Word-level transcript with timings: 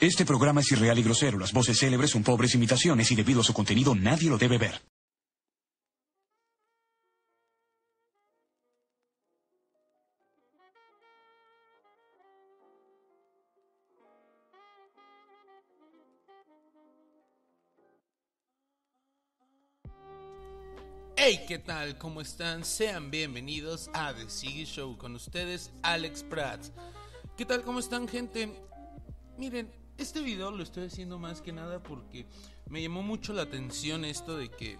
Este 0.00 0.24
programa 0.24 0.60
es 0.60 0.70
irreal 0.70 0.96
y 0.96 1.02
grosero. 1.02 1.40
Las 1.40 1.52
voces 1.52 1.76
célebres 1.76 2.10
son 2.10 2.22
pobres 2.22 2.54
imitaciones 2.54 3.10
y 3.10 3.16
debido 3.16 3.40
a 3.40 3.44
su 3.44 3.52
contenido 3.52 3.96
nadie 3.96 4.30
lo 4.30 4.38
debe 4.38 4.56
ver. 4.56 4.80
Hey, 21.16 21.40
¿qué 21.48 21.58
tal? 21.58 21.98
¿Cómo 21.98 22.20
están? 22.20 22.64
Sean 22.64 23.10
bienvenidos 23.10 23.90
a 23.92 24.14
The 24.14 24.30
Siggy 24.30 24.64
Show 24.64 24.96
con 24.96 25.16
ustedes, 25.16 25.72
Alex 25.82 26.22
Prats. 26.22 26.70
¿Qué 27.36 27.44
tal? 27.44 27.62
¿Cómo 27.62 27.80
están, 27.80 28.06
gente? 28.06 28.48
Miren, 29.36 29.70
este 29.98 30.20
video 30.20 30.52
lo 30.52 30.62
estoy 30.62 30.86
haciendo 30.86 31.18
más 31.18 31.42
que 31.42 31.52
nada 31.52 31.82
porque 31.82 32.24
me 32.68 32.80
llamó 32.80 33.02
mucho 33.02 33.32
la 33.32 33.42
atención 33.42 34.04
esto 34.04 34.36
de 34.36 34.48
que 34.48 34.78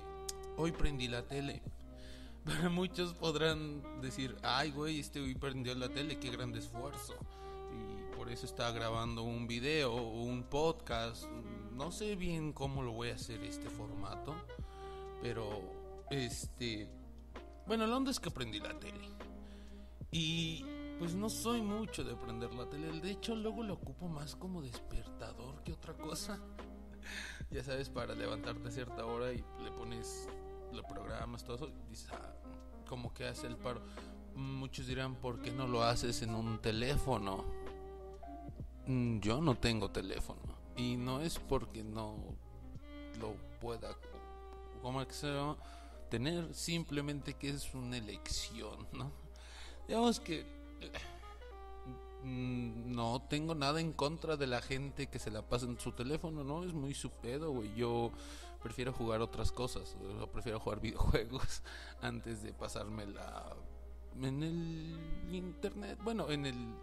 hoy 0.57 0.73
prendí 0.73 1.09
la 1.09 1.27
tele. 1.27 1.61
Para 2.45 2.69
muchos 2.71 3.13
podrán 3.15 4.01
decir, 4.01 4.37
ay, 4.43 4.71
güey, 4.71 5.01
este 5.01 5.21
hoy 5.21 5.35
prendió 5.35 5.75
la 5.75 5.89
tele, 5.89 6.19
qué 6.19 6.31
gran 6.31 6.55
esfuerzo. 6.55 7.15
Y 7.73 8.17
por 8.17 8.31
eso 8.31 8.47
está 8.47 8.71
grabando 8.71 9.25
un 9.25 9.47
video 9.47 9.93
o 9.93 10.23
un 10.23 10.45
podcast. 10.45 11.25
No 11.73 11.93
sé 11.93 12.17
bien 12.17 12.53
cómo 12.53 12.83
lo 12.83 12.93
voy 12.93 13.11
a 13.11 13.17
hacer 13.17 13.43
este 13.43 13.69
formato, 13.69 14.35
pero 15.21 15.61
este. 16.11 16.89
Bueno, 17.67 17.87
la 17.87 17.97
onda 17.97 18.11
es 18.11 18.21
que 18.21 18.31
aprendí 18.31 18.61
la 18.61 18.79
tele. 18.79 19.11
Y 20.11 20.65
pues 20.99 21.15
no 21.15 21.29
soy 21.29 21.63
mucho 21.63 22.03
de 22.03 22.13
aprender 22.13 22.53
la 22.55 22.69
tele. 22.69 23.01
De 23.01 23.11
hecho, 23.11 23.35
luego 23.35 23.63
lo 23.63 23.75
ocupo 23.75 24.09
más 24.09 24.35
como 24.35 24.61
despertador 24.61 25.63
que 25.63 25.73
otra 25.73 25.95
cosa. 25.95 26.39
ya 27.51 27.63
sabes, 27.63 27.89
para 27.89 28.15
levantarte 28.15 28.69
a 28.69 28.71
cierta 28.71 29.07
hora 29.07 29.33
y 29.33 29.45
le 29.63 29.71
pones, 29.73 30.29
lo 30.73 30.83
programas, 30.83 31.45
todo 31.45 31.57
eso. 31.57 31.69
Y 31.69 31.91
dices, 31.91 32.11
ah, 32.13 32.35
como 32.89 33.15
que 33.15 33.27
hace 33.27 33.47
el 33.47 33.57
paro. 33.57 33.83
Muchos 34.35 34.87
dirán, 34.87 35.17
¿por 35.17 35.41
qué 35.41 35.51
no 35.51 35.67
lo 35.67 35.83
haces 35.83 36.23
en 36.23 36.35
un 36.35 36.61
teléfono? 36.61 37.45
Mm, 38.87 39.21
yo 39.21 39.41
no 39.41 39.55
tengo 39.57 39.91
teléfono. 39.91 40.41
Y 40.77 40.97
no 40.97 41.21
es 41.21 41.39
porque 41.39 41.83
no 41.85 42.17
lo 43.21 43.35
pueda. 43.61 43.97
¿Cómo 44.83 45.05
que 45.07 45.13
se 45.13 45.33
tener, 46.09 46.55
simplemente 46.55 47.35
que 47.35 47.51
es 47.51 47.75
una 47.75 47.99
elección, 47.99 48.87
¿no? 48.93 49.13
Digamos 49.87 50.21
que 50.21 50.58
no 52.25 53.23
tengo 53.29 53.55
nada 53.55 53.81
en 53.81 53.93
contra 53.93 54.37
de 54.37 54.47
la 54.47 54.61
gente 54.61 55.07
que 55.07 55.19
se 55.19 55.31
la 55.31 55.43
pasa 55.43 55.67
en 55.67 55.79
su 55.79 55.93
teléfono, 55.93 56.45
¿no? 56.45 56.65
Es 56.65 56.73
muy 56.73 56.95
su 56.95 57.11
pedo, 57.11 57.53
güey. 57.53 57.75
Yo 57.75 58.11
prefiero 58.63 58.93
jugar 58.93 59.21
otras 59.21 59.53
cosas, 59.53 59.97
o 60.21 60.27
prefiero 60.27 60.61
jugar 60.61 60.81
videojuegos 60.83 61.63
antes 62.03 62.43
de 62.43 62.53
pasármela 62.53 63.57
en 64.23 64.43
el 64.43 65.35
internet, 65.35 65.99
bueno, 66.03 66.31
en 66.31 66.47
el 66.47 66.75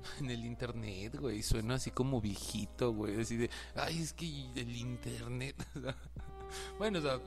en 0.20 0.30
el 0.30 0.44
internet, 0.44 1.16
güey, 1.18 1.42
suena 1.42 1.74
así 1.74 1.90
como 1.90 2.20
viejito, 2.20 2.92
güey, 2.92 3.20
así 3.20 3.36
de, 3.36 3.50
ay, 3.74 4.02
es 4.02 4.12
que 4.12 4.26
el 4.54 4.76
internet, 4.76 5.56
bueno, 6.78 6.98
o 6.98 7.02
sea, 7.02 7.20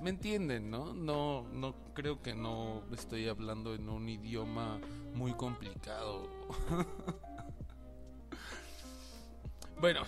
me 0.00 0.10
entienden, 0.10 0.70
¿no? 0.70 0.92
No, 0.92 1.42
no 1.52 1.74
creo 1.94 2.22
que 2.22 2.34
no 2.34 2.82
estoy 2.92 3.28
hablando 3.28 3.74
en 3.74 3.88
un 3.88 4.08
idioma 4.08 4.80
muy 5.14 5.32
complicado. 5.34 6.28
bueno, 9.80 10.02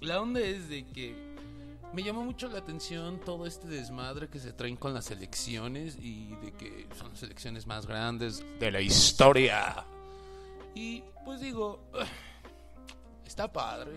la 0.00 0.20
onda 0.20 0.40
es 0.40 0.68
de 0.68 0.86
que 0.86 1.34
me 1.92 2.02
llamó 2.02 2.24
mucho 2.24 2.48
la 2.48 2.58
atención 2.58 3.20
todo 3.20 3.46
este 3.46 3.68
desmadre 3.68 4.28
que 4.28 4.40
se 4.40 4.52
traen 4.52 4.76
con 4.76 4.92
las 4.92 5.10
elecciones 5.10 5.96
y 6.00 6.34
de 6.36 6.52
que 6.52 6.88
son 6.96 7.10
las 7.10 7.22
elecciones 7.22 7.66
más 7.66 7.86
grandes 7.86 8.44
de 8.58 8.70
la 8.72 8.80
historia. 8.80 9.84
Y 10.74 11.04
pues 11.24 11.40
digo, 11.40 11.84
está 13.24 13.52
padre 13.52 13.92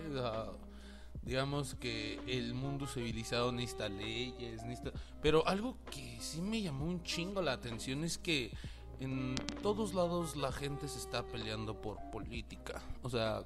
digamos 1.22 1.74
que 1.74 2.20
el 2.26 2.54
mundo 2.54 2.86
civilizado 2.86 3.52
necesita 3.52 3.88
leyes, 3.88 4.62
necesita... 4.64 4.92
Pero 5.20 5.46
algo 5.46 5.76
que 5.90 6.18
sí 6.20 6.40
me 6.40 6.62
llamó 6.62 6.86
un 6.86 7.02
chingo 7.02 7.42
la 7.42 7.52
atención 7.52 8.04
es 8.04 8.18
que 8.18 8.52
en 9.00 9.34
todos 9.62 9.94
lados 9.94 10.36
la 10.36 10.52
gente 10.52 10.88
se 10.88 10.98
está 10.98 11.22
peleando 11.26 11.80
por 11.80 11.98
política. 12.10 12.82
O 13.02 13.10
sea, 13.10 13.44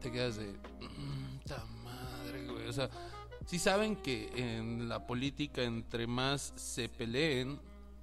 te 0.00 0.10
quedas 0.10 0.36
de... 0.36 0.54
¡Ta 1.46 1.64
madre, 1.84 2.46
güey! 2.46 2.68
O 2.68 2.72
sea, 2.72 2.90
si 3.46 3.58
saben 3.58 3.96
que 3.96 4.30
en 4.34 4.88
la 4.88 5.06
política 5.06 5.62
entre 5.62 6.06
más 6.06 6.52
se 6.56 6.88
peleen, 6.88 7.60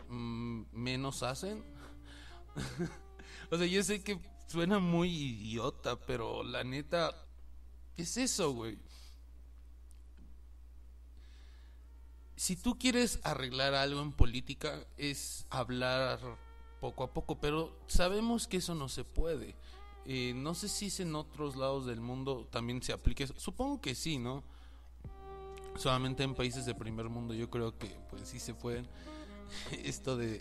mm, 0.07 0.63
menos 0.71 1.23
hacen. 1.23 1.63
o 3.51 3.57
sea, 3.57 3.67
yo 3.67 3.83
sé 3.83 4.03
que 4.03 4.19
suena 4.47 4.79
muy 4.79 5.09
idiota, 5.09 5.99
pero 5.99 6.43
la 6.43 6.63
neta 6.63 7.13
es 8.01 8.17
eso, 8.17 8.53
güey? 8.53 8.77
Si 12.35 12.55
tú 12.55 12.77
quieres 12.79 13.19
arreglar 13.23 13.73
algo 13.73 14.01
en 14.01 14.13
política, 14.13 14.85
es 14.97 15.45
hablar 15.49 16.19
poco 16.79 17.03
a 17.03 17.13
poco, 17.13 17.39
pero 17.39 17.75
sabemos 17.87 18.47
que 18.47 18.57
eso 18.57 18.75
no 18.75 18.87
se 18.87 19.03
puede. 19.03 19.55
Eh, 20.05 20.33
no 20.33 20.55
sé 20.55 20.69
si 20.69 20.87
es 20.87 20.99
en 21.01 21.15
otros 21.15 21.55
lados 21.55 21.85
del 21.85 21.99
mundo 21.99 22.47
también 22.49 22.81
se 22.81 22.93
aplique 22.93 23.25
eso. 23.25 23.33
Supongo 23.37 23.81
que 23.81 23.95
sí, 23.95 24.17
¿no? 24.17 24.43
Solamente 25.75 26.23
en 26.23 26.33
países 26.33 26.65
de 26.65 26.73
primer 26.73 27.09
mundo 27.09 27.33
yo 27.33 27.49
creo 27.49 27.77
que 27.77 27.87
pues 28.09 28.27
sí 28.27 28.39
se 28.39 28.53
pueden. 28.53 28.87
Esto 29.83 30.15
de 30.15 30.39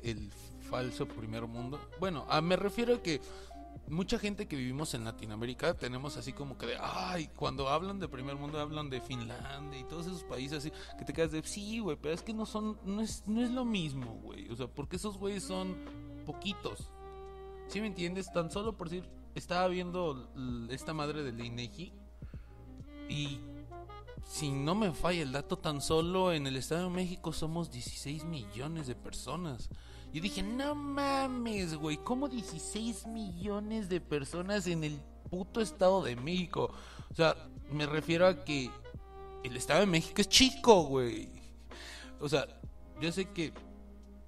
falso 0.69 1.07
primer 1.07 1.47
mundo. 1.47 1.81
Bueno, 1.99 2.27
a, 2.29 2.41
me 2.41 2.57
refiero 2.57 2.97
a 2.97 3.03
que 3.03 3.21
mucha 3.89 4.19
gente 4.19 4.47
que 4.47 4.57
vivimos 4.57 4.95
en 4.95 5.05
Latinoamérica 5.05 5.75
tenemos 5.75 6.17
así 6.17 6.33
como 6.33 6.59
que 6.59 6.67
de, 6.67 6.77
ay, 6.81 7.29
cuando 7.37 7.69
hablan 7.69 7.99
de 7.99 8.09
primer 8.09 8.37
mundo 8.37 8.61
hablan 8.61 8.91
de 8.91 9.01
Finlandia 9.01 9.81
y 9.81 9.85
todos 9.85 10.07
esos 10.07 10.25
países 10.25 10.59
así, 10.59 10.73
que 10.99 11.05
te 11.05 11.13
quedas 11.13 11.33
de, 11.33 11.43
sí, 11.43 11.79
güey, 11.81 11.97
pero 12.01 12.15
es 12.15 12.23
que 12.23 12.35
no 12.35 12.47
son, 12.47 12.79
no 12.85 13.01
es, 13.01 13.25
no 13.27 13.43
es 13.43 13.51
lo 13.51 13.65
mismo, 13.65 14.19
güey, 14.23 14.49
o 14.51 14.57
sea, 14.57 14.67
porque 14.67 14.97
esos 14.97 15.17
güeyes 15.17 15.45
son 15.45 15.77
poquitos, 16.27 16.91
¿sí 17.69 17.81
me 17.81 17.87
entiendes? 17.87 18.31
Tan 18.33 18.51
solo 18.51 18.77
por 18.77 18.91
decir, 18.91 19.09
estaba 19.35 19.69
viendo 19.69 20.29
esta 20.71 20.93
madre 20.93 21.23
de 21.23 21.33
la 21.33 21.45
INEGI 21.45 21.93
y 23.09 23.41
si 24.29 24.51
no 24.51 24.75
me 24.75 24.93
falla 24.93 25.23
el 25.23 25.33
dato, 25.33 25.57
tan 25.57 25.81
solo 25.81 26.33
en 26.33 26.47
el 26.47 26.57
Estado 26.57 26.85
de 26.85 26.91
México 26.95 27.33
somos 27.33 27.71
16 27.71 28.25
millones 28.25 28.87
de 28.87 28.95
personas. 28.95 29.71
Y 30.13 30.21
dije, 30.21 30.43
no 30.43 30.75
mames, 30.75 31.75
güey, 31.75 31.99
¿cómo 31.99 32.29
16 32.29 33.07
millones 33.09 33.89
de 33.89 34.01
personas 34.01 34.67
en 34.67 34.85
el 34.85 34.99
puto 35.31 35.61
Estado 35.61 36.03
de 36.03 36.17
México? 36.17 36.73
O 37.11 37.15
sea, 37.15 37.37
me 37.71 37.87
refiero 37.87 38.27
a 38.27 38.45
que 38.45 38.71
el 39.45 39.57
Estado 39.57 39.81
de 39.81 39.87
México 39.87 40.21
es 40.21 40.29
chico, 40.29 40.85
güey. 40.85 41.29
O 42.21 42.29
sea, 42.29 42.47
yo 43.01 43.13
sé 43.13 43.27
que 43.27 43.53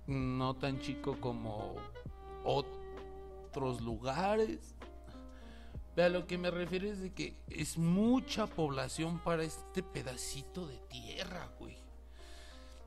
no 0.07 0.55
tan 0.55 0.81
chico 0.81 1.19
como 1.19 1.77
otros 2.45 3.81
lugares. 3.81 4.75
Pero 5.95 6.07
a 6.07 6.11
lo 6.11 6.27
que 6.27 6.39
me 6.39 6.51
refiero 6.51 6.89
es 6.89 7.01
de 7.01 7.13
que 7.13 7.35
es 7.49 7.79
mucha 7.79 8.47
población 8.47 9.19
para 9.19 9.43
este 9.43 9.83
pedacito 9.83 10.67
de 10.67 10.77
tierra, 10.89 11.51
güey. 11.59 11.79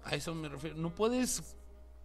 A 0.06 0.16
eso 0.16 0.34
me 0.36 0.48
refiero. 0.48 0.78
No 0.78 0.94
puedes 0.94 1.56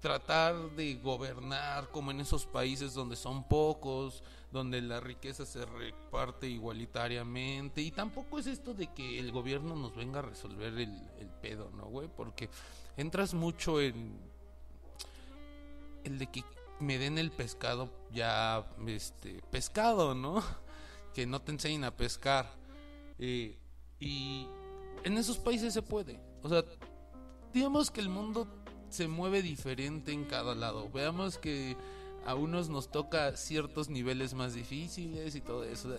tratar 0.00 0.70
de 0.72 0.94
gobernar 0.96 1.88
como 1.90 2.10
en 2.10 2.20
esos 2.20 2.46
países 2.46 2.94
donde 2.94 3.16
son 3.16 3.44
pocos, 3.48 4.22
donde 4.52 4.80
la 4.80 5.00
riqueza 5.00 5.44
se 5.44 5.64
reparte 5.64 6.48
igualitariamente. 6.48 7.82
Y 7.82 7.90
tampoco 7.90 8.38
es 8.38 8.46
esto 8.46 8.74
de 8.74 8.86
que 8.88 9.18
el 9.18 9.32
gobierno 9.32 9.74
nos 9.74 9.94
venga 9.94 10.20
a 10.20 10.22
resolver 10.22 10.72
el, 10.74 11.10
el 11.18 11.28
pedo, 11.28 11.70
¿no, 11.74 11.86
güey? 11.86 12.08
Porque 12.08 12.48
entras 12.96 13.34
mucho 13.34 13.80
en 13.80 14.18
el 16.04 16.18
de 16.18 16.26
que 16.28 16.44
me 16.80 16.98
den 16.98 17.18
el 17.18 17.30
pescado 17.30 17.90
ya, 18.12 18.66
este, 18.86 19.42
pescado, 19.50 20.14
¿no? 20.14 20.42
Que 21.14 21.26
no 21.26 21.40
te 21.40 21.50
enseñen 21.50 21.82
a 21.82 21.96
pescar. 21.96 22.48
Eh, 23.18 23.58
y 23.98 24.46
en 25.02 25.18
esos 25.18 25.36
países 25.38 25.74
se 25.74 25.82
puede. 25.82 26.20
O 26.42 26.48
sea, 26.48 26.64
digamos 27.52 27.90
que 27.90 28.00
el 28.00 28.08
mundo 28.08 28.46
se 28.90 29.08
mueve 29.08 29.42
diferente 29.42 30.12
en 30.12 30.24
cada 30.24 30.54
lado. 30.54 30.88
Veamos 30.90 31.38
que 31.38 31.76
a 32.26 32.34
unos 32.34 32.68
nos 32.68 32.90
toca 32.90 33.36
ciertos 33.36 33.88
niveles 33.88 34.34
más 34.34 34.54
difíciles 34.54 35.34
y 35.34 35.40
todo 35.40 35.64
eso. 35.64 35.96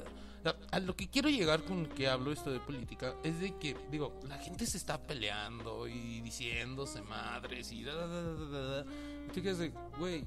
A 0.71 0.80
lo 0.80 0.95
que 0.95 1.09
quiero 1.09 1.30
llegar 1.30 1.63
con 1.63 1.86
que 1.86 2.07
hablo 2.07 2.31
esto 2.31 2.50
de 2.51 2.59
política 2.59 3.13
es 3.24 3.39
de 3.41 3.57
que, 3.57 3.75
digo, 3.91 4.18
la 4.27 4.38
gente 4.38 4.65
se 4.65 4.77
está 4.77 5.01
peleando 5.01 5.88
y 5.88 6.21
diciéndose 6.21 7.01
madres 7.01 7.71
y 7.71 7.83
da, 7.83 7.94
da, 7.94 8.07
da, 8.07 8.83
da, 8.83 8.86
de, 9.33 9.74
güey, 9.97 10.25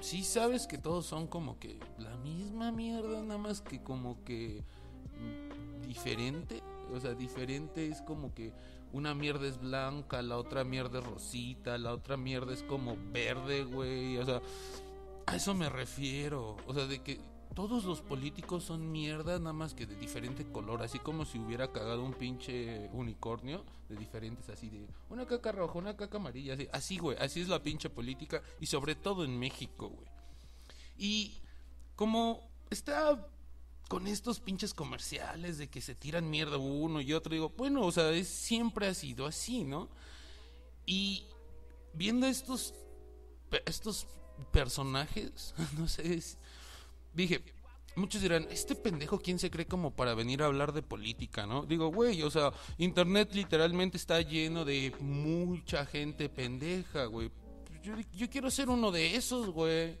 sí 0.00 0.24
sabes 0.24 0.66
que 0.66 0.78
todos 0.78 1.06
son 1.06 1.28
como 1.28 1.58
que 1.58 1.78
la 1.98 2.16
misma 2.16 2.72
mierda, 2.72 3.22
nada 3.22 3.38
más 3.38 3.60
que 3.60 3.82
como 3.82 4.22
que 4.24 4.64
diferente. 5.86 6.62
O 6.92 7.00
sea, 7.00 7.14
diferente 7.14 7.86
es 7.86 8.02
como 8.02 8.34
que 8.34 8.52
una 8.92 9.14
mierda 9.14 9.46
es 9.46 9.58
blanca, 9.58 10.22
la 10.22 10.36
otra 10.36 10.64
mierda 10.64 11.00
es 11.00 11.04
rosita, 11.04 11.78
la 11.78 11.92
otra 11.92 12.16
mierda 12.16 12.52
es 12.52 12.62
como 12.62 12.96
verde, 13.12 13.64
güey. 13.64 14.18
O 14.18 14.24
sea, 14.24 14.40
a 15.26 15.36
eso 15.36 15.54
me 15.54 15.68
refiero. 15.68 16.56
O 16.66 16.74
sea, 16.74 16.86
de 16.86 17.00
que 17.02 17.20
todos 17.54 17.84
los 17.84 18.00
políticos 18.00 18.64
son 18.64 18.90
mierda, 18.90 19.38
nada 19.38 19.52
más 19.52 19.74
que 19.74 19.86
de 19.86 19.94
diferente 19.96 20.44
color, 20.50 20.82
así 20.82 20.98
como 20.98 21.24
si 21.24 21.38
hubiera 21.38 21.70
cagado 21.70 22.02
un 22.02 22.14
pinche 22.14 22.88
unicornio 22.92 23.64
de 23.88 23.96
diferentes, 23.96 24.48
así 24.48 24.68
de 24.70 24.86
una 25.10 25.26
caca 25.26 25.52
roja, 25.52 25.78
una 25.78 25.96
caca 25.96 26.16
amarilla, 26.16 26.54
así, 26.54 26.68
así, 26.72 26.98
güey, 26.98 27.16
así 27.18 27.40
es 27.40 27.48
la 27.48 27.62
pinche 27.62 27.90
política 27.90 28.42
y 28.60 28.66
sobre 28.66 28.94
todo 28.94 29.24
en 29.24 29.38
México, 29.38 29.88
güey. 29.88 30.08
Y 30.96 31.40
como 31.94 32.50
está 32.70 33.26
con 33.92 34.06
estos 34.06 34.40
pinches 34.40 34.72
comerciales 34.72 35.58
de 35.58 35.68
que 35.68 35.82
se 35.82 35.94
tiran 35.94 36.30
mierda 36.30 36.56
uno 36.56 37.02
y 37.02 37.12
otro, 37.12 37.34
digo, 37.34 37.52
bueno, 37.58 37.82
o 37.82 37.92
sea, 37.92 38.10
es, 38.12 38.26
siempre 38.26 38.86
ha 38.86 38.94
sido 38.94 39.26
así, 39.26 39.64
¿no? 39.64 39.90
Y 40.86 41.24
viendo 41.92 42.26
estos, 42.26 42.72
estos 43.66 44.06
personajes, 44.50 45.54
no 45.78 45.88
sé, 45.88 46.22
dije, 47.12 47.42
muchos 47.94 48.22
dirán, 48.22 48.46
este 48.50 48.74
pendejo, 48.74 49.20
¿quién 49.20 49.38
se 49.38 49.50
cree 49.50 49.66
como 49.66 49.94
para 49.94 50.14
venir 50.14 50.42
a 50.42 50.46
hablar 50.46 50.72
de 50.72 50.80
política, 50.80 51.46
no? 51.46 51.66
Digo, 51.66 51.88
güey, 51.88 52.22
o 52.22 52.30
sea, 52.30 52.50
Internet 52.78 53.34
literalmente 53.34 53.98
está 53.98 54.22
lleno 54.22 54.64
de 54.64 54.94
mucha 55.00 55.84
gente 55.84 56.30
pendeja, 56.30 57.04
güey. 57.04 57.30
Yo, 57.82 57.92
yo 58.14 58.30
quiero 58.30 58.50
ser 58.50 58.70
uno 58.70 58.90
de 58.90 59.16
esos, 59.16 59.50
güey. 59.50 59.98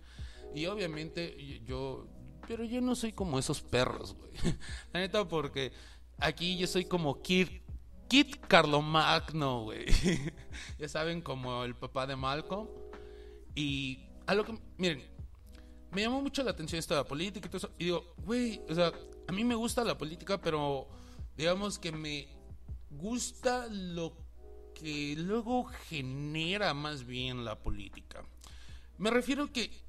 Y 0.54 0.64
obviamente 0.64 1.60
yo, 1.66 2.06
pero 2.46 2.64
yo 2.64 2.80
no 2.80 2.94
soy 2.94 3.12
como 3.12 3.38
esos 3.38 3.60
perros, 3.60 4.14
güey. 4.14 4.32
La 4.92 5.00
neta, 5.00 5.26
porque 5.26 5.72
aquí 6.18 6.56
yo 6.56 6.66
soy 6.66 6.84
como 6.84 7.22
Kit, 7.22 7.62
Kit 8.08 8.36
Carlomagno, 8.46 9.64
güey. 9.64 9.86
ya 10.78 10.88
saben, 10.88 11.20
como 11.20 11.64
el 11.64 11.74
papá 11.74 12.06
de 12.06 12.16
Malcolm. 12.16 12.68
Y 13.54 14.00
a 14.26 14.34
lo 14.34 14.44
que, 14.44 14.58
miren, 14.76 15.02
me 15.92 16.02
llamó 16.02 16.22
mucho 16.22 16.42
la 16.42 16.52
atención 16.52 16.78
esta 16.78 17.04
política 17.04 17.46
y 17.46 17.50
todo 17.50 17.58
eso. 17.58 17.70
Y 17.78 17.84
digo, 17.84 18.14
güey, 18.18 18.60
o 18.68 18.74
sea, 18.74 18.92
a 19.28 19.32
mí 19.32 19.44
me 19.44 19.54
gusta 19.54 19.84
la 19.84 19.98
política, 19.98 20.40
pero 20.40 20.88
digamos 21.36 21.78
que 21.78 21.92
me 21.92 22.28
gusta 22.90 23.66
lo 23.68 24.16
que 24.74 25.14
luego 25.16 25.64
genera 25.64 26.74
más 26.74 27.04
bien 27.04 27.44
la 27.44 27.58
política. 27.58 28.24
Me 28.98 29.10
refiero 29.10 29.52
que 29.52 29.81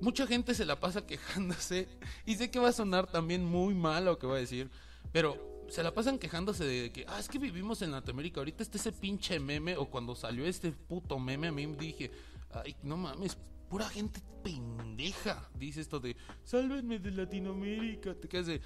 mucha 0.00 0.26
gente 0.26 0.54
se 0.54 0.64
la 0.64 0.80
pasa 0.80 1.06
quejándose 1.06 1.88
y 2.26 2.36
sé 2.36 2.50
que 2.50 2.58
va 2.58 2.68
a 2.68 2.72
sonar 2.72 3.06
también 3.06 3.44
muy 3.44 3.74
mal 3.74 4.04
lo 4.04 4.18
que 4.18 4.26
voy 4.26 4.38
a 4.38 4.40
decir, 4.40 4.70
pero 5.12 5.66
se 5.68 5.82
la 5.82 5.92
pasan 5.92 6.18
quejándose 6.18 6.64
de 6.64 6.92
que, 6.92 7.04
ah, 7.08 7.18
es 7.18 7.28
que 7.28 7.38
vivimos 7.38 7.82
en 7.82 7.92
Latinoamérica, 7.92 8.40
ahorita 8.40 8.62
está 8.62 8.78
ese 8.78 8.92
pinche 8.92 9.38
meme 9.38 9.76
o 9.76 9.86
cuando 9.86 10.14
salió 10.14 10.46
este 10.46 10.72
puto 10.72 11.18
meme 11.18 11.48
a 11.48 11.52
mí 11.52 11.66
me 11.66 11.76
dije, 11.76 12.10
ay, 12.50 12.74
no 12.82 12.96
mames, 12.96 13.36
pura 13.68 13.88
gente 13.88 14.22
pendeja 14.42 15.48
dice 15.54 15.80
esto 15.80 16.00
de 16.00 16.16
sálvenme 16.44 16.98
de 16.98 17.10
Latinoamérica. 17.10 18.14
Te 18.14 18.28
quedas 18.28 18.46
de. 18.46 18.60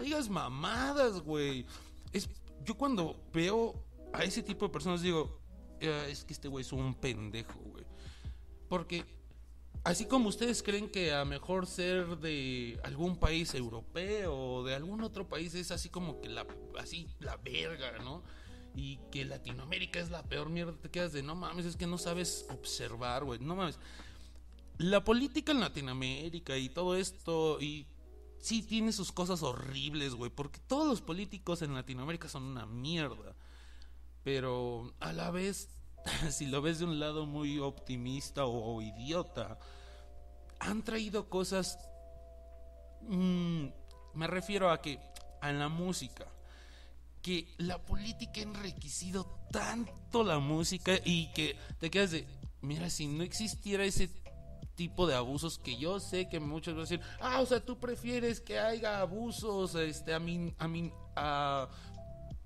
digas 0.00 0.28
mamadas, 0.28 1.20
güey. 1.20 1.66
Es, 2.12 2.28
yo 2.64 2.76
cuando 2.76 3.20
veo 3.32 3.74
a 4.12 4.24
ese 4.24 4.42
tipo 4.42 4.66
de 4.66 4.72
personas 4.72 5.02
digo, 5.02 5.40
es 5.80 6.24
que 6.24 6.32
este 6.32 6.48
güey 6.48 6.62
es 6.62 6.72
un 6.72 6.94
pendejo, 6.94 7.58
güey. 7.60 7.84
Porque 8.68 9.04
así 9.88 10.06
como 10.06 10.28
ustedes 10.28 10.62
creen 10.62 10.88
que 10.88 11.12
a 11.12 11.24
mejor 11.24 11.66
ser 11.66 12.18
de 12.18 12.78
algún 12.84 13.16
país 13.16 13.54
europeo 13.54 14.36
o 14.36 14.64
de 14.64 14.74
algún 14.74 15.02
otro 15.02 15.28
país 15.28 15.54
es 15.54 15.70
así 15.70 15.88
como 15.88 16.20
que 16.20 16.28
la 16.28 16.46
así 16.78 17.08
la 17.20 17.36
verga, 17.36 17.98
¿no? 17.98 18.22
Y 18.74 18.98
que 19.10 19.24
Latinoamérica 19.24 19.98
es 19.98 20.10
la 20.10 20.22
peor 20.22 20.50
mierda, 20.50 20.72
te 20.72 20.90
quedas 20.90 21.12
de 21.12 21.22
no 21.22 21.34
mames, 21.34 21.66
es 21.66 21.76
que 21.76 21.86
no 21.86 21.98
sabes 21.98 22.46
observar, 22.50 23.24
güey. 23.24 23.40
No 23.40 23.56
mames 23.56 23.78
la 24.78 25.02
política 25.02 25.52
en 25.52 25.60
Latinoamérica 25.60 26.56
y 26.56 26.68
todo 26.68 26.96
esto, 26.96 27.60
y 27.60 27.86
sí 28.38 28.62
tiene 28.62 28.92
sus 28.92 29.12
cosas 29.12 29.42
horribles, 29.42 30.14
güey, 30.14 30.30
porque 30.30 30.60
todos 30.66 30.86
los 30.86 31.02
políticos 31.02 31.62
en 31.62 31.74
Latinoamérica 31.74 32.28
son 32.28 32.44
una 32.44 32.64
mierda. 32.64 33.34
Pero 34.22 34.94
a 35.00 35.12
la 35.12 35.30
vez, 35.30 35.68
si 36.30 36.46
lo 36.46 36.62
ves 36.62 36.78
de 36.78 36.84
un 36.84 37.00
lado 37.00 37.26
muy 37.26 37.58
optimista 37.58 38.46
o, 38.46 38.80
idiota, 38.80 39.58
han 40.60 40.82
traído 40.82 41.28
cosas... 41.28 41.78
Mm, 43.02 43.66
me 44.14 44.26
refiero 44.26 44.70
a 44.70 44.80
que, 44.80 44.98
a 45.40 45.52
la 45.52 45.68
música, 45.68 46.26
que 47.22 47.54
la 47.58 47.78
política 47.78 48.40
ha 48.40 48.44
enriquecido 48.44 49.24
tanto 49.50 50.24
la 50.24 50.38
música 50.38 50.92
y 51.04 51.32
que 51.32 51.56
te 51.78 51.90
quedas 51.90 52.10
de, 52.10 52.26
mira, 52.62 52.90
si 52.90 53.06
no 53.06 53.22
existiera 53.22 53.84
ese 53.84 54.10
tipo 54.74 55.06
de 55.06 55.14
abusos 55.14 55.58
que 55.58 55.76
yo 55.76 55.98
sé 55.98 56.28
que 56.28 56.38
muchos 56.38 56.74
van 56.74 56.80
a 56.80 56.82
decir, 56.82 57.00
ah, 57.20 57.40
o 57.40 57.46
sea, 57.46 57.64
tú 57.64 57.78
prefieres 57.78 58.40
que 58.40 58.58
haya 58.58 59.00
abusos, 59.00 59.74
este, 59.74 60.14
a 60.14 60.20
mí, 60.20 60.54
a 60.58 60.68
mí, 60.68 60.92
a, 61.16 61.68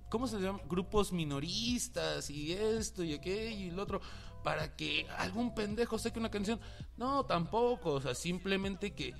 ¿cómo 0.09 0.27
se 0.27 0.41
llama? 0.41 0.61
Grupos 0.67 1.13
minoristas 1.13 2.31
y 2.31 2.53
esto 2.53 3.05
y 3.05 3.13
aquello 3.15 3.67
y 3.67 3.71
lo 3.71 3.83
otro, 3.83 4.01
para 4.43 4.77
que 4.77 5.07
algún 5.19 5.55
pendejo 5.55 5.99
seque 5.99 6.19
una 6.19 6.31
canción. 6.31 6.61
No, 6.97 7.25
tampoco, 7.25 7.95
o 7.95 8.01
sea, 8.01 8.15
simplemente 8.15 8.93
que... 8.93 9.15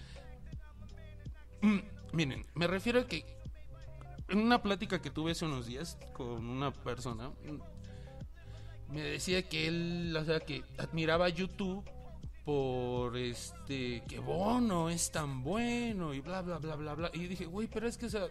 Mm, 1.63 1.79
miren, 2.13 2.47
me 2.55 2.67
refiero 2.67 3.01
a 3.01 3.07
que 3.07 3.25
en 4.29 4.39
una 4.39 4.63
plática 4.63 5.01
que 5.01 5.11
tuve 5.11 5.33
hace 5.33 5.45
unos 5.45 5.67
días 5.67 5.99
con 6.13 6.45
una 6.49 6.73
persona, 6.73 7.29
mm, 7.29 8.93
me 8.93 9.03
decía 9.03 9.49
que 9.49 9.69
él, 9.69 10.17
o 10.17 10.25
sea, 10.25 10.41
que 10.41 10.65
admiraba 10.79 11.29
YouTube 11.29 11.85
por 12.45 13.17
este 13.17 14.03
que 14.09 14.19
Bono 14.19 14.91
es 14.91 15.13
tan 15.13 15.43
bueno 15.43 16.13
y 16.13 16.21
bla 16.21 16.43
bla 16.43 16.59
bla 16.59 16.75
bla 16.75 16.95
bla 16.95 17.11
y 17.13 17.29
dije 17.29 17.47
güey 17.47 17.69
pero 17.69 17.87
es 17.87 17.97
que 17.97 18.07
o 18.07 18.11
sea 18.11 18.27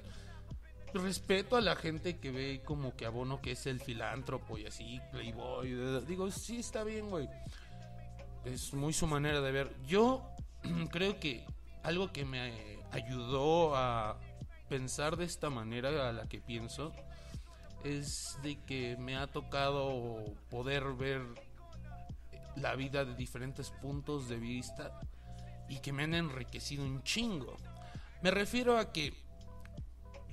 respeto 0.93 1.55
a 1.55 1.61
la 1.61 1.75
gente 1.75 2.17
que 2.17 2.31
ve 2.31 2.61
como 2.65 2.95
que 2.95 3.05
a 3.05 3.09
Bono 3.09 3.41
que 3.41 3.51
es 3.51 3.65
el 3.65 3.79
filántropo 3.79 4.57
y 4.57 4.65
así 4.65 4.99
playboy 5.11 5.73
digo 6.05 6.29
sí 6.31 6.59
está 6.59 6.83
bien 6.83 7.09
güey 7.09 7.29
es 8.45 8.73
muy 8.73 8.93
su 8.93 9.07
manera 9.07 9.41
de 9.41 9.51
ver 9.51 9.75
yo 9.85 10.21
creo 10.91 11.19
que 11.19 11.45
algo 11.83 12.11
que 12.11 12.25
me 12.25 12.79
ayudó 12.91 13.75
a 13.75 14.17
pensar 14.69 15.17
de 15.17 15.25
esta 15.25 15.49
manera 15.49 16.09
a 16.09 16.13
la 16.13 16.27
que 16.27 16.39
pienso 16.39 16.93
es 17.83 18.37
de 18.43 18.59
que 18.61 18.95
me 18.97 19.17
ha 19.17 19.27
tocado 19.27 20.23
poder 20.49 20.93
ver 20.93 21.21
la 22.55 22.75
vida 22.75 23.05
de 23.05 23.15
diferentes 23.15 23.71
puntos 23.71 24.29
de 24.29 24.37
vista 24.37 24.99
y 25.67 25.79
que 25.79 25.93
me 25.93 26.03
han 26.03 26.13
enriquecido 26.13 26.83
un 26.83 27.01
chingo. 27.03 27.55
Me 28.21 28.29
refiero 28.29 28.77
a 28.77 28.91
que 28.91 29.13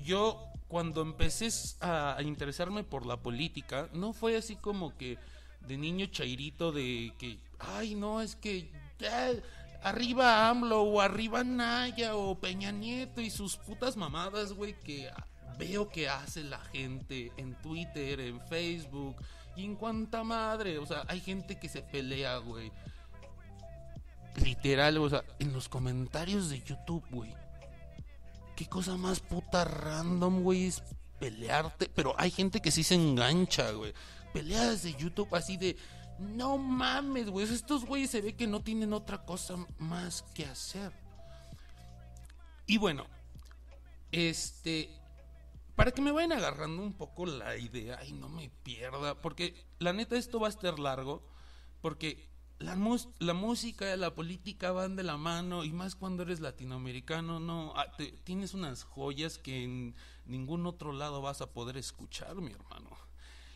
yo 0.05 0.49
cuando 0.69 1.02
empecé 1.02 1.49
a, 1.81 2.19
interesarme 2.23 2.85
por 2.85 3.07
la 3.07 3.17
política, 3.17 3.88
no 3.93 4.12
fue 4.12 4.37
así 4.37 4.57
como 4.57 4.97
que 4.97 5.19
de 5.67 5.76
niño 5.76 6.07
chairito 6.07 6.73
de 6.73 7.12
que, 7.19 7.38
ay, 7.59 7.95
no, 7.95 8.21
es 8.21 8.37
que 8.37 8.71
ya 8.99 9.31
arriba 9.83 10.49
AMLO 10.49 10.83
o 10.83 11.00
arriba 11.00 11.45
Naya 11.45 12.17
o 12.17 12.38
Peña 12.38 12.71
Nieto 12.71 13.21
y 13.21 13.31
sus 13.31 13.57
putas 13.57 13.97
mamadas, 13.97 14.52
güey, 14.52 14.78
que 14.81 15.11
veo 15.59 15.88
que 15.88 16.09
hace 16.09 16.45
la 16.45 16.61
gente 16.61 17.33
en 17.37 17.55
Twitter, 17.57 18.21
en 18.21 18.40
Facebook, 18.43 19.17
y 19.59 19.64
en 19.64 19.75
cuanta 19.75 20.23
madre, 20.23 20.78
o 20.78 20.87
sea, 20.87 21.02
hay 21.09 21.21
gente 21.21 21.59
que 21.59 21.69
se 21.69 21.83
pelea, 21.83 22.37
güey. 22.37 22.71
Literal, 24.45 24.99
o 24.99 25.09
sea, 25.09 25.25
en 25.40 25.52
los 25.52 25.69
comentarios 25.69 26.49
de 26.49 26.62
YouTube, 26.62 27.05
güey. 27.11 27.35
Qué 28.59 28.67
cosa 28.67 28.97
más 28.97 29.21
puta 29.21 29.65
random, 29.65 30.43
güey, 30.43 30.67
es 30.67 30.83
pelearte. 31.21 31.88
Pero 31.95 32.17
hay 32.19 32.33
gente 32.33 32.61
que 32.61 32.73
sí 32.73 32.83
se 32.83 32.97
engancha, 32.97 33.71
güey. 33.71 33.95
Peleas 34.33 34.83
de 34.83 34.95
YouTube 34.95 35.33
así 35.37 35.57
de... 35.57 35.77
No 36.19 36.59
mames, 36.59 37.31
güey. 37.31 37.47
Estos 37.47 37.85
güeyes 37.85 38.11
se 38.11 38.21
ve 38.21 38.35
que 38.35 38.49
no 38.49 38.61
tienen 38.61 38.93
otra 38.93 39.25
cosa 39.25 39.55
más 39.79 40.25
que 40.35 40.45
hacer. 40.45 40.93
Y 42.67 42.79
bueno, 42.79 43.07
este, 44.11 44.91
para 45.77 45.93
que 45.93 46.03
me 46.03 46.11
vayan 46.11 46.33
agarrando 46.33 46.83
un 46.83 46.95
poco 46.95 47.27
la 47.27 47.57
idea 47.57 48.05
y 48.05 48.12
no 48.12 48.29
me 48.29 48.50
pierda, 48.65 49.15
porque 49.23 49.55
la 49.79 49.93
neta 49.93 50.17
esto 50.17 50.41
va 50.41 50.49
a 50.49 50.50
estar 50.50 50.81
largo, 50.81 51.23
porque 51.81 52.29
la, 52.59 52.77
la 53.19 53.35
música 53.35 53.95
y 53.95 53.97
la 53.97 54.15
política 54.15 54.73
van 54.73 54.97
de 54.97 55.03
la 55.03 55.17
mano 55.17 55.65
y 55.65 55.73
más 55.73 55.95
cuando 55.95 56.23
eres 56.23 56.41
latinoamericano, 56.41 57.41
no, 57.41 57.73
ah, 57.77 57.87
tienes 58.25 58.55
unas 58.55 58.85
joyas 58.85 59.38
que 59.38 59.65
en 59.65 59.95
ningún 60.27 60.67
otro 60.67 60.93
lado 60.93 61.23
vas 61.23 61.41
a 61.41 61.53
poder 61.53 61.77
escuchar, 61.77 62.37
mi 62.37 62.53
hermano. 62.53 62.91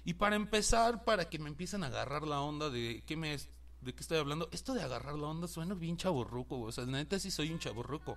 Y 0.04 0.14
para 0.14 0.37
empezar, 0.37 1.04
para 1.04 1.28
que 1.28 1.38
me 1.38 1.49
empiecen 1.49 1.85
a 1.85 1.87
agarrar 1.87 2.26
la 2.26 2.40
onda 2.40 2.71
de 2.71 3.02
qué 3.06 3.16
me 3.16 3.37
de 3.80 3.94
qué 3.94 4.00
estoy 4.00 4.18
hablando, 4.18 4.49
esto 4.52 4.75
de 4.75 4.82
agarrar 4.82 5.16
la 5.16 5.26
onda 5.26 5.49
suena 5.49 5.75
bien 5.75 5.97
chaburruco, 5.97 6.61
o 6.61 6.71
sea, 6.71 6.87
neta 6.87 7.18
sí 7.18 7.32
soy 7.32 7.50
un 7.50 7.59
chaburruco 7.59 8.16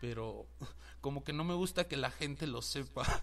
pero 0.00 0.46
como 1.00 1.22
que 1.22 1.32
no 1.32 1.44
me 1.44 1.54
gusta 1.54 1.86
que 1.86 1.96
la 1.96 2.10
gente 2.10 2.46
lo 2.46 2.62
sepa. 2.62 3.04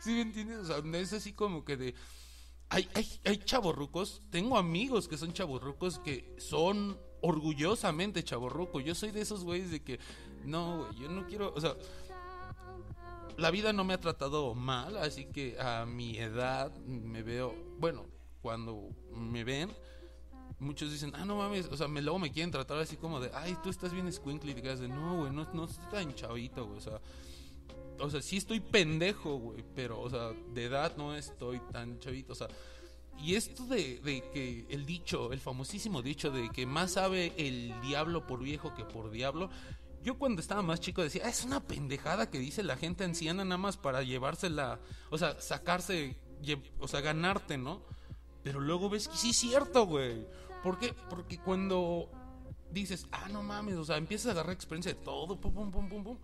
¿Sí 0.00 0.10
me 0.10 0.20
entiendes? 0.20 0.58
O 0.58 0.64
sea, 0.66 1.00
es 1.00 1.12
así 1.12 1.32
como 1.32 1.64
que 1.64 1.76
de... 1.76 1.94
Hay, 2.70 2.88
hay, 2.94 3.06
hay 3.24 3.36
chavorrucos, 3.38 4.22
tengo 4.30 4.58
amigos 4.58 5.06
que 5.06 5.16
son 5.16 5.32
chavorrucos 5.32 5.98
que 5.98 6.34
son 6.38 6.98
orgullosamente 7.20 8.22
chavorruco. 8.22 8.80
Yo 8.80 8.94
soy 8.94 9.10
de 9.10 9.22
esos 9.22 9.44
güeyes 9.44 9.70
de 9.70 9.82
que, 9.82 9.98
no, 10.44 10.78
güey, 10.78 10.98
yo 10.98 11.08
no 11.08 11.26
quiero, 11.26 11.52
o 11.54 11.60
sea, 11.60 11.74
la 13.36 13.50
vida 13.50 13.72
no 13.72 13.84
me 13.84 13.94
ha 13.94 14.00
tratado 14.00 14.54
mal, 14.54 14.96
así 14.96 15.26
que 15.26 15.58
a 15.58 15.86
mi 15.86 16.18
edad 16.18 16.74
me 16.84 17.22
veo, 17.22 17.54
bueno, 17.78 18.06
cuando 18.42 18.90
me 19.10 19.42
ven, 19.42 19.70
muchos 20.58 20.90
dicen, 20.90 21.12
ah, 21.14 21.24
no 21.24 21.36
mames, 21.36 21.66
o 21.66 21.76
sea, 21.76 21.88
luego 21.88 22.18
me 22.18 22.30
quieren 22.30 22.50
tratar 22.50 22.78
así 22.78 22.96
como 22.96 23.20
de, 23.20 23.30
ay, 23.34 23.56
tú 23.62 23.70
estás 23.70 23.92
bien 23.92 24.12
squinkly, 24.12 24.52
y 24.52 24.54
digas 24.54 24.80
de, 24.80 24.88
no, 24.88 25.16
güey, 25.18 25.32
no, 25.32 25.48
no 25.52 25.64
estoy 25.64 25.84
tan 25.90 26.14
chavito, 26.14 26.68
o 26.68 26.80
sea, 26.80 27.00
o 28.00 28.10
sea, 28.10 28.22
sí 28.22 28.36
estoy 28.36 28.60
pendejo, 28.60 29.36
güey, 29.36 29.64
pero, 29.74 30.00
o 30.00 30.10
sea, 30.10 30.32
de 30.52 30.64
edad 30.64 30.96
no 30.96 31.14
estoy 31.14 31.60
tan 31.72 31.98
chavito, 31.98 32.32
o 32.32 32.36
sea, 32.36 32.48
y 33.18 33.36
esto 33.36 33.64
de, 33.66 34.00
de, 34.00 34.28
que 34.32 34.66
el 34.70 34.86
dicho, 34.86 35.32
el 35.32 35.40
famosísimo 35.40 36.02
dicho 36.02 36.30
de 36.30 36.50
que 36.50 36.66
más 36.66 36.92
sabe 36.92 37.32
el 37.36 37.72
diablo 37.80 38.26
por 38.26 38.40
viejo 38.42 38.74
que 38.74 38.84
por 38.84 39.10
diablo, 39.10 39.50
yo 40.02 40.18
cuando 40.18 40.42
estaba 40.42 40.62
más 40.62 40.80
chico 40.80 41.02
decía, 41.02 41.22
ah, 41.24 41.30
es 41.30 41.44
una 41.44 41.60
pendejada 41.60 42.30
que 42.30 42.38
dice 42.38 42.62
la 42.62 42.76
gente 42.76 43.04
anciana 43.04 43.44
nada 43.44 43.56
más 43.56 43.76
para 43.76 44.02
llevársela, 44.02 44.78
o 45.10 45.16
sea, 45.16 45.40
sacarse, 45.40 46.16
o 46.78 46.88
sea, 46.88 47.00
ganarte, 47.00 47.56
¿no? 47.56 47.82
Pero 48.42 48.60
luego 48.60 48.90
ves 48.90 49.08
que 49.08 49.16
sí 49.16 49.30
es 49.30 49.36
cierto, 49.36 49.86
güey. 49.86 50.26
¿Por 50.62 50.78
qué? 50.78 50.94
Porque 51.08 51.38
cuando 51.38 52.10
dices, 52.70 53.06
ah, 53.12 53.28
no 53.30 53.42
mames, 53.42 53.76
o 53.76 53.84
sea, 53.84 53.96
empiezas 53.96 54.26
a 54.26 54.30
agarrar 54.32 54.52
experiencia 54.52 54.92
de 54.92 55.00
todo, 55.00 55.40
pum, 55.40 55.54
pum, 55.54 55.70
pum, 55.70 55.88
pum, 55.88 56.04
pum, 56.04 56.18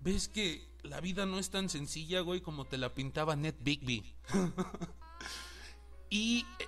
ves 0.00 0.28
que 0.28 0.68
la 0.82 1.00
vida 1.00 1.26
no 1.26 1.38
es 1.38 1.50
tan 1.50 1.68
sencilla, 1.68 2.20
güey, 2.20 2.40
como 2.40 2.64
te 2.64 2.78
la 2.78 2.94
pintaba 2.94 3.36
Ned 3.36 3.54
Bigby. 3.60 4.04
y 6.10 6.46
eh, 6.58 6.66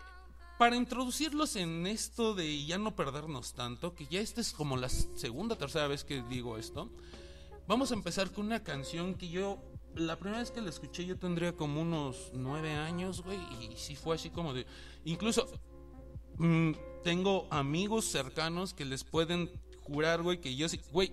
para 0.59 0.77
introducirlos 0.77 1.57
en 1.57 1.87
esto 1.87 2.35
de 2.35 2.65
ya 2.65 2.79
no 2.79 2.97
perdernos 2.97 3.55
tanto, 3.55 3.95
que 3.95 4.07
ya 4.07 4.21
esta 4.21 4.41
es 4.41 4.53
como 4.53 4.77
la 4.77 4.89
segunda 4.89 5.55
o 5.55 5.59
tercera 5.59 5.87
vez 5.87 6.05
que 6.05 6.23
digo 6.23 6.59
esto, 6.59 6.91
vamos 7.67 7.93
a 7.93 7.95
empezar 7.95 8.33
con 8.33 8.47
una 8.47 8.63
canción 8.63 9.15
que 9.15 9.29
yo 9.29 9.63
la 9.95 10.17
primera 10.17 10.41
vez 10.41 10.51
que 10.51 10.61
la 10.61 10.71
escuché 10.71 11.07
yo 11.07 11.19
tendría 11.19 11.53
como 11.53 11.81
unos 11.81 12.31
nueve 12.33 12.73
años, 12.73 13.23
güey, 13.23 13.39
y 13.61 13.77
sí 13.77 13.97
fue 13.97 14.17
así 14.17 14.31
como 14.31 14.53
de... 14.53 14.67
Incluso 15.05 15.47
mm, 16.39 16.73
tengo 17.05 17.47
amigos 17.51 18.05
cercanos 18.07 18.75
que 18.75 18.85
les 18.85 19.05
pueden 19.05 19.51
jurar, 19.89 20.23
güey, 20.23 20.41
que 20.41 20.55
yo 20.55 20.69
sí... 20.69 20.81
Güey, 20.93 21.13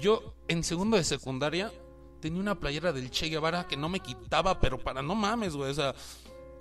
yo 0.00 0.34
en 0.48 0.62
segundo 0.62 0.96
de 0.96 1.04
secundaria 1.04 1.72
tenía 2.20 2.40
una 2.40 2.60
playera 2.60 2.92
del 2.92 3.10
Che 3.10 3.28
Guevara 3.28 3.66
que 3.66 3.76
no 3.76 3.88
me 3.88 4.00
quitaba, 4.00 4.60
pero 4.60 4.78
para 4.78 5.02
no 5.02 5.14
mames, 5.14 5.56
güey, 5.56 5.70
o 5.70 5.74
sea... 5.74 5.94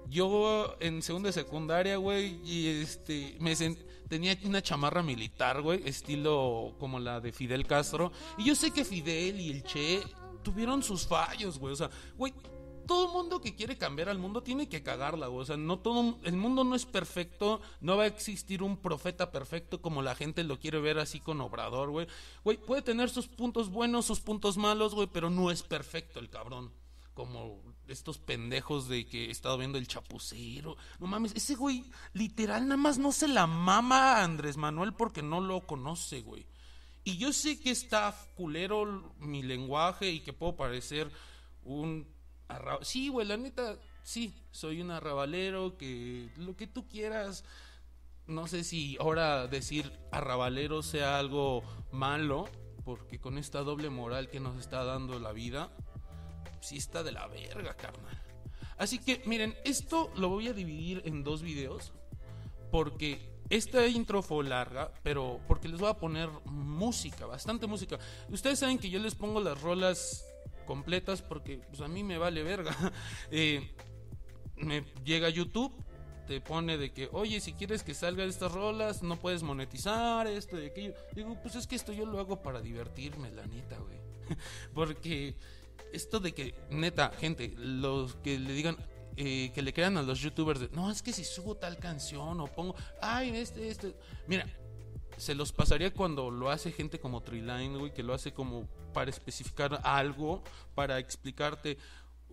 Yo 0.10 0.76
en 0.80 1.04
segundo 1.04 1.28
de 1.28 1.34
secundaria, 1.34 1.98
güey, 1.98 2.40
y 2.44 2.82
este, 2.82 3.38
me 3.40 3.56
tenía 4.08 4.36
una 4.44 4.60
chamarra 4.60 5.04
militar, 5.04 5.62
güey, 5.62 5.88
estilo 5.88 6.74
como 6.80 7.00
la 7.00 7.20
de 7.22 7.32
Fidel 7.32 7.68
Castro. 7.68 8.12
Y 8.36 8.46
yo 8.46 8.56
sé 8.56 8.72
que 8.72 8.84
Fidel 8.84 9.40
y 9.40 9.52
el 9.52 9.64
Che 9.64 10.02
tuvieron 10.42 10.82
sus 10.82 11.06
fallos, 11.06 11.60
güey. 11.60 11.74
O 11.74 11.76
sea, 11.76 11.92
güey, 12.18 12.34
todo 12.90 13.14
mundo 13.14 13.40
que 13.40 13.56
quiere 13.56 13.78
cambiar 13.78 14.10
al 14.10 14.18
mundo 14.18 14.42
tiene 14.42 14.68
que 14.68 14.82
cagarla, 14.82 15.28
güey. 15.28 15.44
O 15.44 15.46
sea, 15.46 15.58
no 15.58 15.78
todo, 15.78 16.18
el 16.24 16.36
mundo 16.36 16.64
no 16.64 16.74
es 16.74 16.88
perfecto, 16.88 17.62
no 17.82 17.96
va 17.98 18.06
a 18.06 18.08
existir 18.08 18.64
un 18.64 18.78
profeta 18.78 19.32
perfecto 19.32 19.80
como 19.80 20.02
la 20.02 20.16
gente 20.16 20.44
lo 20.44 20.60
quiere 20.60 20.80
ver 20.80 20.98
así 20.98 21.20
con 21.20 21.40
Obrador, 21.40 21.92
güey. 21.92 22.08
Güey, 22.44 22.58
puede 22.58 22.82
tener 22.82 23.12
sus 23.12 23.28
puntos 23.28 23.70
buenos, 23.70 24.08
sus 24.08 24.22
puntos 24.22 24.58
malos, 24.58 24.96
güey, 24.96 25.06
pero 25.06 25.30
no 25.30 25.52
es 25.52 25.62
perfecto 25.62 26.20
el 26.20 26.32
cabrón. 26.32 26.74
Como 27.14 27.62
estos 27.88 28.18
pendejos 28.18 28.90
de 28.90 29.06
que 29.06 29.26
he 29.26 29.30
estado 29.30 29.60
viendo 29.60 29.78
el 29.78 29.88
chapucero. 29.88 30.76
No 30.98 31.06
mames, 31.06 31.36
ese 31.36 31.54
güey 31.54 31.84
literal 32.14 32.64
nada 32.64 32.78
más 32.78 32.98
no 32.98 33.12
se 33.12 33.28
la 33.28 33.46
mama 33.46 34.24
Andrés 34.24 34.58
Manuel 34.58 34.94
porque 34.94 35.22
no 35.22 35.42
lo 35.42 35.62
conoce, 35.62 36.22
güey. 36.22 36.48
Y 37.04 37.18
yo 37.18 37.34
sé 37.34 37.60
que 37.60 37.70
está 37.70 38.16
culero 38.36 39.14
mi 39.20 39.44
lenguaje 39.44 40.10
y 40.10 40.22
que 40.22 40.34
puedo 40.34 40.56
parecer 40.56 41.12
un... 41.64 42.08
Sí, 42.82 43.10
güey, 43.10 43.28
la 43.28 43.38
neta, 43.38 43.78
sí, 44.04 44.34
soy 44.52 44.82
un 44.82 44.92
arrabalero, 44.92 45.78
que 45.78 46.30
lo 46.38 46.56
que 46.56 46.68
tú 46.68 46.88
quieras. 46.88 47.44
No 48.28 48.48
sé 48.48 48.64
si 48.64 48.98
ahora 49.00 49.48
decir 49.48 49.92
arrabalero 50.12 50.84
sea 50.84 51.18
algo 51.18 51.64
malo, 51.92 52.48
porque 52.86 53.20
con 53.20 53.38
esta 53.38 53.62
doble 53.62 53.90
moral 53.90 54.30
que 54.30 54.40
nos 54.40 54.58
está 54.58 54.84
dando 54.84 55.20
la 55.20 55.32
vida, 55.32 55.72
sí 56.62 56.78
está 56.78 57.04
de 57.04 57.12
la 57.12 57.28
verga, 57.28 57.76
carnal. 57.76 58.22
Así 58.78 59.00
que 59.00 59.22
miren, 59.26 59.56
esto 59.66 60.12
lo 60.16 60.30
voy 60.30 60.48
a 60.48 60.54
dividir 60.54 61.02
en 61.06 61.24
dos 61.24 61.42
videos, 61.42 61.92
porque 62.72 63.20
esta 63.50 63.86
intro 63.88 64.22
fue 64.22 64.44
larga, 64.44 64.94
pero 65.04 65.40
porque 65.48 65.68
les 65.68 65.80
voy 65.80 65.90
a 65.90 65.96
poner 65.96 66.30
música, 66.46 67.26
bastante 67.26 67.68
música. 67.68 68.00
Ustedes 68.30 68.60
saben 68.60 68.78
que 68.78 68.90
yo 68.90 69.00
les 69.00 69.16
pongo 69.16 69.42
las 69.42 69.60
rolas 69.60 70.24
completas 70.70 71.24
porque 71.24 71.58
pues, 71.68 71.82
a 71.82 71.88
mí 71.88 72.04
me 72.04 72.20
vale 72.20 72.44
verga. 72.44 72.76
Eh, 73.32 73.72
me 74.56 74.84
llega 75.04 75.30
YouTube, 75.30 75.74
te 76.28 76.42
pone 76.42 76.78
de 76.78 76.92
que, 76.92 77.10
oye, 77.12 77.40
si 77.40 77.54
quieres 77.54 77.82
que 77.82 77.96
salga 77.96 78.24
estas 78.24 78.52
rolas, 78.52 79.02
no 79.02 79.16
puedes 79.16 79.42
monetizar 79.42 80.28
esto 80.28 80.62
y 80.62 80.68
aquello. 80.68 80.94
Digo, 81.16 81.36
pues 81.42 81.56
es 81.56 81.66
que 81.66 81.76
esto 81.76 81.92
yo 81.92 82.06
lo 82.06 82.20
hago 82.20 82.44
para 82.44 82.62
divertirme, 82.62 83.32
la 83.32 83.48
neta, 83.48 83.78
güey. 83.80 83.98
porque 84.76 85.36
esto 85.92 86.20
de 86.20 86.34
que, 86.34 86.54
neta, 86.70 87.12
gente, 87.20 87.54
los 87.58 88.16
que 88.18 88.38
le 88.38 88.54
digan, 88.54 88.78
eh, 89.18 89.52
que 89.54 89.64
le 89.64 89.74
crean 89.74 89.98
a 89.98 90.04
los 90.04 90.20
youtubers 90.20 90.60
de, 90.60 90.70
no, 90.70 90.92
es 90.92 91.02
que 91.02 91.14
si 91.14 91.24
subo 91.24 91.56
tal 91.56 91.78
canción 91.78 92.40
o 92.42 92.48
pongo, 92.48 92.76
ay, 93.02 93.36
este, 93.36 93.70
este, 93.70 93.96
mira, 94.28 94.46
se 95.20 95.36
los 95.36 95.52
pasaría 95.52 95.94
cuando 95.94 96.32
lo 96.32 96.50
hace 96.50 96.72
gente 96.72 97.00
como 97.00 97.22
Triline, 97.22 97.78
güey, 97.78 97.94
que 97.94 98.04
lo 98.04 98.14
hace 98.14 98.34
como 98.34 98.68
para 98.94 99.10
especificar 99.10 99.82
algo, 99.84 100.44
para 100.76 100.98
explicarte 101.00 101.78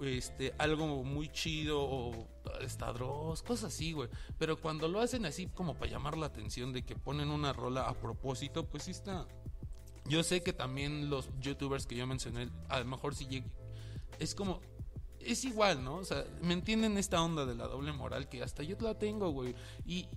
este 0.01 0.55
algo 0.59 1.05
muy 1.05 1.29
chido 1.31 1.81
o 1.83 2.29
estadros, 2.61 3.43
cosas 3.43 3.75
así, 3.75 3.93
güey. 3.93 4.09
Pero 4.39 4.61
cuando 4.61 4.89
lo 4.89 5.01
hacen 5.01 5.27
así 5.27 5.47
como 5.49 5.75
para 5.75 5.91
llamar 5.91 6.17
la 6.17 6.27
atención 6.27 6.73
de 6.73 6.85
que 6.85 6.97
ponen 6.97 7.31
una 7.31 7.53
rola 7.53 7.89
a 7.89 7.95
propósito, 7.95 8.67
pues 8.67 8.85
sí 8.85 8.93
está. 8.93 9.27
Yo 10.07 10.23
sé 10.23 10.43
que 10.43 10.53
también 10.53 11.11
los 11.11 11.29
youtubers 11.41 11.87
que 11.87 11.97
yo 11.97 12.07
mencioné, 12.07 12.49
a 12.69 12.79
lo 12.79 12.85
mejor 12.85 13.15
sí 13.15 13.43
es 14.21 14.35
como 14.35 14.61
es 15.27 15.45
igual, 15.45 15.83
¿no? 15.83 15.97
O 15.97 16.05
sea, 16.05 16.25
¿me 16.43 16.55
entienden 16.55 16.97
esta 16.97 17.23
onda 17.23 17.45
de 17.45 17.55
la 17.55 17.67
doble 17.67 17.93
moral 17.93 18.29
que 18.29 18.43
hasta 18.43 18.63
yo 18.63 18.77
la 18.81 18.99
tengo, 18.99 19.31
güey? 19.31 19.55
Y, 19.85 20.09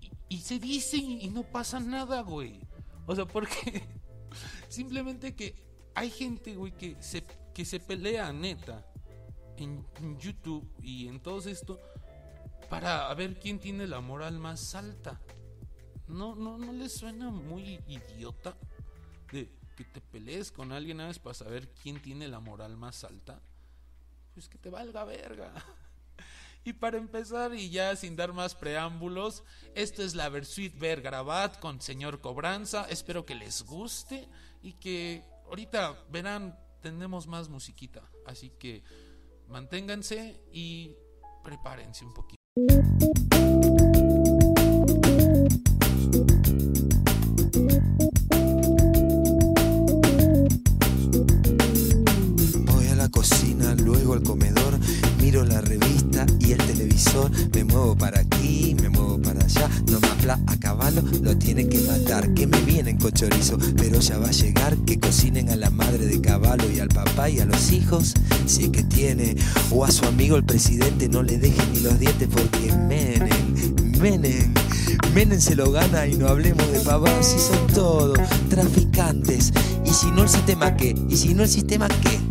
se 0.42 0.60
dice 0.60 0.98
y, 0.98 1.30
no 1.30 1.44
pasa 1.44 1.80
nada, 1.80 2.22
güey. 2.22 2.60
O 3.06 3.16
sea, 3.16 3.26
porque 3.26 3.88
simplemente 4.70 5.36
que 5.36 5.56
hay 5.96 6.10
gente, 6.10 6.56
güey, 6.56 6.72
que 6.72 6.96
se, 7.02 7.24
que 7.54 7.66
se 7.66 7.80
pelea 7.80 8.32
neta 8.32 8.86
en, 9.58 9.86
YouTube 10.20 10.70
y 10.82 11.08
en 11.08 11.20
todo 11.20 11.40
esto 11.50 11.80
para 12.70 13.14
ver 13.16 13.40
quién 13.40 13.60
tiene 13.60 13.88
la 13.88 14.00
moral 14.00 14.38
más 14.40 14.76
alta. 14.76 15.20
No, 16.08 16.36
no, 16.36 16.58
no 16.58 16.72
les 16.74 16.94
suena 16.94 17.30
muy 17.30 17.80
idiota 17.88 18.56
de 19.32 19.52
que 19.76 19.84
te 19.84 20.02
pelees 20.02 20.52
con 20.52 20.72
alguien 20.72 21.02
a 21.02 21.12
para 21.14 21.34
saber 21.34 21.70
quién 21.70 22.02
tiene 22.02 22.28
la 22.28 22.40
moral 22.40 22.78
más 22.78 23.04
alta 23.04 23.42
pues 24.40 24.48
que 24.48 24.58
te 24.58 24.70
valga 24.70 25.04
verga. 25.04 25.52
Y 26.66 26.74
para 26.74 26.98
empezar, 26.98 27.56
y 27.56 27.70
ya 27.70 27.96
sin 27.96 28.18
dar 28.18 28.34
más 28.34 28.54
preámbulos, 28.54 29.44
esto 29.76 30.04
es 30.04 30.14
la 30.14 30.28
Versuit 30.28 30.78
Ver 30.78 31.02
Grabat 31.02 31.58
con 31.58 31.82
señor 31.82 32.20
Cobranza. 32.20 32.86
Espero 32.90 33.26
que 33.26 33.34
les 33.34 33.64
guste 33.64 34.28
y 34.62 34.74
que 34.74 35.24
ahorita 35.48 36.04
verán, 36.10 36.60
tenemos 36.82 37.28
más 37.28 37.48
musiquita. 37.48 38.12
Así 38.26 38.52
que 38.60 38.84
manténganse 39.48 40.44
y 40.52 40.96
prepárense 41.44 42.04
un 42.04 42.14
poquito. 42.14 42.40
La 55.46 55.62
revista 55.62 56.26
y 56.40 56.54
el 56.54 56.58
televisor. 56.58 57.30
Me 57.54 57.64
muevo 57.64 57.96
para 57.96 58.22
aquí, 58.22 58.76
me 58.82 58.90
muevo 58.90 59.22
para 59.22 59.44
allá. 59.44 59.70
No 59.88 60.00
más 60.00 60.40
a 60.48 60.60
caballo, 60.60 61.04
lo 61.22 61.38
tienen 61.38 61.70
que 61.70 61.80
matar. 61.82 62.34
Que 62.34 62.48
me 62.48 62.60
vienen 62.62 62.98
con 62.98 63.12
chorizo, 63.12 63.58
pero 63.78 64.00
ya 64.00 64.18
va 64.18 64.30
a 64.30 64.32
llegar. 64.32 64.76
Que 64.86 65.00
cocinen 65.00 65.50
a 65.50 65.56
la 65.56 65.70
madre 65.70 66.08
de 66.08 66.20
caballo 66.20 66.70
y 66.72 66.80
al 66.80 66.90
papá 66.90 67.30
y 67.30 67.40
a 67.40 67.46
los 67.46 67.72
hijos, 67.72 68.14
si 68.48 68.66
es 68.66 68.70
que 68.70 68.84
tiene. 68.84 69.36
O 69.72 69.86
a 69.86 69.92
su 69.92 70.06
amigo 70.06 70.36
el 70.36 70.44
presidente, 70.44 71.08
no 71.08 71.22
le 71.22 71.38
dejen 71.38 71.74
ni 71.74 71.82
los 71.82 72.00
dientes 72.00 72.28
porque 72.32 72.74
Menem 72.88 73.30
Menem. 74.00 74.54
Menem 75.14 75.40
se 75.40 75.56
lo 75.56 75.72
gana 75.72 76.08
y 76.08 76.16
no 76.16 76.28
hablemos 76.28 76.72
de 76.72 76.80
papás, 76.80 77.28
si 77.28 77.40
son 77.40 77.68
todos 77.68 78.20
traficantes. 78.50 79.54
Y 79.86 79.92
si 79.92 80.08
no 80.12 80.24
el 80.24 80.30
sistema 80.30 80.76
qué? 80.76 80.96
Y 81.10 81.18
si 81.18 81.34
no 81.34 81.44
el 81.44 81.50
sistema? 81.50 81.88
¿Qué? 81.88 82.29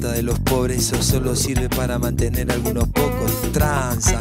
Con 0.00 0.08
la 0.08 0.08
plata 0.08 0.16
de 0.16 0.19
los 0.30 0.38
pobres, 0.40 0.78
eso 0.78 1.02
solo 1.02 1.34
sirve 1.34 1.68
para 1.68 1.98
mantener 1.98 2.50
a 2.50 2.54
algunos 2.54 2.88
pocos. 2.88 3.10
Transan, 3.52 4.20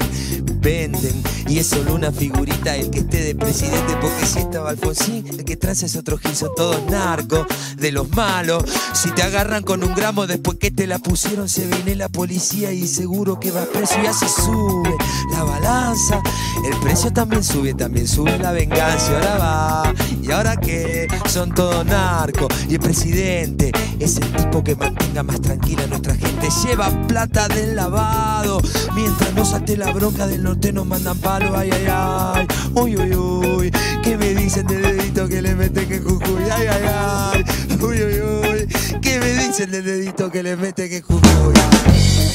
venden, 0.60 1.22
y 1.48 1.60
es 1.60 1.68
solo 1.68 1.94
una 1.94 2.12
figurita 2.12 2.76
el 2.76 2.90
que 2.90 3.00
esté 3.00 3.24
de 3.24 3.36
presidente, 3.36 3.96
porque 4.02 4.26
si 4.26 4.40
estaba 4.40 4.72
Alfonsín, 4.72 5.28
el 5.28 5.46
que 5.46 5.56
transa 5.56 5.86
es 5.86 5.96
otro 5.96 6.18
gil, 6.18 6.36
son 6.36 6.50
todos 6.56 6.84
narcos, 6.90 7.46
de 7.78 7.92
los 7.92 8.10
malos. 8.10 8.64
Si 8.94 9.12
te 9.12 9.22
agarran 9.22 9.64
con 9.64 9.84
un 9.84 9.94
gramo 9.94 10.26
después 10.26 10.58
que 10.58 10.72
te 10.72 10.88
la 10.88 10.98
pusieron, 10.98 11.48
se 11.48 11.68
viene 11.68 11.96
la 11.96 12.10
policía 12.10 12.72
y 12.72 12.88
seguro 12.88 13.40
que 13.40 13.52
va 13.52 13.66
preso 13.66 13.96
y 14.04 14.08
así 14.08 14.26
sube 14.28 14.96
la 15.32 15.44
balanza. 15.44 16.22
El 16.66 16.76
precio 16.80 17.14
también 17.14 17.44
sube, 17.44 17.76
también 17.76 18.08
sube 18.08 18.38
la 18.40 18.52
venganza, 18.52 19.12
ahora 19.14 19.38
va. 19.38 19.94
¿Y 20.22 20.32
ahora 20.32 20.58
qué? 20.58 21.08
Son 21.28 21.54
todos 21.54 21.86
narcos. 21.86 22.48
Y 22.68 22.74
el 22.74 22.80
presidente 22.80 23.72
es 24.00 24.18
el 24.18 24.32
tipo 24.32 24.64
que 24.64 24.76
mantenga 24.76 25.24
más 25.24 25.40
tranquila 25.42 25.84
a 25.84 25.88
nuestra 26.00 26.16
gente. 26.16 26.50
Lleva 26.64 26.90
plata 27.08 27.48
del 27.48 27.76
lavado. 27.76 28.62
Mientras 28.96 29.34
no 29.34 29.46
salte 29.46 29.78
la 29.78 29.92
bronca 29.92 30.28
del 30.28 30.44
norte 30.44 30.72
nos 30.72 30.86
mandan 30.86 31.18
palo. 31.18 31.56
Ay, 31.58 31.70
ay, 31.72 31.86
ay. 31.90 32.48
Uy, 32.74 32.98
uy, 32.98 33.16
uy. 33.16 33.72
¿Qué 34.04 34.18
me 34.18 34.34
dicen 34.34 34.66
del 34.68 34.82
dedito 34.82 35.28
que 35.28 35.42
le 35.42 35.56
mete 35.56 35.88
que 35.88 36.00
Jujuy? 36.00 36.44
Ay, 36.52 36.68
ay, 36.68 36.84
ay. 36.88 37.46
Uy, 37.82 38.04
uy, 38.04 38.22
uy. 38.22 38.68
¿Qué 39.02 39.20
me 39.20 39.34
dicen 39.34 39.72
del 39.72 39.86
dedito 39.86 40.32
que 40.32 40.44
le 40.44 40.56
mete 40.56 40.90
que 40.90 41.02
Jujuy? 41.02 41.54
Ese 41.96 42.29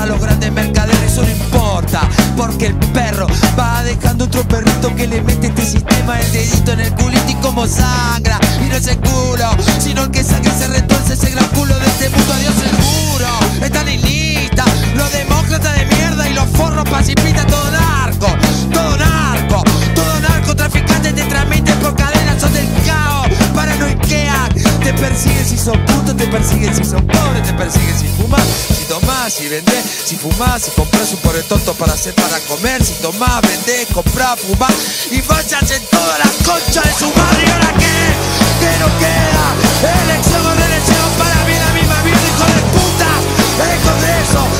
a 0.00 0.06
los 0.06 0.20
grandes 0.20 0.50
mercaderes. 0.52 1.12
Eso 1.12 1.22
no 1.22 1.30
importa, 1.30 2.08
porque 2.36 2.66
el 2.66 2.74
perro 2.92 3.26
va 3.58 3.82
dejando 3.82 4.24
otro 4.24 4.42
perrito 4.48 4.94
que 4.96 5.06
le 5.06 5.22
mete 5.22 5.48
este 5.48 5.64
sistema 5.64 6.18
el 6.20 6.32
dedito 6.32 6.72
en 6.72 6.80
el 6.80 6.94
culito 6.94 7.28
y 7.28 7.34
como 7.36 7.66
sangra. 7.66 8.38
Y 8.64 8.68
no 8.68 8.76
es 8.76 8.86
el 8.86 8.98
culo, 8.98 9.50
sino 9.78 10.10
que 10.10 10.24
saque 10.24 10.50
se 10.50 10.68
retuerce 10.68 11.14
ese 11.14 11.30
gran 11.30 11.46
culo 11.48 11.78
de 11.78 11.86
este 11.86 12.08
mundo. 12.10 12.32
Adiós 12.32 12.54
seguro, 12.54 13.28
están 13.62 13.88
en 13.88 14.00
lista. 14.02 14.64
Los 14.96 15.12
demócratas 15.12 15.29
persiguen 25.00 25.46
si 25.48 25.56
son 25.56 25.84
putos, 25.86 26.14
te 26.14 26.26
persiguen 26.26 26.74
si 26.74 26.84
son 26.84 27.06
pobres, 27.06 27.42
te 27.42 27.54
persiguen 27.54 27.98
si 27.98 28.06
fumas, 28.08 28.42
si 28.76 28.84
tomás, 28.84 29.32
si 29.32 29.48
vendés, 29.48 29.82
si 30.04 30.16
fumás, 30.16 30.62
si 30.62 30.70
compras 30.72 31.10
un 31.12 31.18
pobre 31.20 31.42
tonto 31.44 31.72
para 31.74 31.94
hacer 31.94 32.14
para 32.14 32.38
comer, 32.40 32.84
si 32.84 32.92
tomás, 33.00 33.40
vendés, 33.40 33.86
comprás, 33.94 34.38
fumás 34.40 34.74
y 35.10 35.22
vayas 35.22 35.70
en 35.70 35.82
toda 35.86 36.18
la 36.18 36.28
concha 36.44 36.82
de 36.82 36.92
su. 36.92 37.06
¿Y 37.06 37.50
ahora 37.50 37.72
qué? 37.78 37.96
¿Qué 38.60 38.72
nos 38.78 38.92
queda? 39.00 39.44
Elección 40.04 40.46
o 40.46 40.54
reelección 40.54 41.08
para 41.16 41.44
mí 41.48 41.54
la 41.56 41.72
misma 41.72 41.96
mierda, 42.04 42.26
hijo 42.28 42.44
de 42.44 42.62
puta. 42.76 43.10
El 43.72 43.80
Congreso, 43.80 44.40
hijo 44.44 44.59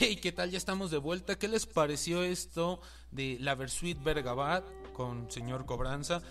Hey, 0.02 0.16
¿qué 0.16 0.32
tal? 0.32 0.50
Ya 0.50 0.56
estamos 0.56 0.90
de 0.90 0.96
vuelta. 0.96 1.38
¿Qué 1.38 1.46
les 1.46 1.66
pareció 1.66 2.22
esto 2.22 2.80
de 3.10 3.36
la 3.38 3.54
Versuit 3.54 4.02
Bergabat 4.02 4.64
con 4.94 5.30
señor 5.30 5.66
Cobranza? 5.66 6.22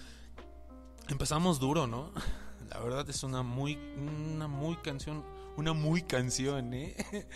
Empezamos 1.08 1.60
duro, 1.60 1.86
¿no? 1.86 2.12
La 2.72 2.80
verdad 2.80 3.08
es 3.08 3.22
una 3.22 3.44
muy, 3.44 3.78
una 3.96 4.48
muy 4.48 4.76
canción, 4.78 5.24
una 5.56 5.74
muy 5.74 6.02
canción, 6.02 6.74
¿eh? 6.74 6.96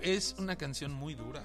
Es 0.00 0.34
una 0.38 0.56
canción 0.56 0.92
muy 0.92 1.14
dura. 1.14 1.44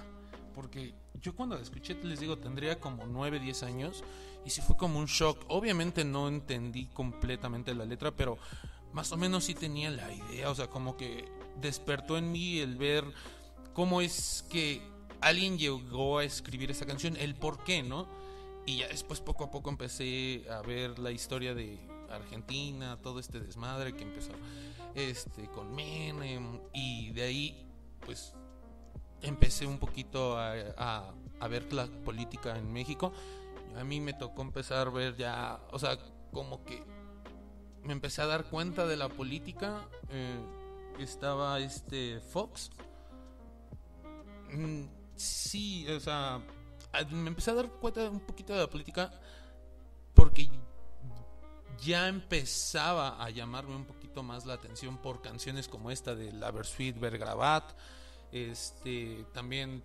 Porque 0.55 0.95
yo 1.21 1.35
cuando 1.35 1.55
la 1.55 1.61
escuché, 1.61 1.93
les 2.03 2.19
digo, 2.19 2.39
tendría 2.39 2.79
como 2.79 3.05
9, 3.05 3.39
10 3.39 3.61
años. 3.61 4.03
Y 4.43 4.49
sí 4.49 4.61
fue 4.61 4.75
como 4.75 4.97
un 4.97 5.05
shock. 5.05 5.37
Obviamente 5.49 6.03
no 6.03 6.27
entendí 6.27 6.87
completamente 6.87 7.75
la 7.75 7.85
letra, 7.85 8.09
pero 8.09 8.39
más 8.91 9.11
o 9.11 9.17
menos 9.17 9.43
sí 9.43 9.53
tenía 9.53 9.91
la 9.91 10.11
idea. 10.11 10.49
O 10.49 10.55
sea, 10.55 10.67
como 10.67 10.97
que 10.97 11.25
despertó 11.61 12.17
en 12.17 12.31
mí 12.31 12.57
el 12.57 12.75
ver 12.75 13.05
cómo 13.73 14.01
es 14.01 14.43
que 14.49 14.81
alguien 15.21 15.57
llegó 15.57 16.17
a 16.19 16.23
escribir 16.23 16.71
esa 16.71 16.85
canción, 16.85 17.15
el 17.17 17.35
por 17.35 17.63
qué, 17.63 17.83
¿no? 17.83 18.07
Y 18.65 18.77
ya 18.77 18.87
después 18.87 19.19
poco 19.21 19.43
a 19.45 19.51
poco 19.51 19.69
empecé 19.69 20.45
a 20.49 20.61
ver 20.61 20.99
la 20.99 21.11
historia 21.11 21.53
de 21.55 21.79
Argentina, 22.09 22.97
todo 23.01 23.19
este 23.19 23.39
desmadre 23.39 23.93
que 23.93 24.03
empezó 24.03 24.31
este 24.95 25.47
con 25.49 25.73
Menem 25.73 26.59
y 26.73 27.11
de 27.11 27.21
ahí 27.23 27.65
pues 28.05 28.33
empecé 29.21 29.65
un 29.65 29.77
poquito 29.79 30.37
a, 30.37 30.53
a- 30.77 31.13
a 31.39 31.47
ver 31.47 31.71
la 31.73 31.87
política 31.87 32.57
en 32.57 32.71
México. 32.71 33.11
A 33.77 33.83
mí 33.83 33.99
me 33.99 34.13
tocó 34.13 34.41
empezar 34.43 34.87
a 34.87 34.91
ver 34.91 35.15
ya, 35.17 35.59
o 35.71 35.79
sea, 35.79 35.97
como 36.31 36.63
que 36.65 36.83
me 37.83 37.93
empecé 37.93 38.21
a 38.21 38.27
dar 38.27 38.43
cuenta 38.45 38.85
de 38.85 38.97
la 38.97 39.09
política. 39.09 39.87
eh, 40.09 40.39
estaba 40.99 41.59
este 41.59 42.19
Fox. 42.19 42.69
Mm, 44.51 44.83
sí, 45.15 45.87
o 45.89 45.99
sea, 45.99 46.41
me 47.11 47.29
empecé 47.29 47.51
a 47.51 47.55
dar 47.55 47.69
cuenta 47.69 48.09
un 48.09 48.19
poquito 48.19 48.53
de 48.53 48.59
la 48.59 48.69
política 48.69 49.11
porque 50.13 50.49
ya 51.81 52.07
empezaba 52.07 53.23
a 53.23 53.29
llamarme 53.29 53.75
un 53.75 53.85
poquito 53.85 54.23
más 54.23 54.45
la 54.45 54.53
atención 54.53 54.97
por 54.97 55.21
canciones 55.21 55.67
como 55.67 55.89
esta 55.89 56.15
de 56.15 56.31
La 56.31 56.51
Versuit 56.51 56.99
Vergrabat. 56.99 57.71
Este, 58.31 59.25
también 59.33 59.83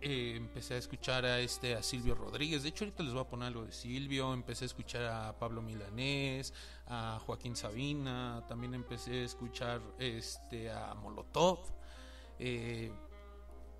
eh, 0.00 0.34
empecé 0.36 0.74
a 0.74 0.78
escuchar 0.78 1.24
a 1.24 1.38
este 1.38 1.74
a 1.74 1.82
Silvio 1.82 2.14
Rodríguez. 2.14 2.62
De 2.62 2.70
hecho, 2.70 2.84
ahorita 2.84 3.02
les 3.02 3.12
voy 3.12 3.22
a 3.22 3.28
poner 3.28 3.48
algo 3.48 3.64
de 3.64 3.72
Silvio. 3.72 4.32
Empecé 4.32 4.64
a 4.64 4.66
escuchar 4.66 5.04
a 5.04 5.38
Pablo 5.38 5.60
Milanés, 5.62 6.54
a 6.86 7.20
Joaquín 7.24 7.56
Sabina. 7.56 8.44
También 8.48 8.74
empecé 8.74 9.20
a 9.20 9.24
escuchar 9.24 9.80
este 9.98 10.70
a 10.70 10.94
Molotov. 10.94 11.60
Eh, 12.38 12.90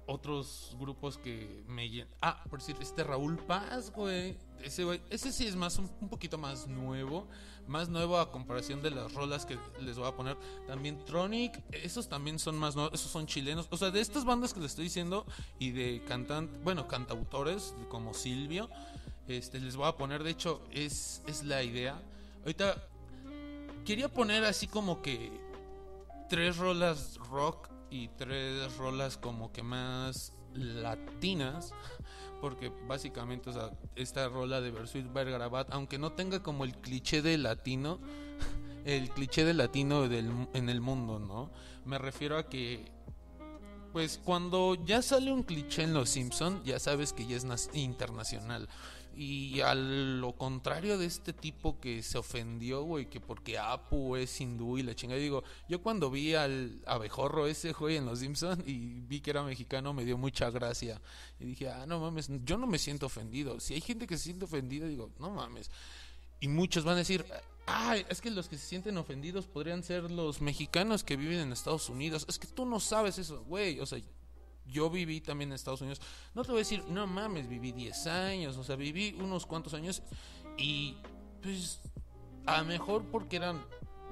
otros 0.07 0.77
grupos 0.79 1.19
que 1.19 1.65
me 1.67 2.07
Ah, 2.21 2.43
por 2.49 2.61
decir, 2.61 2.77
este 2.81 3.05
Raúl 3.05 3.39
Paz, 3.39 3.93
güey. 3.93 4.37
Ese, 4.63 4.85
güey, 4.85 5.01
ese 5.11 5.33
sí 5.33 5.47
es 5.47 5.57
más 5.57 5.79
un, 5.79 5.89
poquito 6.09 6.39
más 6.39 6.67
nuevo. 6.67 7.27
Más 7.67 7.89
nuevo 7.89 8.19
a 8.19 8.31
comparación 8.33 8.83
de 8.83 8.91
las 8.91 9.15
rolas 9.15 9.47
que 9.47 9.57
les 9.81 9.97
voy 9.97 10.09
a 10.09 10.17
poner. 10.17 10.37
También 10.67 11.05
Tronic, 11.05 11.63
esos 11.71 12.09
también 12.09 12.39
son 12.39 12.59
más 12.59 12.75
nuevos. 12.75 12.93
Esos 12.95 13.11
son 13.11 13.27
chilenos. 13.27 13.69
O 13.71 13.77
sea, 13.77 13.91
de 13.91 14.01
estas 14.01 14.25
bandas 14.25 14.53
que 14.53 14.61
les 14.61 14.73
estoy 14.73 14.85
diciendo 14.85 15.27
y 15.59 15.71
de 15.71 16.03
cantantes, 16.07 16.63
bueno, 16.63 16.89
cantautores 16.89 17.75
como 17.89 18.15
Silvio, 18.15 18.69
este, 19.29 19.61
les 19.61 19.77
voy 19.77 19.87
a 19.87 19.97
poner. 19.97 20.23
De 20.23 20.31
hecho, 20.31 20.63
es, 20.73 21.23
es 21.27 21.45
la 21.45 21.63
idea. 21.63 22.01
Ahorita 22.41 22.89
quería 23.85 24.09
poner 24.09 24.45
así 24.45 24.67
como 24.67 25.03
que 25.03 25.31
tres 26.29 26.57
rolas 26.57 27.19
rock 27.31 27.72
y 27.93 28.09
tres 28.17 28.75
rolas 28.79 29.19
como 29.19 29.53
que 29.53 29.63
más 29.63 30.33
latinas 30.55 31.75
porque 32.41 32.73
básicamente 32.89 33.51
esta 33.95 34.29
rola 34.29 34.61
de 34.61 34.71
Versuit 34.71 35.13
Bergarabat 35.13 35.69
aunque 35.73 35.99
no 35.99 36.13
tenga 36.13 36.43
como 36.43 36.65
el 36.65 36.75
cliché 36.77 37.21
de 37.21 37.37
latino 37.37 38.01
el 38.87 39.11
cliché 39.11 39.45
de 39.45 39.55
latino 39.55 40.09
del, 40.09 40.31
en 40.55 40.71
el 40.71 40.81
mundo 40.81 41.19
no 41.19 41.51
me 41.85 41.99
refiero 41.99 42.39
a 42.39 42.49
que 42.49 42.91
pues 43.93 44.19
cuando 44.25 44.75
ya 44.87 45.03
sale 45.03 45.31
un 45.31 45.43
cliché 45.43 45.83
en 45.83 45.93
Los 45.93 46.09
Simpson 46.09 46.65
ya 46.65 46.79
sabes 46.79 47.13
que 47.13 47.27
ya 47.27 47.37
es 47.37 47.71
internacional 47.75 48.69
y 49.15 49.61
a 49.61 49.75
lo 49.75 50.33
contrario 50.33 50.97
de 50.97 51.07
este 51.07 51.33
tipo 51.33 51.79
que 51.81 52.03
se 52.03 52.19
ofendió, 52.19 52.83
güey, 52.83 53.07
que 53.11 53.21
porque 53.21 53.59
Apu 53.59 54.17
es 54.17 54.41
hindú 54.41 54.79
y 54.79 54.83
la 54.83 54.95
chingada. 54.95 55.21
Digo, 55.21 55.45
yo 55.69 55.83
cuando 55.83 56.11
vi 56.11 56.35
al 56.35 56.81
abejorro 56.87 57.47
ese, 57.47 57.73
güey, 57.73 57.97
en 57.97 58.07
Los 58.07 58.21
Simpsons 58.21 58.63
y 58.67 59.01
vi 59.01 59.21
que 59.21 59.31
era 59.31 59.43
mexicano, 59.43 59.93
me 59.93 60.05
dio 60.05 60.17
mucha 60.17 60.51
gracia. 60.51 61.01
Y 61.39 61.45
dije, 61.45 61.69
ah, 61.69 61.85
no 61.87 62.01
mames, 62.01 62.29
yo 62.45 62.57
no 62.57 62.67
me 62.67 62.79
siento 62.79 63.07
ofendido. 63.07 63.61
Si 63.61 63.75
hay 63.75 63.81
gente 63.81 64.07
que 64.07 64.17
se 64.17 64.25
siente 64.25 64.47
ofendida, 64.47 64.87
digo, 64.87 65.11
no 65.19 65.31
mames. 65.31 65.71
Y 66.41 66.49
muchos 66.49 66.85
van 66.85 66.95
a 66.95 66.99
decir, 66.99 67.25
ah, 67.67 67.97
es 67.97 68.21
que 68.21 68.31
los 68.31 68.49
que 68.49 68.57
se 68.57 68.67
sienten 68.67 68.97
ofendidos 68.97 69.47
podrían 69.47 69.83
ser 69.83 70.11
los 70.11 70.41
mexicanos 70.41 71.05
que 71.05 71.17
viven 71.17 71.39
en 71.39 71.53
Estados 71.53 71.89
Unidos. 71.89 72.25
Es 72.29 72.39
que 72.39 72.47
tú 72.47 72.65
no 72.65 72.81
sabes 72.81 73.19
eso, 73.19 73.45
güey. 73.45 73.79
O 73.81 73.87
sea, 73.87 74.01
yo 74.67 74.91
viví 74.91 75.21
también 75.21 75.51
en 75.51 75.55
Estados 75.55 75.81
Unidos. 75.81 76.01
No 76.35 76.43
te 76.43 76.53
voy 76.53 76.59
a 76.59 76.65
decir, 76.65 76.85
no 76.89 77.07
mames, 77.07 77.49
viví 77.49 77.73
10 77.73 78.07
años, 78.07 78.57
o 78.57 78.65
sea, 78.65 78.77
viví 78.77 79.17
unos 79.21 79.47
cuantos 79.47 79.75
años 79.75 80.03
y 80.57 80.97
pues 81.43 81.81
a 82.47 82.63
mejor 82.63 83.05
porque 83.11 83.37
eran 83.37 83.65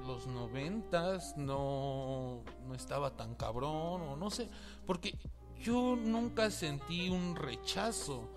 los 0.05 0.27
noventas, 0.27 1.35
no, 1.37 2.43
no 2.67 2.75
estaba 2.75 3.15
tan 3.15 3.35
cabrón 3.35 4.01
o 4.01 4.15
no 4.15 4.29
sé, 4.31 4.49
porque 4.85 5.17
yo 5.61 5.95
nunca 5.95 6.49
sentí 6.49 7.09
un 7.09 7.35
rechazo. 7.35 8.27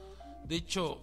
De 0.44 0.56
hecho, 0.56 0.98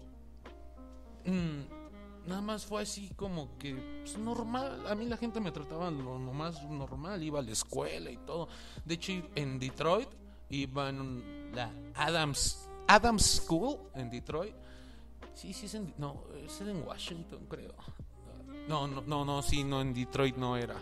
mm, 1.25 2.27
nada 2.27 2.41
más 2.41 2.65
fue 2.65 2.83
así 2.83 3.09
como 3.15 3.57
que 3.57 3.73
pues, 4.03 4.17
normal. 4.17 4.85
A 4.87 4.95
mí 4.95 5.05
la 5.05 5.17
gente 5.17 5.39
me 5.39 5.51
trataba 5.51 5.89
lo 5.89 6.19
más 6.19 6.63
normal, 6.63 7.23
iba 7.23 7.39
a 7.39 7.43
la 7.43 7.51
escuela 7.51 8.11
y 8.11 8.17
todo. 8.17 8.47
De 8.85 8.95
hecho, 8.95 9.13
en 9.35 9.57
Detroit 9.57 10.09
iba 10.51 10.89
en 10.89 11.53
la 11.53 11.71
Adams, 11.95 12.69
Adams 12.87 13.41
School 13.45 13.77
en 13.95 14.09
Detroit. 14.09 14.55
Sí, 15.33 15.53
sí, 15.53 15.65
es 15.65 15.75
en, 15.75 15.93
no, 15.97 16.23
es 16.45 16.61
en 16.61 16.83
Washington, 16.85 17.45
creo. 17.47 17.73
No, 18.67 18.87
no, 18.87 19.01
no, 19.01 19.25
no, 19.25 19.41
sí, 19.41 19.63
no, 19.63 19.81
en 19.81 19.93
Detroit 19.93 20.35
no 20.35 20.55
era. 20.57 20.75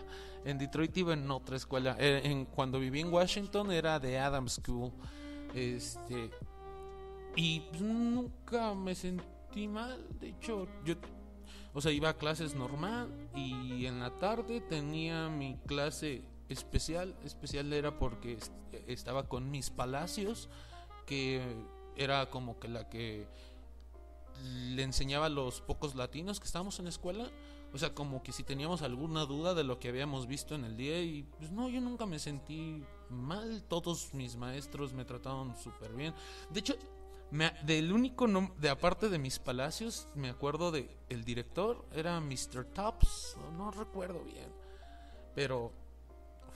En 0.44 0.58
Detroit 0.58 0.96
iba 0.96 1.12
en 1.12 1.30
otra 1.30 1.56
escuela. 1.56 1.96
Eh, 1.98 2.46
cuando 2.54 2.78
viví 2.78 3.00
en 3.00 3.12
Washington 3.12 3.72
era 3.72 3.98
de 3.98 4.18
Adams 4.18 4.60
School. 4.62 4.92
Este. 5.54 6.30
Y 7.36 7.62
nunca 7.78 8.74
me 8.74 8.94
sentí 8.94 9.68
mal. 9.68 10.06
De 10.18 10.30
hecho, 10.30 10.66
yo. 10.84 10.94
O 11.72 11.80
sea, 11.80 11.92
iba 11.92 12.08
a 12.08 12.16
clases 12.16 12.54
normal. 12.54 13.08
Y 13.34 13.86
en 13.86 14.00
la 14.00 14.10
tarde 14.10 14.60
tenía 14.60 15.28
mi 15.28 15.58
clase 15.66 16.22
especial. 16.50 17.14
Especial 17.24 17.72
era 17.72 17.98
porque 17.98 18.38
estaba 18.86 19.28
con 19.28 19.50
mis 19.50 19.70
palacios, 19.70 20.48
que 21.06 21.42
era 21.96 22.28
como 22.30 22.58
que 22.58 22.68
la 22.68 22.88
que 22.88 23.26
le 24.72 24.82
enseñaba 24.82 25.26
a 25.26 25.30
los 25.30 25.60
pocos 25.60 25.94
latinos 25.94 26.40
que 26.40 26.46
estábamos 26.46 26.78
en 26.78 26.86
la 26.86 26.90
escuela. 26.90 27.30
O 27.72 27.78
sea, 27.78 27.94
como 27.94 28.22
que 28.22 28.32
si 28.32 28.42
teníamos 28.42 28.82
alguna 28.82 29.26
duda 29.26 29.54
de 29.54 29.62
lo 29.62 29.78
que 29.78 29.88
habíamos 29.88 30.26
visto 30.26 30.54
en 30.54 30.64
el 30.64 30.76
día 30.76 31.00
y 31.02 31.22
pues 31.38 31.52
no, 31.52 31.68
yo 31.68 31.80
nunca 31.80 32.04
me 32.04 32.18
sentí 32.18 32.84
mal, 33.08 33.62
todos 33.68 34.12
mis 34.12 34.36
maestros 34.36 34.92
me 34.92 35.04
trataron 35.04 35.54
súper 35.56 35.92
bien. 35.92 36.12
De 36.50 36.60
hecho, 36.60 36.74
me, 37.30 37.52
del 37.62 37.92
único 37.92 38.26
de 38.58 38.70
aparte 38.70 39.08
de 39.08 39.18
mis 39.20 39.38
palacios, 39.38 40.08
me 40.16 40.30
acuerdo 40.30 40.72
de 40.72 40.90
el 41.08 41.24
director, 41.24 41.84
era 41.94 42.20
Mr. 42.20 42.64
Tops, 42.74 43.36
no 43.56 43.70
recuerdo 43.70 44.24
bien, 44.24 44.52
pero 45.36 45.72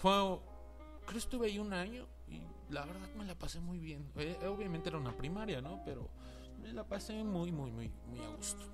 fue, 0.04 0.12
creo 0.12 1.12
que 1.12 1.16
estuve 1.16 1.46
ahí 1.46 1.58
un 1.58 1.72
año 1.72 2.06
y 2.28 2.42
la 2.68 2.84
verdad 2.84 3.08
me 3.16 3.24
la 3.24 3.34
pasé 3.38 3.58
muy 3.58 3.78
bien. 3.78 4.06
Eh, 4.16 4.36
obviamente 4.46 4.90
era 4.90 4.98
una 4.98 5.16
primaria, 5.16 5.62
¿no? 5.62 5.80
Pero 5.86 6.10
me 6.60 6.74
la 6.74 6.84
pasé 6.84 7.24
muy, 7.24 7.50
muy, 7.50 7.70
muy, 7.70 7.90
muy 8.06 8.20
a 8.20 8.28
gusto. 8.36 8.66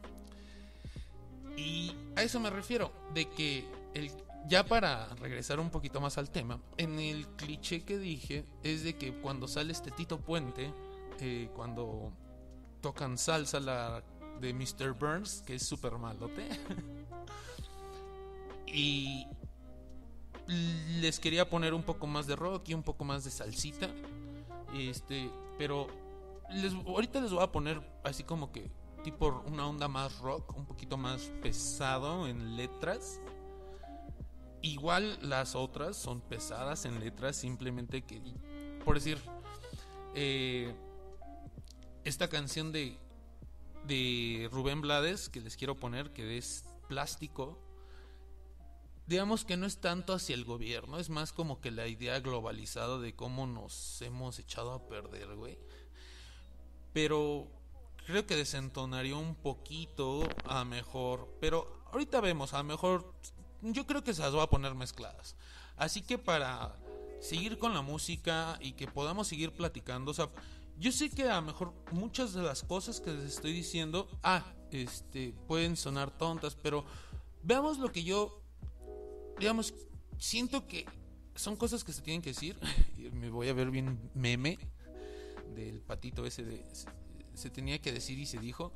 Y 1.57 1.95
a 2.17 2.25
eso 2.25 2.41
me 2.41 2.51
refiero, 2.51 2.91
de 3.15 3.29
que 3.29 3.65
el, 3.95 4.11
ya 4.49 4.65
para 4.65 5.07
regresar 5.21 5.61
un 5.61 5.71
poquito 5.71 6.01
más 6.01 6.19
al 6.19 6.31
tema, 6.31 6.61
en 6.77 6.99
el 6.99 7.29
cliché 7.37 7.85
que 7.85 7.97
dije 7.97 8.45
es 8.65 8.83
de 8.83 8.97
que 8.97 9.13
cuando 9.13 9.47
sale 9.47 9.71
este 9.71 9.93
Tito 9.93 10.19
Puente, 10.19 10.73
eh, 11.21 11.49
cuando 11.55 12.13
tocan 12.81 13.17
salsa 13.17 13.61
la 13.61 14.03
de 14.41 14.53
Mr. 14.53 14.95
Burns, 14.99 15.43
que 15.43 15.55
es 15.55 15.65
súper 15.65 15.93
malote, 15.93 16.49
y 18.67 19.29
les 21.01 21.21
quería 21.21 21.49
poner 21.49 21.75
un 21.75 21.83
poco 21.83 22.07
más 22.07 22.27
de 22.27 22.37
rock 22.37 22.69
y 22.69 22.75
un 22.75 22.83
poco 22.83 23.05
más 23.05 23.25
de 23.25 23.31
salsita. 23.31 23.89
Este, 24.75 25.31
pero 25.59 25.89
les, 26.51 26.75
ahorita 26.75 27.21
les 27.21 27.33
voy 27.33 27.43
a 27.43 27.53
poner 27.53 27.81
así 28.05 28.25
como 28.25 28.53
que 28.53 28.71
tipo 29.03 29.43
una 29.47 29.67
onda 29.67 29.89
más 29.89 30.19
rock, 30.19 30.57
un 30.57 30.67
poquito 30.67 30.97
más 30.97 31.33
pesado 31.43 32.27
en 32.27 32.57
letras. 32.57 33.21
Igual 34.63 35.19
las 35.23 35.55
otras 35.55 35.97
son 35.97 36.21
pesadas 36.21 36.85
en 36.85 37.01
letras, 37.01 37.37
simplemente 37.37 38.03
que, 38.03 38.21
por 38.85 38.97
decir, 38.97 39.19
eh, 40.15 40.75
esta 42.05 42.29
canción 42.29 42.71
de, 42.73 42.99
de 43.87 44.49
Rubén 44.53 44.83
Blades 44.83 45.31
que 45.31 45.41
les 45.41 45.57
quiero 45.57 45.77
poner, 45.77 46.13
que 46.13 46.37
es 46.37 46.65
Plástico, 46.89 47.59
digamos 49.11 49.45
que 49.45 49.57
no 49.57 49.67
es 49.67 49.79
tanto 49.79 50.13
hacia 50.13 50.37
el 50.37 50.45
gobierno, 50.45 51.01
es 51.01 51.11
más 51.11 51.33
como 51.33 51.61
que 51.61 51.73
la 51.73 51.89
idea 51.89 52.21
globalizada 52.21 52.97
de 53.01 53.13
cómo 53.13 53.45
nos 53.49 54.01
hemos 54.03 54.39
echado 54.39 54.73
a 54.73 54.87
perder, 54.87 55.35
güey. 55.35 55.59
Pero 56.93 57.49
creo 58.07 58.25
que 58.25 58.37
desentonaría 58.37 59.17
un 59.17 59.35
poquito 59.35 60.23
a 60.45 60.65
mejor, 60.65 61.29
pero 61.41 61.83
ahorita 61.91 62.21
vemos, 62.21 62.55
a 62.55 62.63
mejor 62.63 63.13
yo 63.63 63.85
creo 63.85 64.05
que 64.05 64.15
se 64.15 64.23
las 64.23 64.31
voy 64.31 64.43
a 64.43 64.47
poner 64.47 64.77
mezcladas. 64.77 65.35
Así 65.77 66.03
que 66.03 66.17
para 66.17 66.77
seguir 67.21 67.59
con 67.59 67.75
la 67.75 67.83
música 67.83 68.59
y 68.61 68.75
que 68.75 68.87
podamos 68.87 69.27
seguir 69.27 69.53
platicando, 69.53 70.13
o 70.13 70.15
sea, 70.15 70.29
yo 70.79 70.93
sé 70.93 71.11
que 71.11 71.29
a 71.29 71.35
lo 71.35 71.43
mejor 71.43 71.75
muchas 71.91 72.33
de 72.33 72.43
las 72.43 72.63
cosas 72.63 73.01
que 73.01 73.11
les 73.11 73.25
estoy 73.25 73.53
diciendo, 73.53 74.07
ah, 74.23 74.45
este, 74.71 75.35
pueden 75.49 75.77
sonar 75.77 76.17
tontas, 76.17 76.55
pero 76.55 76.85
veamos 77.43 77.79
lo 77.79 77.91
que 77.91 78.05
yo 78.05 78.40
digamos, 79.41 79.75
siento 80.19 80.67
que 80.69 80.87
son 81.35 81.57
cosas 81.57 81.83
que 81.83 81.93
se 81.93 82.03
tienen 82.03 82.23
que 82.23 82.31
decir. 82.31 82.57
Me 83.13 83.31
voy 83.31 83.49
a 83.49 83.55
ver 83.55 83.71
bien 83.71 83.99
meme 84.15 84.59
del 85.55 85.81
patito 85.81 86.25
ese 86.25 86.45
de 86.45 86.65
se, 87.35 87.51
tenía 87.51 87.81
que 87.81 87.91
decir 87.91 88.19
y 88.19 88.27
se 88.27 88.39
dijo. 88.39 88.73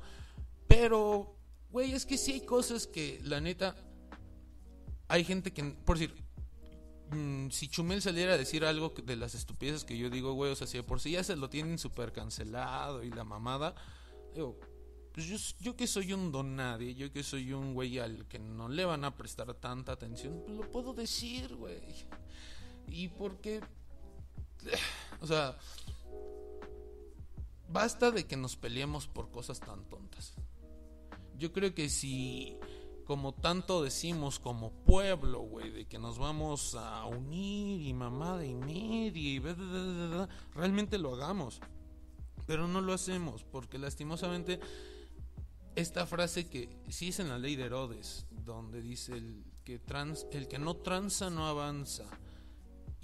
Pero, 0.67 1.37
güey, 1.69 1.93
es 1.93 2.05
que 2.05 2.17
sí 2.17 2.33
hay 2.33 2.41
cosas 2.41 2.87
que 2.87 3.19
la 3.23 3.39
neta 3.39 3.75
hay 5.07 5.23
gente 5.23 5.53
que, 5.53 5.63
por 5.63 5.99
decir, 5.99 6.15
mm, 7.11 7.49
si 7.51 7.67
Chumel 7.67 8.01
saliera 8.01 8.33
a 8.33 8.37
decir 8.37 8.65
algo 8.65 8.91
de 9.03 9.15
las 9.15 9.35
estupideces 9.35 9.85
que 9.85 9.95
yo 9.95 10.09
digo, 10.09 10.33
güey, 10.33 10.51
o 10.51 10.55
sea, 10.55 10.65
si 10.65 10.77
de 10.77 10.83
por 10.83 10.99
sí 10.99 11.11
ya 11.11 11.23
se 11.23 11.35
lo 11.35 11.47
tienen 11.49 11.77
súper 11.77 12.11
cancelado 12.11 13.03
y 13.03 13.11
la 13.11 13.23
mamada, 13.23 13.75
digo, 14.33 14.59
pues 15.15 15.27
yo, 15.27 15.37
yo 15.61 15.77
que 15.77 15.87
soy 15.87 16.11
un 16.11 16.29
don 16.29 16.57
nadie, 16.57 16.93
yo 16.93 17.09
que 17.09 17.23
soy 17.23 17.53
un 17.53 17.73
güey 17.73 17.99
al 17.99 18.27
que 18.27 18.37
no 18.37 18.67
le 18.67 18.83
van 18.83 19.05
a 19.05 19.15
prestar 19.15 19.53
tanta 19.53 19.93
atención, 19.93 20.43
pues 20.45 20.57
lo 20.57 20.69
puedo 20.69 20.93
decir, 20.93 21.55
güey. 21.55 21.79
Y 22.89 23.07
porque, 23.07 23.61
o 25.21 25.25
sea, 25.25 25.57
basta 27.69 28.11
de 28.11 28.25
que 28.25 28.35
nos 28.35 28.57
peleemos 28.57 29.07
por 29.07 29.31
cosas 29.31 29.61
tan 29.61 29.85
tontas. 29.85 30.33
Yo 31.37 31.53
creo 31.53 31.73
que 31.73 31.87
si, 31.87 32.57
como 33.05 33.33
tanto 33.33 33.83
decimos 33.83 34.37
como 34.37 34.73
pueblo, 34.83 35.39
güey, 35.39 35.71
de 35.71 35.85
que 35.85 35.97
nos 35.97 36.17
vamos 36.17 36.75
a 36.75 37.05
unir 37.05 37.87
y 37.87 37.93
mamada 37.93 38.45
y 38.45 38.53
media 38.53 39.29
y 39.29 39.39
bla, 39.39 40.27
realmente 40.53 40.97
lo 40.97 41.13
hagamos. 41.13 41.61
Pero 42.45 42.67
no 42.67 42.81
lo 42.81 42.91
hacemos 42.91 43.45
porque 43.45 43.79
lastimosamente 43.79 44.59
esta 45.75 46.05
frase 46.05 46.47
que 46.47 46.69
sí 46.89 47.09
es 47.09 47.19
en 47.19 47.29
la 47.29 47.37
ley 47.37 47.55
de 47.55 47.65
Herodes, 47.65 48.25
donde 48.31 48.81
dice 48.81 49.13
el 49.13 49.43
que, 49.63 49.79
trans, 49.79 50.25
el 50.31 50.47
que 50.47 50.57
no 50.59 50.75
tranza 50.75 51.29
no 51.29 51.47
avanza. 51.47 52.05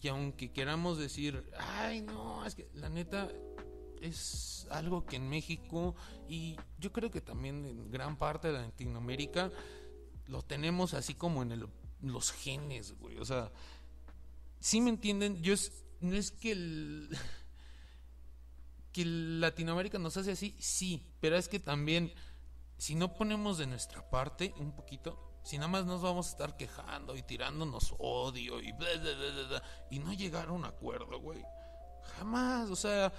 Y 0.01 0.07
aunque 0.07 0.51
queramos 0.51 0.97
decir, 0.97 1.43
ay 1.57 2.01
no, 2.01 2.45
es 2.45 2.55
que 2.55 2.69
la 2.73 2.89
neta 2.89 3.29
es 4.01 4.65
algo 4.71 5.05
que 5.05 5.17
en 5.17 5.29
México 5.29 5.95
y 6.27 6.55
yo 6.79 6.91
creo 6.91 7.11
que 7.11 7.21
también 7.21 7.65
en 7.65 7.91
gran 7.91 8.17
parte 8.17 8.47
de 8.51 8.53
Latinoamérica 8.59 9.51
lo 10.27 10.41
tenemos 10.41 10.93
así 10.95 11.13
como 11.13 11.43
en 11.43 11.51
el- 11.51 11.67
los 12.01 12.31
genes, 12.31 12.93
güey. 12.97 13.17
O 13.19 13.25
sea, 13.25 13.51
si 14.59 14.81
me 14.81 14.89
entienden, 14.89 15.41
yo 15.43 15.53
es, 15.53 15.71
no 15.99 16.15
es 16.15 16.31
que 16.31 16.51
el, 16.53 17.09
que 18.91 19.05
Latinoamérica 19.05 19.99
nos 19.99 20.17
hace 20.17 20.31
así, 20.31 20.55
sí, 20.59 21.05
pero 21.19 21.37
es 21.37 21.47
que 21.47 21.59
también 21.59 22.11
si 22.81 22.95
no 22.95 23.13
ponemos 23.13 23.59
de 23.59 23.67
nuestra 23.67 24.09
parte 24.09 24.55
un 24.57 24.71
poquito, 24.71 25.37
si 25.43 25.57
nada 25.57 25.67
más 25.67 25.85
nos 25.85 26.01
vamos 26.01 26.25
a 26.25 26.29
estar 26.31 26.57
quejando 26.57 27.15
y 27.15 27.21
tirándonos 27.21 27.93
odio 27.99 28.59
y 28.59 28.73
y 29.91 29.99
no 29.99 30.11
llegar 30.13 30.47
a 30.47 30.51
un 30.51 30.65
acuerdo, 30.65 31.19
güey. 31.19 31.43
Jamás, 32.17 32.71
o 32.71 32.75
sea, 32.75 33.13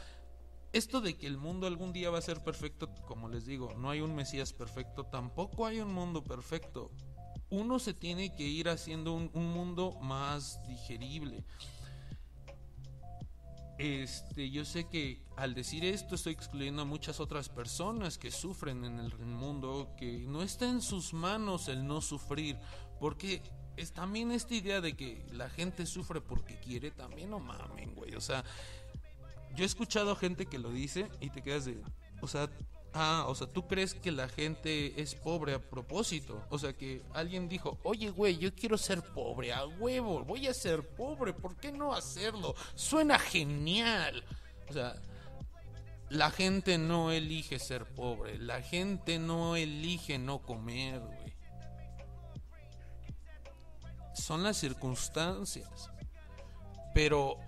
esto 0.73 1.01
de 1.01 1.17
que 1.17 1.29
el 1.29 1.37
mundo 1.39 1.69
algún 1.69 1.93
día 1.93 2.11
va 2.11 2.19
a 2.19 2.23
ser 2.23 2.43
perfecto, 2.43 2.93
como 3.07 3.29
les 3.29 3.47
digo, 3.47 3.73
no 3.77 3.89
hay 3.89 4.01
un 4.01 4.17
Mesías 4.17 4.53
perfecto, 4.53 5.05
tampoco 5.05 5.65
hay 5.65 5.79
un 5.79 5.95
mundo 5.95 6.25
perfecto. 6.25 6.91
Uno 7.49 7.79
se 7.79 7.95
tiene 7.95 8.35
que 8.35 8.43
ir 8.43 8.69
haciendo 8.69 9.13
un 9.13 9.53
mundo 9.53 9.93
más 10.01 10.61
digerible. 10.67 11.45
Este, 13.79 14.51
yo 14.51 14.65
sé 14.65 14.85
que 14.85 15.23
al 15.37 15.55
decir 15.55 15.85
esto 15.85 16.15
estoy 16.15 16.35
excluyendo 16.35 16.83
a 16.83 16.85
muchas 16.85 17.21
otras 17.21 17.49
personas 17.49 18.19
que 18.19 18.31
sufren 18.31 18.85
en 18.85 18.99
el 18.99 19.17
mundo, 19.19 19.95
que 19.99 20.25
no 20.27 20.43
está 20.43 20.69
en 20.69 20.83
sus 20.83 21.15
manos 21.15 21.69
el 21.69 21.87
no 21.87 22.01
sufrir, 22.01 22.59
porque 23.01 23.43
es 23.77 23.93
también 23.93 24.31
esta 24.31 24.55
idea 24.55 24.81
de 24.81 24.95
que 24.95 25.25
la 25.33 25.49
gente 25.49 25.87
sufre 25.87 26.21
porque 26.21 26.61
quiere, 26.61 26.91
también 26.91 27.31
no 27.31 27.41
mamen, 27.41 27.95
güey, 27.95 28.15
o 28.15 28.21
sea, 28.21 28.45
yo 29.57 29.65
he 29.65 29.67
escuchado 29.67 30.15
gente 30.17 30.47
que 30.47 30.59
lo 30.59 30.71
dice 30.71 31.09
y 31.21 31.31
te 31.31 31.43
quedas 31.43 31.65
de, 31.65 31.81
o 32.21 32.29
sea, 32.29 32.51
ah, 32.95 33.25
o 33.29 33.35
sea, 33.35 33.47
tú 33.47 33.67
crees 33.67 33.95
que 33.95 34.11
la 34.11 34.29
gente 34.29 35.01
es 35.01 35.15
pobre 35.15 35.55
a 35.55 35.59
propósito, 35.59 36.45
o 36.51 36.59
sea, 36.59 36.73
que 36.73 37.03
alguien 37.15 37.49
dijo, 37.49 37.79
oye, 37.83 38.11
güey, 38.11 38.39
yo 38.39 38.55
quiero 38.55 38.77
ser 38.79 39.03
pobre, 39.03 39.53
a 39.53 39.67
huevo, 39.67 40.25
voy 40.25 40.47
a 40.47 40.55
ser 40.55 40.87
pobre, 40.97 41.33
¿por 41.33 41.57
qué 41.57 41.73
no 41.73 41.93
hacerlo? 41.93 42.55
Suena 42.75 43.19
genial, 43.19 44.25
o 44.69 44.73
sea, 44.73 44.95
la 46.09 46.31
gente 46.31 46.77
no 46.77 47.11
elige 47.11 47.59
ser 47.59 47.87
pobre, 47.87 48.39
la 48.39 48.61
gente 48.61 49.19
no 49.19 49.57
elige 49.57 50.19
no 50.19 50.43
comer, 50.43 51.01
güey. 51.01 51.33
Son 54.15 54.43
las 54.43 54.59
circunstancias. 54.59 55.91
Pero 56.93 57.39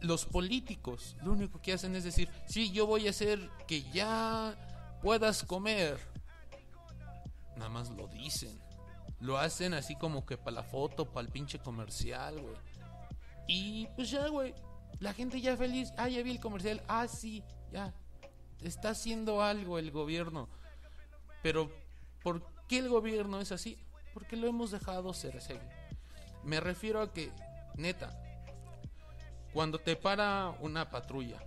los 0.00 0.24
políticos 0.26 1.16
lo 1.22 1.32
único 1.32 1.60
que 1.60 1.72
hacen 1.72 1.96
es 1.96 2.04
decir, 2.04 2.28
sí, 2.46 2.70
yo 2.70 2.86
voy 2.86 3.06
a 3.06 3.10
hacer 3.10 3.50
que 3.66 3.82
ya 3.90 4.56
puedas 5.02 5.44
comer. 5.44 5.98
Nada 7.56 7.70
más 7.70 7.90
lo 7.90 8.06
dicen. 8.06 8.58
Lo 9.20 9.36
hacen 9.36 9.74
así 9.74 9.96
como 9.96 10.24
que 10.24 10.36
para 10.36 10.56
la 10.56 10.62
foto, 10.62 11.06
para 11.06 11.26
el 11.26 11.32
pinche 11.32 11.58
comercial, 11.58 12.40
güey. 12.40 12.54
Y 13.48 13.86
pues 13.96 14.10
ya, 14.10 14.28
güey. 14.28 14.54
La 15.00 15.12
gente 15.12 15.40
ya 15.40 15.56
feliz. 15.56 15.92
Ah, 15.96 16.08
ya 16.08 16.22
vi 16.22 16.30
el 16.30 16.40
comercial. 16.40 16.82
Ah, 16.86 17.08
sí, 17.08 17.42
ya. 17.72 17.92
Está 18.60 18.90
haciendo 18.90 19.42
algo 19.42 19.78
el 19.78 19.90
gobierno. 19.90 20.48
Pero, 21.42 21.70
¿por 22.22 22.42
qué 22.68 22.78
el 22.78 22.88
gobierno 22.88 23.40
es 23.40 23.50
así? 23.50 23.78
Porque 24.14 24.36
lo 24.36 24.46
hemos 24.46 24.70
dejado 24.70 25.12
ser 25.14 25.36
así. 25.36 25.54
Me 26.44 26.60
refiero 26.60 27.00
a 27.00 27.12
que, 27.12 27.32
neta, 27.74 28.16
cuando 29.52 29.78
te 29.78 29.96
para 29.96 30.56
una 30.60 30.90
patrulla, 30.90 31.38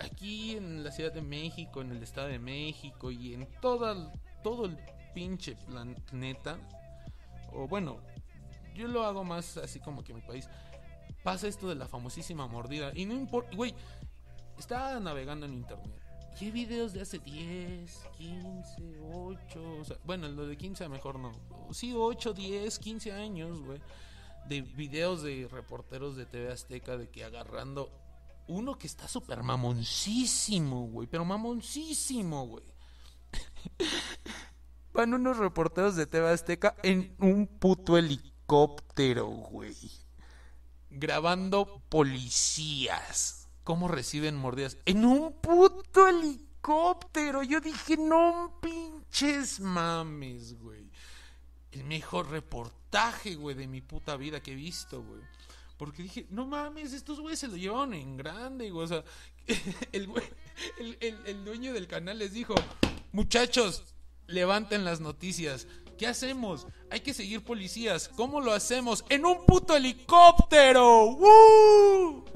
aquí 0.00 0.56
en 0.56 0.82
la 0.82 0.90
Ciudad 0.90 1.12
de 1.12 1.22
México, 1.22 1.80
en 1.80 1.92
el 1.92 2.02
Estado 2.02 2.28
de 2.28 2.38
México 2.38 3.10
y 3.10 3.34
en 3.34 3.46
toda, 3.60 4.12
todo 4.42 4.66
el 4.66 4.78
pinche 5.14 5.56
planeta, 5.66 6.58
o 7.52 7.66
bueno, 7.66 7.98
yo 8.74 8.88
lo 8.88 9.04
hago 9.04 9.24
más 9.24 9.56
así 9.56 9.80
como 9.80 10.02
que 10.02 10.12
en 10.12 10.16
mi 10.16 10.22
país, 10.22 10.48
pasa 11.22 11.48
esto 11.48 11.68
de 11.68 11.74
la 11.74 11.86
famosísima 11.86 12.46
mordida. 12.46 12.92
Y 12.94 13.04
no 13.04 13.14
importa, 13.14 13.54
güey, 13.56 13.74
estaba 14.58 14.98
navegando 15.00 15.46
en 15.46 15.54
internet. 15.54 16.00
Y 16.40 16.50
videos 16.50 16.94
de 16.94 17.02
hace 17.02 17.18
10, 17.18 18.06
15, 18.16 19.00
8, 19.12 19.78
o 19.80 19.84
sea, 19.84 19.96
bueno, 20.04 20.26
lo 20.28 20.46
de 20.46 20.56
15 20.56 20.88
mejor 20.88 21.18
no. 21.18 21.32
Sí, 21.70 21.92
8, 21.94 22.32
10, 22.32 22.78
15 22.78 23.12
años, 23.12 23.60
güey. 23.60 23.78
De 24.48 24.62
videos 24.62 25.22
de 25.22 25.48
reporteros 25.50 26.16
de 26.16 26.26
TV 26.26 26.52
Azteca 26.52 26.96
de 26.96 27.08
que 27.08 27.24
agarrando 27.24 27.90
uno 28.50 28.76
que 28.76 28.86
está 28.86 29.06
súper 29.06 29.42
mamoncísimo, 29.42 30.88
güey, 30.88 31.06
pero 31.06 31.24
mamoncísimo, 31.24 32.46
güey. 32.46 32.64
Van 34.92 35.14
unos 35.14 35.38
reporteros 35.38 35.94
de 35.94 36.06
TV 36.06 36.28
Azteca 36.28 36.74
en 36.82 37.14
un 37.20 37.46
puto 37.46 37.96
helicóptero, 37.96 39.26
güey. 39.26 39.76
Grabando 40.90 41.82
policías. 41.88 43.48
¿Cómo 43.62 43.86
reciben 43.86 44.34
mordidas? 44.34 44.78
En 44.84 45.04
un 45.04 45.32
puto 45.40 46.08
helicóptero. 46.08 47.44
Yo 47.44 47.60
dije, 47.60 47.96
no 47.96 48.58
pinches 48.60 49.60
mames, 49.60 50.58
güey. 50.58 50.90
El 51.70 51.84
mejor 51.84 52.28
reportaje, 52.90 53.36
güey, 53.36 53.56
de 53.56 53.66
mi 53.66 53.80
puta 53.80 54.16
vida 54.16 54.42
que 54.42 54.52
he 54.52 54.54
visto, 54.54 55.02
güey. 55.02 55.20
Porque 55.76 56.02
dije, 56.02 56.26
no 56.30 56.46
mames, 56.46 56.92
estos 56.92 57.20
güeyes 57.20 57.38
se 57.38 57.48
lo 57.48 57.56
llevaron 57.56 57.94
en 57.94 58.16
grande, 58.16 58.70
güey. 58.70 58.84
O 58.84 58.88
sea, 58.88 59.04
el, 59.92 60.10
el, 61.00 61.18
el 61.24 61.44
dueño 61.44 61.72
del 61.72 61.86
canal 61.86 62.18
les 62.18 62.32
dijo, 62.32 62.54
muchachos, 63.12 63.94
levanten 64.26 64.84
las 64.84 65.00
noticias. 65.00 65.66
¿Qué 65.96 66.06
hacemos? 66.06 66.66
Hay 66.90 67.00
que 67.00 67.14
seguir 67.14 67.44
policías. 67.44 68.08
¿Cómo 68.08 68.40
lo 68.40 68.52
hacemos? 68.52 69.04
¡En 69.08 69.24
un 69.24 69.44
puto 69.46 69.76
helicóptero! 69.76 71.12
¡Woo! 71.12 72.24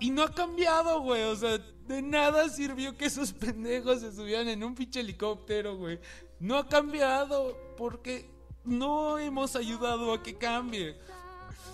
Y 0.00 0.10
no 0.10 0.24
ha 0.24 0.34
cambiado, 0.34 1.00
güey. 1.00 1.22
O 1.22 1.36
sea, 1.36 1.58
de 1.58 2.02
nada 2.02 2.48
sirvió 2.48 2.96
que 2.96 3.04
esos 3.04 3.32
pendejos 3.32 4.00
se 4.00 4.10
subieran 4.10 4.48
en 4.48 4.64
un 4.64 4.74
pinche 4.74 4.98
helicóptero, 4.98 5.76
güey. 5.76 6.00
No 6.40 6.56
ha 6.56 6.66
cambiado 6.66 7.56
porque 7.76 8.31
no 8.64 9.18
hemos 9.18 9.56
ayudado 9.56 10.12
a 10.12 10.22
que 10.22 10.36
cambie. 10.36 10.96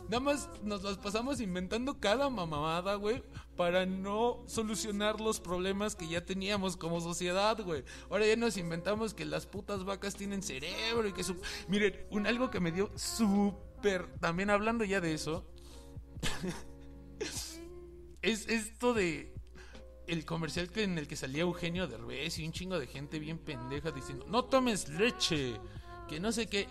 Nada 0.09 0.21
más 0.21 0.49
nos 0.63 0.83
las 0.83 0.97
pasamos 0.97 1.41
inventando 1.41 2.01
cada 2.01 2.31
mamada, 2.31 2.95
güey, 2.95 3.23
para 3.57 3.85
no 3.85 4.43
solucionar 4.47 5.21
los 5.21 5.39
problemas 5.39 5.95
que 5.95 6.09
ya 6.09 6.25
teníamos 6.25 6.79
como 6.79 7.01
sociedad, 7.01 7.63
güey. 7.63 7.85
Ahora 8.09 8.27
ya 8.27 8.37
nos 8.37 8.57
inventamos 8.57 9.13
que 9.13 9.27
las 9.27 9.45
putas 9.45 9.85
vacas 9.85 10.15
tienen 10.15 10.43
cerebro 10.43 11.09
y 11.09 11.13
que 11.13 11.25
su... 11.25 11.37
Miren, 11.69 12.07
un 12.11 12.27
algo 12.27 12.51
que 12.51 12.61
me 12.61 12.73
dio 12.73 12.91
súper... 12.97 14.19
También 14.19 14.49
hablando 14.49 14.85
ya 14.85 15.03
de 15.03 15.13
eso, 15.13 15.45
es 18.23 18.49
esto 18.49 18.95
de 18.95 19.35
el 20.07 20.25
comercial 20.25 20.71
en 20.77 20.97
el 20.97 21.07
que 21.07 21.17
salía 21.17 21.43
Eugenio 21.43 21.87
Derbez 21.87 22.39
y 22.39 22.47
un 22.47 22.53
chingo 22.53 22.79
de 22.79 22.87
gente 22.87 23.19
bien 23.19 23.39
pendeja 23.39 23.91
diciendo, 23.91 24.25
no 24.27 24.47
tomes 24.47 24.89
leche, 24.89 25.61
que 26.09 26.19
no 26.19 26.33
sé 26.33 26.47
qué. 26.47 26.67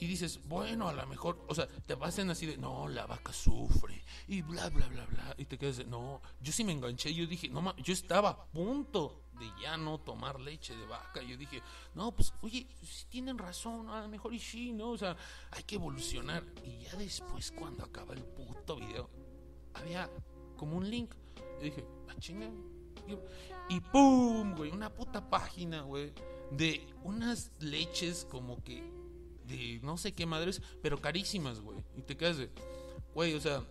Y 0.00 0.06
dices, 0.06 0.40
bueno, 0.48 0.88
a 0.88 0.94
lo 0.94 1.06
mejor, 1.06 1.44
o 1.46 1.54
sea, 1.54 1.68
te 1.68 1.94
pasan 1.94 2.30
así 2.30 2.46
de, 2.46 2.56
no, 2.56 2.88
la 2.88 3.06
vaca 3.06 3.34
sufre, 3.34 4.02
y 4.26 4.40
bla, 4.40 4.70
bla, 4.70 4.88
bla, 4.88 5.04
bla. 5.04 5.34
Y 5.36 5.44
te 5.44 5.58
quedas 5.58 5.76
de, 5.76 5.84
no, 5.84 6.22
yo 6.40 6.52
sí 6.52 6.64
me 6.64 6.72
enganché, 6.72 7.12
yo 7.12 7.26
dije, 7.26 7.50
no, 7.50 7.60
ma, 7.60 7.76
yo 7.76 7.92
estaba 7.92 8.30
a 8.30 8.44
punto 8.46 9.24
de 9.38 9.46
ya 9.60 9.76
no 9.76 9.98
tomar 9.98 10.40
leche 10.40 10.74
de 10.74 10.86
vaca. 10.86 11.22
Yo 11.22 11.36
dije, 11.36 11.62
no, 11.94 12.12
pues, 12.12 12.32
oye, 12.40 12.66
si 12.82 13.04
tienen 13.06 13.36
razón, 13.36 13.90
a 13.90 14.00
lo 14.00 14.08
mejor 14.08 14.32
y 14.32 14.38
sí, 14.38 14.72
¿no? 14.72 14.90
O 14.92 14.98
sea, 14.98 15.16
hay 15.50 15.64
que 15.64 15.74
evolucionar. 15.74 16.44
Y 16.64 16.84
ya 16.84 16.94
después, 16.96 17.52
cuando 17.52 17.84
acaba 17.84 18.14
el 18.14 18.24
puto 18.24 18.76
video, 18.76 19.10
había 19.74 20.10
como 20.56 20.78
un 20.78 20.88
link. 20.88 21.14
Y 21.60 21.64
dije, 21.64 21.84
ah, 22.08 22.14
chinga. 22.18 22.50
Y 23.68 23.80
¡pum! 23.80 24.54
güey, 24.54 24.70
una 24.70 24.94
puta 24.94 25.28
página, 25.28 25.82
güey, 25.82 26.12
de 26.50 26.86
unas 27.02 27.52
leches 27.58 28.26
como 28.30 28.62
que 28.62 28.99
de 29.50 29.80
no 29.82 29.96
sé 29.96 30.12
qué 30.12 30.26
madres, 30.26 30.62
pero 30.82 31.00
carísimas, 31.00 31.60
güey. 31.60 31.78
Y 31.96 32.02
te 32.02 32.16
quedas 32.16 32.38
de, 32.38 32.50
güey, 33.14 33.34
o 33.34 33.40
sea, 33.40 33.62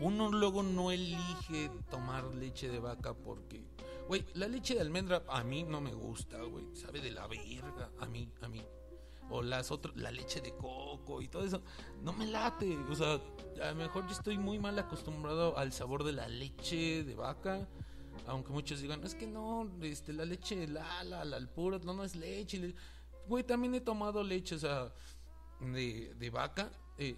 uno 0.00 0.30
luego 0.30 0.62
no 0.62 0.90
elige 0.90 1.70
tomar 1.90 2.24
leche 2.34 2.68
de 2.68 2.80
vaca 2.80 3.14
porque, 3.14 3.64
güey, 4.08 4.24
la 4.34 4.48
leche 4.48 4.74
de 4.74 4.80
almendra 4.80 5.22
a 5.28 5.44
mí 5.44 5.62
no 5.62 5.80
me 5.80 5.94
gusta, 5.94 6.42
güey, 6.42 6.64
sabe 6.74 7.00
de 7.00 7.12
la 7.12 7.26
verga, 7.26 7.90
a 8.00 8.06
mí, 8.06 8.28
a 8.40 8.48
mí. 8.48 8.62
O 9.30 9.40
las 9.42 9.70
otras, 9.70 9.96
la 9.96 10.10
leche 10.10 10.40
de 10.40 10.54
coco 10.56 11.22
y 11.22 11.28
todo 11.28 11.44
eso, 11.44 11.62
no 12.02 12.12
me 12.12 12.26
late, 12.26 12.76
o 12.90 12.94
sea, 12.94 13.20
a 13.62 13.70
lo 13.70 13.76
mejor 13.76 14.06
yo 14.06 14.12
estoy 14.12 14.36
muy 14.36 14.58
mal 14.58 14.78
acostumbrado 14.78 15.56
al 15.56 15.72
sabor 15.72 16.04
de 16.04 16.12
la 16.12 16.28
leche 16.28 17.04
de 17.04 17.14
vaca. 17.14 17.66
Aunque 18.26 18.52
muchos 18.52 18.80
digan, 18.80 19.02
es 19.04 19.14
que 19.14 19.26
no, 19.26 19.68
este, 19.80 20.12
la 20.12 20.24
leche, 20.24 20.68
la, 20.68 21.02
la, 21.02 21.24
la, 21.24 21.40
puro, 21.46 21.78
no, 21.80 21.94
no 21.94 22.04
es 22.04 22.14
leche. 22.14 22.74
Güey, 23.26 23.44
también 23.44 23.74
he 23.74 23.80
tomado 23.80 24.22
leche, 24.22 24.56
o 24.56 24.58
sea, 24.58 24.92
de, 25.60 26.14
de 26.14 26.30
vaca. 26.30 26.70
Eh, 26.98 27.16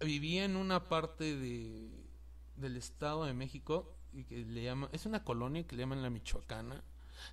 vivía 0.00 0.44
en 0.44 0.56
una 0.56 0.88
parte 0.88 1.36
de, 1.36 1.88
del 2.56 2.76
Estado 2.76 3.24
de 3.24 3.34
México 3.34 3.94
que 4.28 4.44
le 4.44 4.62
llama, 4.62 4.88
es 4.92 5.06
una 5.06 5.22
colonia 5.22 5.66
que 5.66 5.76
le 5.76 5.82
llaman 5.82 6.02
la 6.02 6.10
Michoacana. 6.10 6.82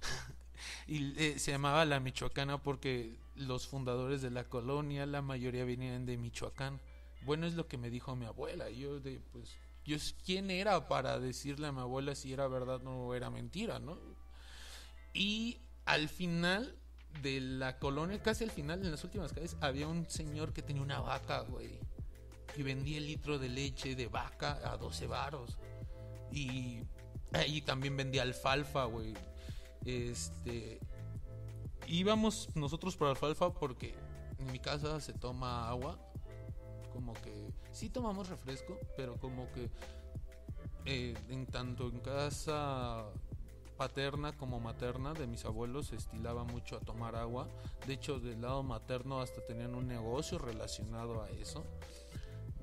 y 0.87 1.19
eh, 1.19 1.39
se 1.39 1.51
llamaba 1.51 1.85
la 1.85 1.99
Michoacana 1.99 2.61
porque 2.61 3.17
los 3.35 3.67
fundadores 3.67 4.21
de 4.21 4.31
la 4.31 4.45
colonia, 4.45 5.05
la 5.05 5.21
mayoría 5.21 5.65
venían 5.65 6.05
de 6.05 6.17
Michoacán. 6.17 6.79
Bueno, 7.21 7.47
es 7.47 7.53
lo 7.53 7.67
que 7.67 7.77
me 7.77 7.89
dijo 7.89 8.15
mi 8.15 8.25
abuela. 8.25 8.69
Y 8.69 8.79
yo 8.79 8.99
de, 8.99 9.19
pues, 9.31 9.55
yo 9.85 9.97
quién 10.25 10.51
era 10.51 10.87
para 10.87 11.19
decirle 11.19 11.67
a 11.67 11.71
mi 11.71 11.81
abuela 11.81 12.13
si 12.15 12.33
era 12.33 12.47
verdad 12.47 12.85
o 12.85 13.15
era 13.15 13.29
mentira, 13.29 13.79
¿no? 13.79 13.97
Y 15.13 15.59
al 15.85 16.09
final 16.09 16.75
de 17.21 17.39
la 17.41 17.79
colonia, 17.79 18.21
casi 18.21 18.43
al 18.43 18.51
final, 18.51 18.83
en 18.83 18.91
las 18.91 19.03
últimas 19.03 19.33
calles, 19.33 19.57
había 19.61 19.87
un 19.87 20.09
señor 20.09 20.53
que 20.53 20.61
tenía 20.61 20.81
una 20.81 20.99
vaca, 20.99 21.41
güey 21.41 21.79
y 22.57 22.63
vendía 22.63 22.97
el 22.97 23.07
litro 23.07 23.37
de 23.37 23.49
leche 23.49 23.95
de 23.95 24.07
vaca 24.07 24.59
a 24.63 24.77
12 24.77 25.07
varos. 25.07 25.57
Y 26.31 26.79
ahí 27.33 27.61
también 27.61 27.97
vendía 27.97 28.21
alfalfa, 28.21 28.85
güey. 28.85 29.13
Este. 29.85 30.79
Íbamos 31.87 32.49
nosotros 32.55 32.95
por 32.95 33.09
alfalfa 33.09 33.53
porque 33.53 33.93
en 34.39 34.51
mi 34.51 34.59
casa 34.59 34.99
se 35.01 35.13
toma 35.13 35.69
agua. 35.69 35.99
Como 36.93 37.13
que 37.13 37.51
sí 37.71 37.89
tomamos 37.89 38.29
refresco, 38.29 38.79
pero 38.95 39.17
como 39.17 39.51
que 39.51 39.69
eh, 40.85 41.13
en 41.29 41.45
tanto 41.45 41.89
en 41.89 41.99
casa 41.99 43.05
paterna 43.77 44.33
como 44.37 44.59
materna 44.59 45.13
de 45.13 45.27
mis 45.27 45.45
abuelos 45.45 45.87
se 45.87 45.95
estilaba 45.95 46.43
mucho 46.43 46.77
a 46.77 46.79
tomar 46.79 47.15
agua. 47.15 47.47
De 47.85 47.93
hecho, 47.93 48.19
del 48.19 48.41
lado 48.41 48.63
materno 48.63 49.21
hasta 49.21 49.41
tenían 49.45 49.75
un 49.75 49.87
negocio 49.87 50.37
relacionado 50.37 51.21
a 51.21 51.29
eso 51.29 51.63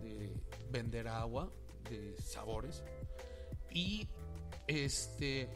de 0.00 0.34
vender 0.70 1.08
agua 1.08 1.50
de 1.88 2.16
sabores. 2.22 2.82
Y 3.70 4.08
este, 4.66 5.48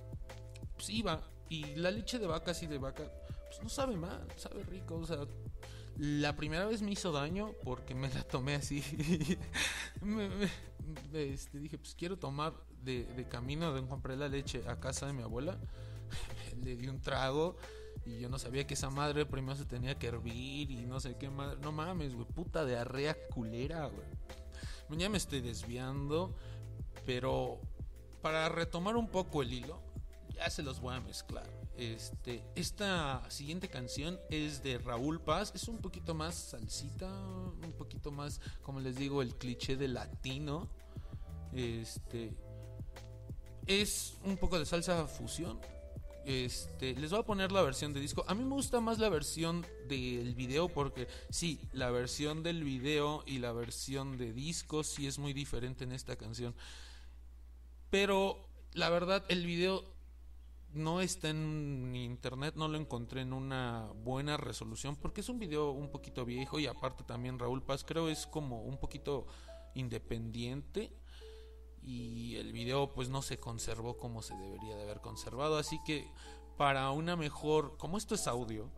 pues 0.75 0.91
iba. 0.91 1.23
Y 1.49 1.77
la 1.77 1.91
leche 1.91 2.19
de 2.19 2.27
vaca, 2.27 2.51
así 2.51 2.67
de 2.67 2.79
vaca, 2.79 3.05
pues 3.49 3.63
no 3.63 3.69
sabe 3.69 3.97
mal, 3.97 4.27
sabe 4.37 4.63
rico. 4.65 4.97
O 4.97 5.07
sea, 5.07 5.19
la 5.97 6.37
primera 6.37 6.67
vez 6.67 6.83
me 6.83 6.93
hizo 6.93 7.13
daño 7.13 7.55
porque 7.65 7.95
me 7.95 8.13
la 8.13 8.23
tomé 8.23 8.57
así. 8.57 8.83
este, 11.13 11.59
dije, 11.59 11.79
pues 11.79 11.95
quiero 11.95 12.19
tomar 12.19 12.55
de, 12.83 13.27
camino 13.31 13.73
de 13.73 13.87
compré 13.87 14.17
la 14.17 14.29
leche 14.29 14.63
a 14.69 14.79
casa 14.79 15.07
de 15.07 15.13
mi 15.13 15.23
abuela. 15.23 15.59
Le 16.63 16.77
di 16.77 16.89
un 16.89 17.01
trago 17.01 17.57
y 18.05 18.21
yo 18.21 18.29
no 18.29 18.39
sabía 18.39 18.67
que 18.67 18.75
esa 18.75 18.91
madre 18.91 19.27
primero 19.27 19.57
se 19.57 19.65
tenía 19.65 19.99
que 19.99 20.07
hervir 20.07 20.71
y 20.71 20.87
no 20.87 21.01
sé 21.01 21.17
qué 21.17 21.29
madre. 21.31 21.59
No 21.61 21.73
mames, 21.73 22.15
güey, 22.15 22.27
puta 22.27 22.65
diarrea 22.65 23.17
culera, 23.29 23.87
güey. 23.87 24.99
Ya 24.99 25.09
me 25.09 25.19
estoy 25.19 25.41
desviando, 25.41 26.35
pero 27.05 27.61
para 28.23 28.49
retomar 28.49 28.97
un 28.97 29.09
poco 29.09 29.43
el 29.43 29.53
hilo, 29.53 29.81
ya 30.35 30.49
se 30.49 30.63
los 30.63 30.81
voy 30.81 30.95
a 30.95 31.01
mezclar. 31.01 31.47
Este, 31.79 32.43
esta 32.55 33.29
siguiente 33.31 33.69
canción 33.69 34.19
es 34.31 34.63
de 34.63 34.79
Raúl 34.79 35.21
Paz, 35.21 35.53
es 35.55 35.69
un 35.69 35.79
poquito 35.79 36.15
más 36.15 36.35
salsita, 36.35 37.07
un 37.07 37.75
poquito 37.77 38.11
más, 38.11 38.41
como 38.63 38.81
les 38.81 38.97
digo, 38.97 39.21
el 39.21 39.35
cliché 39.35 39.77
de 39.77 39.89
latino. 39.89 40.69
Este 41.53 42.35
es 43.67 44.17
un 44.25 44.39
poco 44.39 44.59
de 44.59 44.65
salsa 44.65 45.07
fusión. 45.07 45.61
Este, 46.25 46.95
les 46.95 47.11
voy 47.11 47.21
a 47.21 47.25
poner 47.25 47.53
la 47.53 47.63
versión 47.63 47.93
de 47.93 48.01
disco. 48.01 48.25
A 48.27 48.35
mí 48.35 48.43
me 48.43 48.55
gusta 48.55 48.81
más 48.81 48.99
la 48.99 49.09
versión 49.09 49.65
del 49.87 50.35
video 50.35 50.69
porque 50.69 51.07
sí, 51.31 51.61
la 51.73 51.91
versión 51.91 52.43
del 52.43 52.65
video 52.65 53.23
y 53.27 53.39
la 53.39 53.53
versión 53.53 54.17
de 54.17 54.33
disco 54.33 54.83
sí 54.83 55.07
es 55.07 55.19
muy 55.19 55.35
diferente 55.35 55.85
en 55.85 55.93
esta 55.93 56.17
canción. 56.17 56.55
Pero 57.91 58.49
la 58.73 58.91
verdad, 58.91 59.25
el 59.29 59.47
video 59.47 59.96
no 60.77 61.01
está 61.01 61.31
en 61.31 61.95
internet, 61.97 62.55
no 62.57 62.69
lo 62.69 62.79
encontré 62.79 63.23
en 63.23 63.33
una 63.33 63.91
buena 64.05 64.37
resolución 64.37 64.97
porque 64.97 65.23
es 65.23 65.29
un 65.29 65.39
video 65.39 65.71
un 65.71 65.91
poquito 65.91 66.25
viejo 66.25 66.59
y 66.59 66.67
aparte 66.67 67.03
también 67.05 67.39
Raúl 67.39 67.63
Paz 67.63 67.85
creo 67.85 68.09
es 68.09 68.27
como 68.27 68.63
un 68.63 68.79
poquito 68.79 69.27
independiente 69.75 70.93
y 71.83 72.37
el 72.37 72.53
video 72.53 72.93
pues 72.93 73.09
no 73.09 73.23
se 73.23 73.39
conservó 73.39 73.97
como 73.97 74.23
se 74.23 74.37
debería 74.37 74.77
de 74.77 74.83
haber 74.83 75.01
conservado. 75.01 75.57
Así 75.57 75.79
que 75.87 76.11
para 76.57 76.91
una 76.91 77.17
mejor 77.17 77.77
como 77.79 77.97
esto 77.97 78.15
es 78.15 78.27
audio 78.27 78.71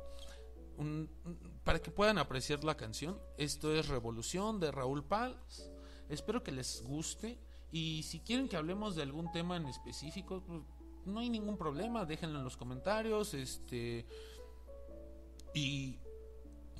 para 1.65 1.83
que 1.83 1.91
puedan 1.91 2.19
apreciar 2.19 2.63
la 2.63 2.77
canción 2.77 3.21
esto 3.37 3.75
es 3.75 3.89
Revolución 3.89 4.61
de 4.61 4.71
Raúl 4.71 5.05
Paz. 5.05 5.71
Espero 6.09 6.43
que 6.43 6.53
les 6.53 6.83
guste. 6.83 7.39
Y 7.71 8.03
si 8.05 8.21
quieren 8.21 8.49
que 8.49 8.57
hablemos 8.57 8.97
de 8.97 9.03
algún 9.03 9.31
tema 9.31 9.57
en 9.57 9.67
específico 9.67 10.43
pues, 10.47 10.63
no 11.09 11.21
hay 11.21 11.31
ningún 11.31 11.57
problema 11.57 12.05
déjenlo 12.05 12.39
en 12.39 12.45
los 12.45 12.57
comentarios 12.57 13.35
este 13.35 14.07
y 15.55 15.99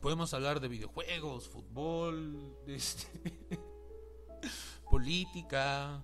podemos 0.01 0.33
hablar 0.35 0.61
de 0.61 0.69
videojuegos 0.69 1.49
fútbol 1.49 2.57
este, 2.67 3.09
política 4.91 6.03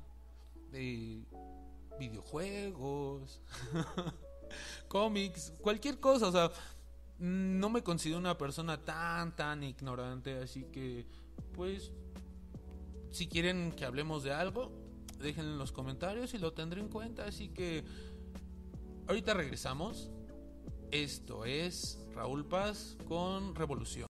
de 0.71 1.25
videojuegos, 1.99 3.41
cómics, 4.89 5.53
cualquier 5.61 6.01
cosa, 6.01 6.29
o 6.29 6.33
sea, 6.33 6.51
no 7.19 7.71
me 7.71 7.83
considero 7.83 8.19
una 8.19 8.37
persona 8.37 8.85
tan, 8.85 9.35
tan 9.37 9.63
ignorante, 9.63 10.39
así 10.39 10.65
que, 10.65 11.07
pues, 11.53 11.93
si 13.11 13.29
quieren 13.29 13.73
que 13.73 13.85
hablemos 13.85 14.23
de 14.25 14.33
algo, 14.33 14.73
déjenlo 15.21 15.53
en 15.53 15.59
los 15.59 15.73
comentarios 15.73 16.35
y 16.35 16.39
lo 16.39 16.53
tendré 16.53 16.81
en 16.81 16.89
cuenta, 16.89 17.25
así 17.25 17.49
que, 17.49 17.85
ahorita 19.09 19.35
regresamos. 19.35 20.11
Esto 20.91 21.45
es 21.45 21.99
Raúl 22.15 22.47
Paz 22.47 22.97
con 23.09 23.55
Revolución. 23.55 24.07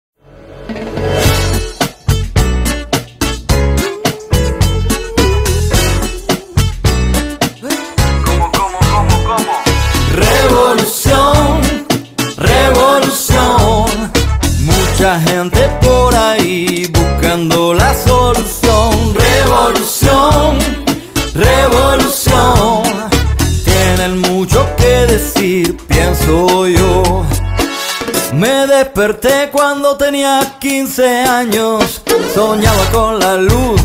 Desperté 28.99 29.49
cuando 29.53 29.97
tenía 29.97 30.57
15 30.59 31.23
años. 31.23 32.03
Soñaba 32.35 32.85
con 32.91 33.21
la 33.21 33.37
luz 33.37 33.81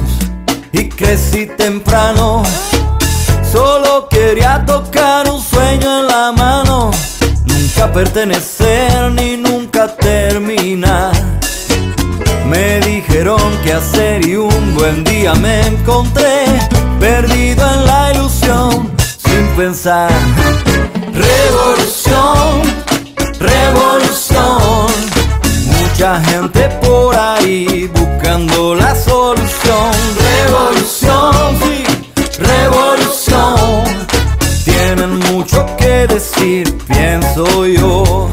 y 0.71 0.89
crecí 0.89 1.45
temprano. 1.55 2.41
Solo 3.51 4.07
quería 4.09 4.65
tocar 4.65 5.29
un 5.29 5.39
sueño 5.39 5.99
en 5.99 6.07
la 6.07 6.31
mano, 6.31 6.89
nunca 7.45 7.93
pertenecer 7.93 9.11
ni 9.11 9.37
nunca 9.37 9.95
terminar. 9.95 11.11
Me 12.47 12.79
dijeron 12.79 13.39
qué 13.63 13.73
hacer 13.73 14.25
y 14.25 14.35
un 14.35 14.73
buen 14.73 15.03
día 15.03 15.35
me 15.35 15.67
encontré 15.67 16.45
perdido 16.99 17.71
en 17.71 17.85
la 17.85 18.13
ilusión, 18.13 18.91
sin 19.23 19.45
pensar 19.55 20.09
Revolución. 21.13 22.72
Gente 26.03 26.67
por 26.81 27.15
ahí 27.15 27.89
buscando 27.95 28.75
la 28.75 28.93
solución. 28.93 29.91
Revolución, 30.45 31.33
sí, 31.63 31.83
revolución. 32.39 33.83
Tienen 34.65 35.19
mucho 35.31 35.65
que 35.77 36.05
decir, 36.05 36.77
pienso 36.87 37.65
yo. 37.65 38.29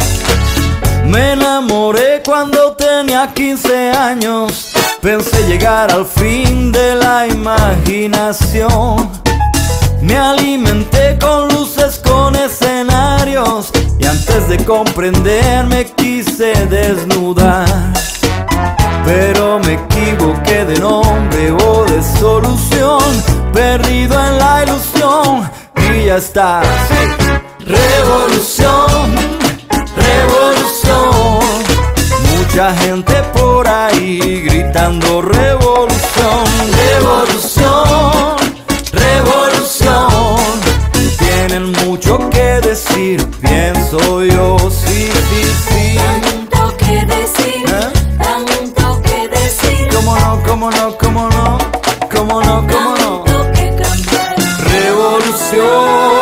Me 1.06 1.34
enamoré 1.34 2.20
cuando 2.24 2.72
tenía 2.72 3.32
15 3.32 3.90
años. 3.90 4.72
Pensé 5.00 5.46
llegar 5.46 5.92
al 5.92 6.06
fin 6.06 6.72
de 6.72 6.96
la 6.96 7.28
imaginación. 7.28 9.08
Me 10.02 10.18
alimenté 10.18 11.16
con 11.20 11.46
luces, 11.50 12.00
con 12.04 12.34
escenarios. 12.34 13.70
Antes 14.11 14.48
de 14.48 14.64
comprender 14.64 15.66
me 15.66 15.84
quise 15.84 16.52
desnudar. 16.66 17.64
Pero 19.04 19.61
me 19.61 19.74
equivoqué 19.74 20.64
de 20.64 20.80
nombre 20.80 21.52
o 21.52 21.84
de 21.84 22.02
solución. 22.18 23.00
Perdido 23.52 24.14
en 24.26 24.38
la 24.38 24.64
ilusión. 24.64 25.48
Y 25.76 26.06
ya 26.06 26.16
está. 26.16 26.61
Revolución, 27.61 29.14
revolución. 29.96 31.38
Mucha 32.36 32.74
gente 32.78 33.14
por 33.32 33.68
ahí 33.68 34.42
gritando 34.44 35.22
revolución, 35.22 36.44
revolución. 36.98 38.39
Tienen 41.51 41.72
mucho 41.84 42.30
que 42.30 42.61
decir, 42.61 43.26
pienso 43.40 44.22
yo, 44.22 44.57
sí, 44.70 45.11
sí, 45.11 45.42
sí. 45.68 45.96
Tanto 45.96 46.76
que 46.76 47.05
decir, 47.07 47.64
¿Eh? 47.66 47.92
tanto 48.16 49.03
que 49.03 49.26
decir, 49.26 49.88
¿Cómo 49.92 50.16
no, 50.16 50.40
cómo 50.46 50.70
no, 50.70 50.96
cómo 50.96 51.28
no, 51.28 51.59
cómo 52.09 52.40
no, 52.40 52.66
cómo 52.68 52.94
no? 52.94 53.24
tanto 53.24 53.53
que 53.53 53.74
cantar. 53.82 54.36
Revolución. 54.70 56.19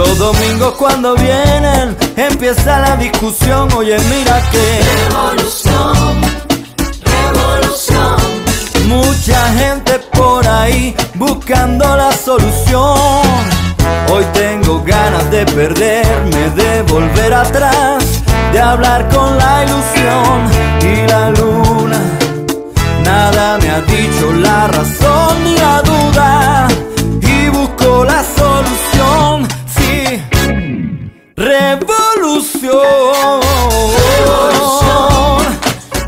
Los 0.00 0.16
domingos 0.16 0.72
cuando 0.78 1.14
vienen 1.14 1.94
empieza 2.16 2.78
la 2.78 2.96
discusión. 2.96 3.70
Oye, 3.76 3.98
mira 4.08 4.40
que 4.50 4.80
revolución, 5.10 6.22
revolución, 7.04 8.16
mucha 8.88 9.52
gente 9.52 9.98
por 10.12 10.48
ahí 10.48 10.96
buscando 11.16 11.84
la 11.98 12.12
solución. 12.12 12.96
Hoy 14.10 14.24
tengo 14.32 14.82
ganas 14.84 15.30
de 15.30 15.44
perderme, 15.44 16.48
de 16.56 16.80
volver 16.80 17.34
atrás, 17.34 18.02
de 18.54 18.58
hablar 18.58 19.06
con 19.10 19.36
la 19.36 19.64
ilusión 19.64 20.36
y 20.80 21.06
la 21.08 21.28
luna. 21.28 22.00
Nada 23.04 23.58
me 23.58 23.68
ha 23.68 23.82
dicho 23.82 24.32
la 24.32 24.66
razón 24.66 25.44
ni 25.44 25.58
la 25.58 25.82
duda 25.82 26.68
revolución, 32.30 33.40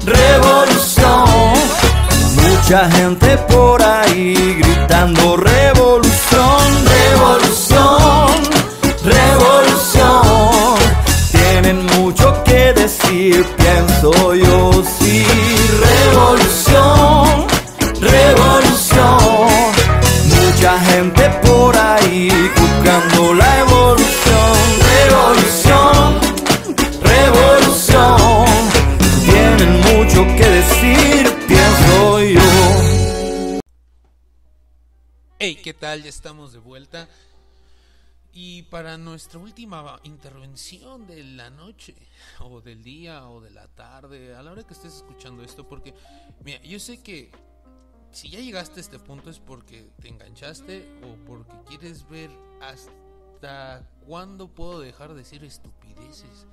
revolución. 0.05 1.25
Mucha 2.37 2.91
gente 2.91 3.37
por 3.49 3.83
ahí 3.83 4.57
gritando 4.61 5.37
revolución, 5.37 6.61
revolución, 6.85 8.29
revolución. 9.05 10.23
Tienen 11.33 11.87
mucho 11.99 12.43
que 12.45 12.73
decir, 12.73 13.45
pienso 13.57 14.35
yo, 14.35 14.83
¿qué 35.63 35.75
tal? 35.75 36.03
Ya 36.03 36.09
estamos 36.09 36.53
de 36.53 36.59
vuelta. 36.59 37.09
Y 38.33 38.63
para 38.65 38.99
nuestra 38.99 39.39
última 39.39 40.01
intervención 40.03 41.07
de 41.07 41.23
la 41.23 41.51
noche, 41.51 41.95
o 42.41 42.61
del 42.61 42.83
día, 42.83 43.29
o 43.29 43.41
de 43.41 43.51
la 43.51 43.69
tarde, 43.69 44.35
a 44.35 44.43
la 44.43 44.51
hora 44.51 44.65
que 44.65 44.75
estés 44.75 44.97
escuchando 44.97 45.45
esto, 45.45 45.69
porque, 45.69 45.95
mira, 46.43 46.61
yo 46.63 46.81
sé 46.81 47.01
que 47.01 47.31
si 48.11 48.29
ya 48.29 48.41
llegaste 48.41 48.81
a 48.81 48.83
este 48.83 48.99
punto 48.99 49.31
es 49.31 49.39
porque 49.39 49.89
te 50.01 50.09
enganchaste 50.09 51.01
o 51.05 51.15
porque 51.27 51.55
quieres 51.69 52.09
ver 52.09 52.31
hasta 52.61 53.89
cuándo 54.05 54.49
puedo 54.49 54.81
dejar 54.81 55.11
de 55.11 55.17
decir 55.17 55.45
estupideces. 55.45 56.47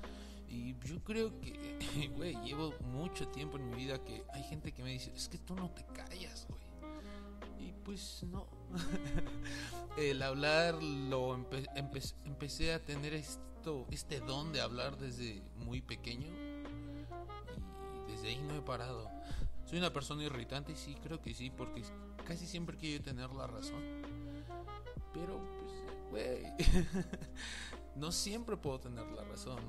Y 0.47 0.76
yo 0.86 1.03
creo 1.03 1.39
que, 1.41 2.12
güey, 2.16 2.36
llevo 2.43 2.76
mucho 2.82 3.28
tiempo 3.30 3.57
en 3.57 3.72
mi 3.72 3.76
vida 3.76 4.03
que 4.03 4.24
hay 4.34 4.43
gente 4.43 4.72
que 4.72 4.84
me 4.84 4.91
dice, 4.91 5.12
es 5.16 5.28
que 5.28 5.39
tú 5.39 5.55
no 5.55 5.72
te 5.72 5.84
callas, 5.86 6.45
güey. 6.47 7.70
Y 7.70 7.74
pues 7.84 8.24
no. 8.24 8.59
El 9.97 10.22
hablar 10.22 10.82
lo 10.82 11.36
empe- 11.36 11.67
empe- 11.76 12.13
empecé 12.26 12.74
a 12.74 12.84
tener 12.84 13.13
esto, 13.13 13.86
este 13.91 14.20
don 14.22 14.53
de 14.53 14.61
hablar 14.61 14.97
desde 14.97 15.41
muy 15.57 15.82
pequeño. 15.82 16.28
Y 18.07 18.11
desde 18.11 18.30
ahí 18.30 18.41
no 18.47 18.55
he 18.55 18.61
parado. 18.61 19.09
Soy 19.65 19.78
una 19.80 19.91
persona 19.93 20.24
irritante, 20.24 20.76
sí, 20.76 20.95
creo 21.03 21.22
que 21.22 21.34
sí, 21.34 21.49
porque 21.49 21.84
casi 22.26 22.47
siempre 22.47 22.78
quiero 22.78 23.03
tener 23.03 23.30
la 23.32 23.47
razón. 23.47 23.84
Pero, 25.13 25.39
pues, 26.09 26.11
güey, 26.11 26.53
no 27.95 28.11
siempre 28.11 28.57
puedo 28.57 28.80
tener 28.80 29.05
la 29.07 29.24
razón. 29.24 29.59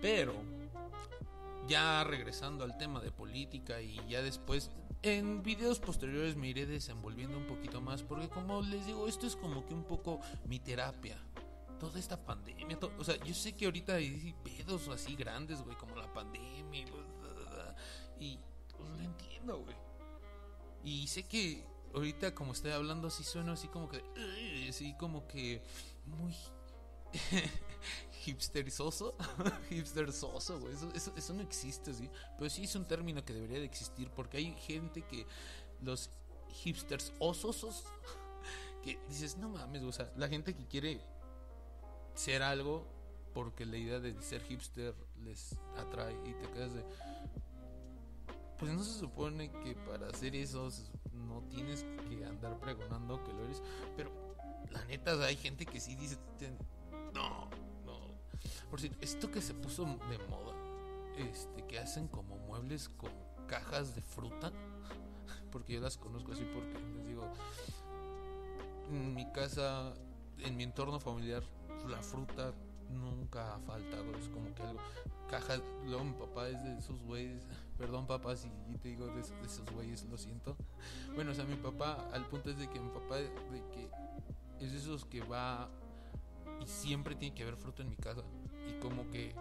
Pero, 0.00 0.34
ya 1.66 2.04
regresando 2.04 2.64
al 2.64 2.78
tema 2.78 3.00
de 3.00 3.10
política 3.10 3.80
y 3.80 3.96
ya 4.08 4.22
después 4.22 4.70
en 5.06 5.42
videos 5.42 5.78
posteriores 5.78 6.36
me 6.36 6.48
iré 6.48 6.66
desenvolviendo 6.66 7.36
un 7.38 7.46
poquito 7.46 7.80
más 7.80 8.02
porque 8.02 8.28
como 8.28 8.62
les 8.62 8.86
digo 8.86 9.06
esto 9.08 9.26
es 9.26 9.36
como 9.36 9.64
que 9.66 9.74
un 9.74 9.84
poco 9.84 10.20
mi 10.46 10.58
terapia. 10.58 11.18
Toda 11.78 11.98
esta 11.98 12.24
pandemia 12.24 12.78
o 12.98 13.04
sea 13.04 13.16
yo 13.24 13.34
sé 13.34 13.54
que 13.54 13.66
ahorita 13.66 13.94
hay 13.94 14.34
pedos 14.42 14.88
así 14.88 15.14
grandes 15.14 15.62
güey 15.62 15.76
como 15.76 15.94
la 15.96 16.12
pandemia 16.12 16.80
y 16.80 16.86
y 18.18 18.38
pues, 18.76 18.90
lo 18.90 19.00
entiendo 19.00 19.58
güey. 19.58 19.76
Y 20.82 21.06
sé 21.06 21.24
que 21.24 21.64
ahorita 21.94 22.34
como 22.34 22.52
estoy 22.52 22.72
hablando 22.72 23.08
así 23.08 23.24
sueno 23.24 23.52
así 23.52 23.68
como 23.68 23.88
que 23.88 23.98
"Ugh", 23.98 24.68
así 24.68 24.94
como 24.98 25.26
que 25.26 25.62
muy 26.06 26.34
hipsterizoso 28.26 29.16
hipsterzoso 29.70 30.60
güey. 30.60 30.74
Eso, 30.74 30.90
eso, 30.94 31.12
eso 31.16 31.34
no 31.34 31.42
existe 31.42 31.94
sí. 31.94 32.10
Pero 32.38 32.50
sí 32.50 32.64
es 32.64 32.74
un 32.74 32.84
término 32.84 33.24
que 33.24 33.32
debería 33.32 33.58
de 33.58 33.64
existir 33.64 34.10
porque 34.10 34.38
hay 34.38 34.52
gente 34.54 35.02
que 35.02 35.26
los 35.82 36.10
hipsters 36.64 37.12
ososos 37.18 37.84
que 38.82 38.98
dices 39.08 39.36
no 39.36 39.48
mames 39.48 39.82
o 39.82 39.92
sea 39.92 40.10
la 40.16 40.28
gente 40.28 40.54
que 40.54 40.66
quiere 40.66 41.00
ser 42.14 42.42
algo 42.42 42.86
porque 43.34 43.66
la 43.66 43.76
idea 43.76 44.00
de 44.00 44.20
ser 44.22 44.42
hipster 44.42 44.94
les 45.22 45.56
atrae 45.76 46.16
y 46.24 46.32
te 46.32 46.50
quedas 46.52 46.72
de 46.72 46.84
pues 48.58 48.72
no 48.72 48.82
se 48.82 48.98
supone 48.98 49.50
que 49.50 49.74
para 49.74 50.08
hacer 50.08 50.34
eso 50.34 50.70
no 51.12 51.42
tienes 51.50 51.84
que 52.08 52.24
andar 52.24 52.58
pregonando 52.58 53.22
que 53.22 53.32
lo 53.32 53.44
eres 53.44 53.62
pero 53.96 54.10
la 54.70 54.84
neta 54.86 55.12
hay 55.24 55.36
gente 55.36 55.66
que 55.66 55.80
sí 55.80 55.94
dice 55.96 56.16
no 57.12 57.45
por 58.76 58.82
cierto 58.82 58.98
esto 59.00 59.30
que 59.30 59.40
se 59.40 59.54
puso 59.54 59.86
de 59.86 60.18
moda 60.28 60.52
este 61.16 61.66
que 61.66 61.78
hacen 61.78 62.08
como 62.08 62.36
muebles 62.36 62.90
con 62.90 63.10
cajas 63.46 63.94
de 63.94 64.02
fruta 64.02 64.52
porque 65.50 65.72
yo 65.72 65.80
las 65.80 65.96
conozco 65.96 66.32
así 66.32 66.44
porque 66.52 66.78
les 66.94 67.06
digo 67.06 67.22
en 68.90 69.14
mi 69.14 69.24
casa 69.32 69.94
en 70.40 70.58
mi 70.58 70.64
entorno 70.64 71.00
familiar 71.00 71.42
la 71.88 72.02
fruta 72.02 72.52
nunca 72.90 73.54
ha 73.54 73.60
faltado 73.60 74.14
es 74.14 74.28
como 74.28 74.54
que 74.54 74.62
algo 74.62 74.82
cajas 75.30 75.62
luego 75.86 76.04
mi 76.04 76.12
papá 76.12 76.46
es 76.50 76.62
de 76.62 76.76
esos 76.76 77.02
güeyes 77.02 77.46
perdón 77.78 78.06
papá 78.06 78.36
si 78.36 78.50
te 78.82 78.90
digo 78.90 79.06
de, 79.06 79.14
de 79.14 79.46
esos 79.46 79.64
güeyes 79.72 80.04
lo 80.04 80.18
siento. 80.18 80.54
Bueno 81.14 81.32
o 81.32 81.34
sea 81.34 81.46
mi 81.46 81.56
papá 81.56 82.10
al 82.12 82.26
punto 82.26 82.50
es 82.50 82.58
de 82.58 82.68
que 82.68 82.78
mi 82.78 82.90
papá 82.90 83.16
de 83.16 83.30
que 83.72 83.88
es 84.62 84.72
de 84.72 84.78
esos 84.78 85.06
que 85.06 85.22
va 85.22 85.70
y 86.60 86.66
siempre 86.66 87.14
tiene 87.14 87.34
que 87.34 87.42
haber 87.42 87.56
fruta 87.56 87.82
en 87.82 87.88
mi 87.88 87.96
casa 87.96 88.22
y 88.68 88.72
como 88.80 89.10
que 89.10 89.34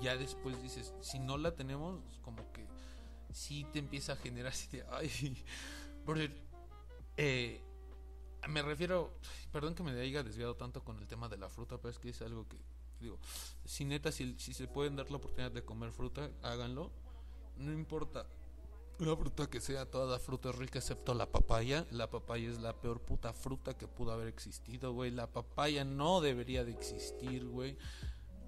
ya 0.00 0.16
después 0.16 0.62
dices, 0.62 0.92
si 1.00 1.18
no 1.18 1.38
la 1.38 1.54
tenemos, 1.54 2.00
como 2.22 2.52
que 2.52 2.66
sí 3.32 3.66
te 3.72 3.78
empieza 3.78 4.12
a 4.12 4.16
generar 4.16 4.52
así 4.52 4.80
ay, 4.90 5.44
brother, 6.04 6.32
eh, 7.16 7.60
me 8.48 8.62
refiero, 8.62 9.18
perdón 9.52 9.74
que 9.74 9.82
me 9.82 9.98
haya 9.98 10.22
desviado 10.22 10.56
tanto 10.56 10.84
con 10.84 10.98
el 10.98 11.06
tema 11.06 11.28
de 11.28 11.38
la 11.38 11.48
fruta, 11.48 11.78
pero 11.78 11.90
es 11.90 11.98
que 11.98 12.10
es 12.10 12.20
algo 12.22 12.46
que, 12.46 12.58
digo, 13.00 13.18
si 13.64 13.84
neta, 13.84 14.12
si, 14.12 14.38
si 14.38 14.52
se 14.52 14.68
pueden 14.68 14.96
dar 14.96 15.10
la 15.10 15.16
oportunidad 15.16 15.52
de 15.52 15.64
comer 15.64 15.92
fruta, 15.92 16.30
háganlo, 16.42 16.90
no 17.56 17.72
importa. 17.72 18.26
La 18.98 19.16
fruta 19.16 19.50
que 19.50 19.60
sea, 19.60 19.90
toda 19.90 20.06
la 20.06 20.20
fruta 20.20 20.50
es 20.50 20.56
rica 20.56 20.78
excepto 20.78 21.14
la 21.14 21.26
papaya. 21.26 21.84
La 21.90 22.08
papaya 22.08 22.48
es 22.48 22.60
la 22.60 22.80
peor 22.80 23.00
puta 23.00 23.32
fruta 23.32 23.76
que 23.76 23.88
pudo 23.88 24.12
haber 24.12 24.28
existido, 24.28 24.92
güey. 24.92 25.10
La 25.10 25.26
papaya 25.26 25.84
no 25.84 26.20
debería 26.20 26.64
de 26.64 26.70
existir, 26.70 27.44
güey. 27.44 27.76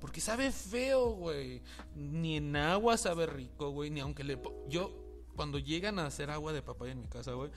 Porque 0.07 0.21
sabe 0.21 0.53
feo, 0.53 1.15
güey. 1.17 1.65
Ni 1.97 2.37
en 2.37 2.55
agua 2.55 2.97
sabe 2.97 3.27
rico, 3.27 3.71
güey. 3.71 3.91
Ni 3.91 3.99
aunque 3.99 4.23
le... 4.23 4.41
Yo, 4.69 4.97
cuando 5.35 5.59
llegan 5.59 5.99
a 5.99 6.07
hacer 6.07 6.31
agua 6.31 6.53
de 6.53 6.63
papaya 6.63 6.93
en 6.93 7.01
mi 7.01 7.09
casa, 7.09 7.33
güey, 7.33 7.51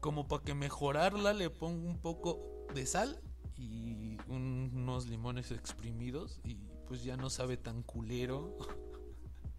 como 0.00 0.28
para 0.28 0.44
que 0.44 0.52
mejorarla 0.52 1.32
le 1.32 1.48
pongo 1.48 1.88
un 1.88 1.98
poco 1.98 2.66
de 2.74 2.84
sal 2.84 3.18
y 3.56 4.18
un- 4.28 4.72
unos 4.74 5.06
limones 5.06 5.50
exprimidos 5.52 6.38
y 6.44 6.56
pues 6.86 7.02
ya 7.02 7.16
no 7.16 7.30
sabe 7.30 7.56
tan 7.56 7.82
culero. 7.82 8.58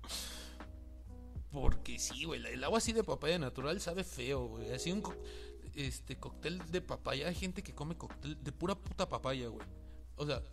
Porque 1.52 1.98
sí, 1.98 2.26
güey, 2.26 2.46
el 2.46 2.64
agua 2.64 2.78
así 2.78 2.94
de 2.94 3.04
papaya 3.04 3.40
natural 3.40 3.82
sabe 3.82 4.04
feo, 4.04 4.46
güey. 4.48 4.72
Así 4.74 4.92
un 4.92 5.02
este 5.74 6.20
cóctel 6.20 6.60
de 6.72 6.82
papaya, 6.82 7.30
hay 7.30 7.36
gente 7.36 7.64
que 7.64 7.74
come 7.74 7.98
cóctel 7.98 8.38
de 8.44 8.52
pura 8.52 8.76
puta 8.76 9.10
papaya, 9.10 9.48
güey. 9.48 9.66
O 10.18 10.26
sea, 10.28 10.44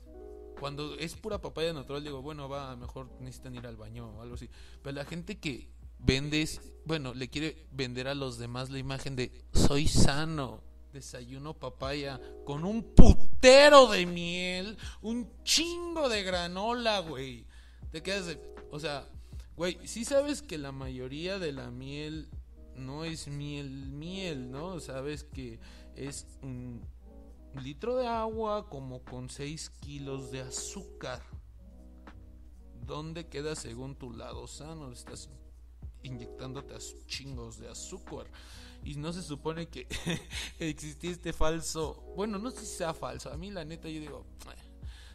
cuando 0.65 0.95
es 0.95 1.15
pura 1.15 1.43
papaya 1.43 1.75
natural 1.75 2.03
digo, 2.03 2.23
bueno, 2.23 2.49
va, 2.49 2.75
mejor 2.75 3.11
necesitan 3.21 3.55
ir 3.55 3.67
al 3.67 3.77
baño 3.77 4.09
o 4.09 4.23
algo 4.23 4.37
así. 4.37 4.49
Pero 4.83 4.97
la 4.97 5.05
gente 5.05 5.39
que 5.39 5.69
vende, 5.99 6.49
bueno, 6.87 7.13
le 7.13 7.29
quiere 7.29 7.67
vender 7.71 8.09
a 8.09 8.15
los 8.15 8.39
demás 8.39 8.71
la 8.71 8.79
imagen 8.79 9.15
de 9.15 9.45
soy 9.53 9.89
sano, 9.89 10.63
desayuno 10.91 11.53
papaya 11.53 12.19
con 12.47 12.65
un 12.65 12.83
putero 12.95 13.89
de 13.89 14.07
miel, 14.07 14.79
un 15.03 15.31
chingo 15.43 16.09
de 16.09 16.23
granola, 16.23 17.01
güey. 17.01 17.45
Te 17.91 18.03
quedas 18.03 18.25
de, 18.25 18.41
o 18.71 18.81
sea, 18.81 19.07
güey, 19.57 19.77
sí 19.85 20.07
sabes 20.07 20.41
que 20.41 20.57
la 20.57 20.73
mayoría 20.73 21.39
de 21.39 21.53
la 21.53 21.71
miel 21.71 22.31
no 22.75 23.05
es 23.05 23.29
miel, 23.29 23.69
miel, 23.93 24.51
¿no? 24.51 24.81
Sabes 24.81 25.25
que 25.25 25.61
es 25.95 26.27
un 26.41 26.81
litro 27.63 27.97
de 27.97 28.07
agua 28.07 28.69
como 28.69 29.03
con 29.05 29.29
6 29.29 29.71
kilos 29.81 30.31
de 30.31 30.41
azúcar. 30.41 31.23
¿Dónde 32.87 33.29
queda 33.29 33.55
según 33.55 33.97
tu 33.97 34.13
lado 34.13 34.47
sano? 34.47 34.93
Estás 34.93 35.31
inyectándote 36.03 36.75
a 36.75 36.79
chingos 37.07 37.59
de 37.59 37.69
azúcar. 37.69 38.27
Y 38.85 38.97
no 38.97 39.13
se 39.13 39.23
supone 39.23 39.69
que 39.69 39.89
existía 40.59 41.11
este 41.11 41.33
falso. 41.33 42.03
Bueno, 42.17 42.39
no 42.39 42.51
sé 42.51 42.61
si 42.61 42.77
sea 42.77 42.93
falso. 42.93 43.33
A 43.33 43.37
mí, 43.37 43.51
la 43.51 43.65
neta, 43.65 43.89
yo 43.89 44.01
digo. 44.01 44.27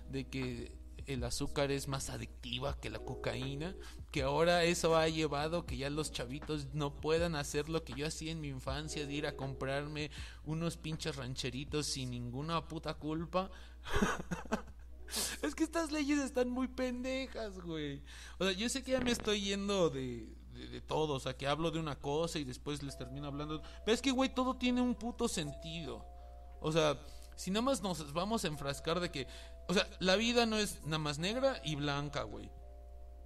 De 0.09 0.27
que 0.27 0.78
el 1.09 1.23
azúcar 1.23 1.71
es 1.71 1.87
más 1.87 2.09
adictiva 2.09 2.79
que 2.79 2.89
la 2.89 2.99
cocaína. 2.99 3.75
Que 4.11 4.23
ahora 4.23 4.63
eso 4.63 4.95
ha 4.95 5.07
llevado 5.07 5.65
que 5.65 5.77
ya 5.77 5.89
los 5.89 6.11
chavitos 6.11 6.67
no 6.73 6.99
puedan 6.99 7.35
hacer 7.35 7.69
lo 7.69 7.83
que 7.83 7.93
yo 7.93 8.07
hacía 8.07 8.31
en 8.31 8.41
mi 8.41 8.47
infancia: 8.49 9.05
de 9.05 9.13
ir 9.13 9.27
a 9.27 9.35
comprarme 9.35 10.11
unos 10.45 10.77
pinches 10.77 11.15
rancheritos 11.15 11.87
sin 11.87 12.11
ninguna 12.11 12.67
puta 12.67 12.93
culpa. 12.93 13.51
Es 15.41 15.55
que 15.55 15.63
estas 15.63 15.91
leyes 15.91 16.19
están 16.19 16.51
muy 16.51 16.67
pendejas, 16.67 17.59
güey. 17.61 18.03
O 18.37 18.45
sea, 18.45 18.53
yo 18.53 18.69
sé 18.69 18.83
que 18.83 18.91
ya 18.91 18.99
me 18.99 19.09
estoy 19.09 19.41
yendo 19.41 19.89
de, 19.89 20.31
de, 20.53 20.67
de 20.67 20.81
todo. 20.81 21.15
O 21.15 21.19
sea, 21.19 21.35
que 21.35 21.47
hablo 21.47 21.71
de 21.71 21.79
una 21.79 21.95
cosa 21.95 22.37
y 22.37 22.43
después 22.43 22.83
les 22.83 22.95
termino 22.95 23.25
hablando. 23.25 23.63
Pero 23.83 23.95
es 23.95 24.03
que, 24.03 24.11
güey, 24.11 24.31
todo 24.31 24.57
tiene 24.57 24.81
un 24.81 24.93
puto 24.93 25.27
sentido. 25.27 26.05
O 26.61 26.71
sea, 26.71 26.99
si 27.35 27.51
nada 27.51 27.61
más 27.61 27.81
nos 27.81 28.13
vamos 28.13 28.43
a 28.43 28.49
enfrascar 28.49 28.99
de 28.99 29.09
que. 29.09 29.27
O 29.69 29.73
sea, 29.73 29.87
la 29.99 30.15
vida 30.15 30.45
no 30.45 30.57
es 30.57 30.83
nada 30.83 30.97
más 30.97 31.19
negra 31.19 31.61
y 31.63 31.75
blanca, 31.75 32.23
güey. 32.23 32.49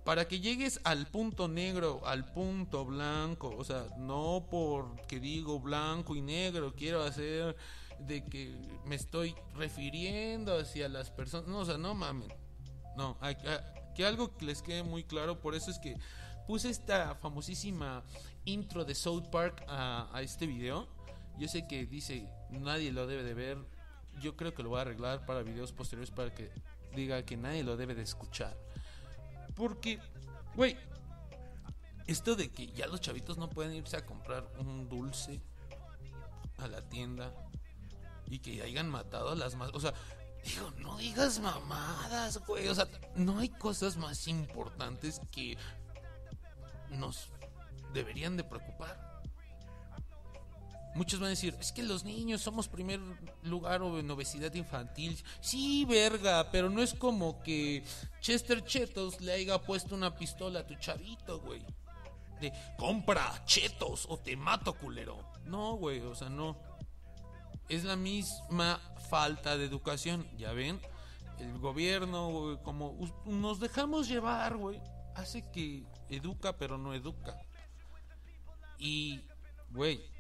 Para 0.04 0.28
que 0.28 0.42
llegues 0.42 0.82
al 0.84 1.08
punto 1.08 1.48
negro, 1.48 2.02
al 2.06 2.26
punto 2.34 2.84
blanco, 2.84 3.56
o 3.58 3.64
sea, 3.64 3.88
no 3.98 4.46
porque 4.52 5.22
digo 5.22 5.62
blanco 5.62 6.16
y 6.16 6.22
negro, 6.22 6.74
quiero 6.76 7.02
hacer 7.02 7.56
de 8.00 8.26
que 8.26 8.54
me 8.86 8.96
estoy 8.96 9.34
refiriendo 9.56 10.60
hacia 10.60 10.90
las 10.90 11.10
personas, 11.10 11.48
no, 11.48 11.60
o 11.60 11.66
sea, 11.66 11.78
no 11.78 11.96
mamen. 11.96 12.32
No, 12.98 13.18
hay- 13.22 13.38
que 13.96 14.06
algo 14.06 14.36
que 14.36 14.46
les 14.46 14.62
quede 14.62 14.84
muy 14.84 15.06
claro, 15.06 15.40
por 15.40 15.56
eso 15.56 15.72
es 15.72 15.80
que 15.80 15.96
puse 16.46 16.70
esta 16.70 17.16
famosísima 17.16 18.04
intro 18.44 18.84
de 18.84 18.96
South 18.96 19.30
Park 19.32 19.64
a 19.70 20.20
este 20.22 20.46
video. 20.46 20.90
Yo 21.38 21.48
sé 21.48 21.66
que 21.66 21.86
dice 21.86 22.28
nadie 22.50 22.92
lo 22.92 23.08
debe 23.08 23.24
de 23.24 23.34
ver. 23.34 23.58
Yo 24.20 24.36
creo 24.36 24.54
que 24.54 24.64
lo 24.64 24.70
voy 24.70 24.80
a 24.80 24.82
arreglar 24.82 25.26
para 25.26 25.44
videos 25.44 25.72
posteriores 25.72 26.12
para 26.12 26.34
que 26.34 26.52
diga 26.96 27.24
que 27.24 27.38
nadie 27.38 27.64
lo 27.64 27.78
debe 27.78 27.96
de 27.96 28.04
escuchar. 28.04 28.58
Porque, 29.56 30.00
güey, 30.56 30.78
esto 32.08 32.36
de 32.36 32.52
que 32.52 32.68
ya 32.68 32.88
los 32.88 33.02
chavitos 33.02 33.38
no 33.38 33.50
pueden 33.50 33.74
irse 33.74 33.98
a 33.98 34.06
comprar 34.06 34.48
un 34.60 34.90
dulce 34.90 35.42
a 36.58 36.68
la 36.68 36.82
tienda 36.82 37.34
y 38.28 38.40
que 38.40 38.62
hayan 38.62 38.90
matado 38.90 39.32
a 39.32 39.36
las 39.36 39.56
más. 39.56 39.72
O 39.74 39.80
sea, 39.80 39.94
digo, 40.44 40.72
no 40.80 40.98
digas 40.98 41.40
mamadas, 41.40 42.38
güey. 42.46 42.68
O 42.68 42.76
sea, 42.76 42.88
no 43.16 43.40
hay 43.40 43.50
cosas 43.50 43.98
más 43.98 44.28
importantes 44.28 45.22
que 45.32 45.58
nos 46.90 47.30
deberían 47.94 48.38
de 48.38 48.44
preocupar. 48.44 49.13
Muchos 50.96 51.20
van 51.20 51.28
a 51.28 51.30
decir, 51.32 51.56
es 51.60 51.72
que 51.72 51.82
los 51.82 52.04
niños 52.04 52.42
somos 52.42 52.68
primer 52.68 53.00
lugar 53.42 53.82
en 53.82 54.12
obesidad 54.12 54.54
infantil. 54.54 55.18
Sí, 55.42 55.86
verga, 55.86 56.52
pero 56.52 56.70
no 56.70 56.84
es 56.84 56.94
como 56.94 57.42
que 57.42 57.84
Chester 58.22 58.64
Chetos 58.64 59.20
le 59.20 59.34
haya 59.34 59.60
puesto 59.60 59.96
una 59.96 60.16
pistola 60.16 60.60
a 60.60 60.68
tu 60.68 60.76
chavito, 60.76 61.40
güey. 61.40 61.66
De, 62.40 62.54
compra 62.78 63.44
chetos 63.46 64.06
o 64.08 64.20
te 64.20 64.36
mato, 64.36 64.74
culero. 64.74 65.18
No, 65.46 65.78
güey, 65.78 66.02
o 66.02 66.14
sea, 66.14 66.30
no. 66.30 66.58
Es 67.70 67.86
la 67.86 67.96
misma 67.96 68.80
falta 69.10 69.58
de 69.58 69.66
educación, 69.66 70.28
ya 70.38 70.52
ven. 70.52 70.80
El 71.40 71.58
gobierno, 71.58 72.30
güey, 72.30 72.58
como 72.62 72.96
nos 73.26 73.60
dejamos 73.60 74.08
llevar, 74.08 74.58
güey, 74.58 74.80
hace 75.16 75.50
que 75.52 75.84
educa 76.10 76.56
pero 76.58 76.78
no 76.78 76.94
educa. 76.94 77.36
Y, 78.78 79.22
güey, 79.72 80.13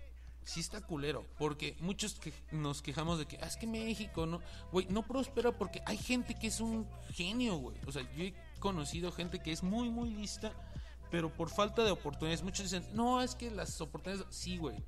sí 0.46 0.60
está 0.60 0.82
culero, 0.82 1.26
porque 1.38 1.76
muchos 1.80 2.20
nos 2.52 2.82
quejamos 2.82 3.20
de 3.20 3.26
que, 3.26 3.38
"Ah, 3.41 3.48
es 3.48 3.58
que 3.58 3.68
México 3.68 4.26
no, 4.26 4.41
güey, 4.72 4.86
no 4.89 5.04
prospera 5.04 5.52
porque 5.52 5.82
hay 5.86 5.98
gente 5.98 6.36
que 6.36 6.48
es 6.48 6.60
un 6.60 6.88
genio, 7.12 7.56
güey. 7.58 7.78
O 7.88 7.91
sea, 7.91 8.02
yo 8.16 8.24
he 8.24 8.34
conocido 8.60 9.12
gente 9.12 9.39
que 9.39 9.52
es 9.52 9.64
muy, 9.64 9.89
muy 9.89 10.10
lista, 10.10 10.52
pero 11.12 11.32
por 11.32 11.50
falta 11.50 11.84
de 11.84 11.91
oportunidades, 11.91 12.44
muchos 12.44 12.72
dicen, 12.72 12.88
no, 12.94 13.22
es 13.22 13.36
que 13.36 13.52
las 13.52 13.80
oportunidades, 13.82 14.26
sí, 14.36 14.58
güey. 14.58 14.84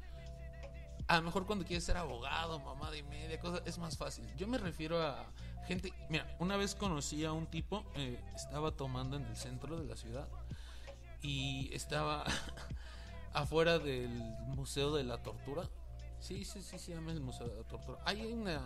A 1.08 1.18
lo 1.18 1.24
mejor 1.24 1.46
cuando 1.46 1.66
quieres 1.66 1.84
ser 1.84 1.98
abogado, 1.98 2.60
mamá 2.60 2.90
de 2.90 3.04
media, 3.04 3.40
cosa, 3.40 3.62
es 3.66 3.78
más 3.78 3.96
fácil. 3.96 4.26
Yo 4.36 4.48
me 4.48 4.58
refiero 4.58 5.02
a 5.02 5.26
gente, 5.68 5.94
mira, 6.10 6.36
una 6.40 6.58
vez 6.58 6.74
conocí 6.74 7.26
a 7.26 7.32
un 7.32 7.46
tipo, 7.48 7.84
eh, 7.96 8.20
estaba 8.36 8.72
tomando 8.72 9.18
en 9.18 9.26
el 9.26 9.38
centro 9.38 9.78
de 9.78 9.86
la 9.86 9.96
ciudad 9.96 10.28
y 11.22 11.70
estaba 11.74 12.24
afuera 13.36 13.80
del 13.80 14.10
Museo 14.48 14.96
de 14.96 15.04
la 15.04 15.22
Tortura. 15.22 15.70
Sí, 16.20 16.46
sí, 16.46 16.64
sí, 16.64 16.80
se 16.80 16.94
llama 16.94 17.12
el 17.12 17.22
Museo 17.22 17.48
de 17.48 17.56
la 17.56 17.68
Tortura. 17.68 18.00
Hay 18.06 18.26
una, 18.26 18.62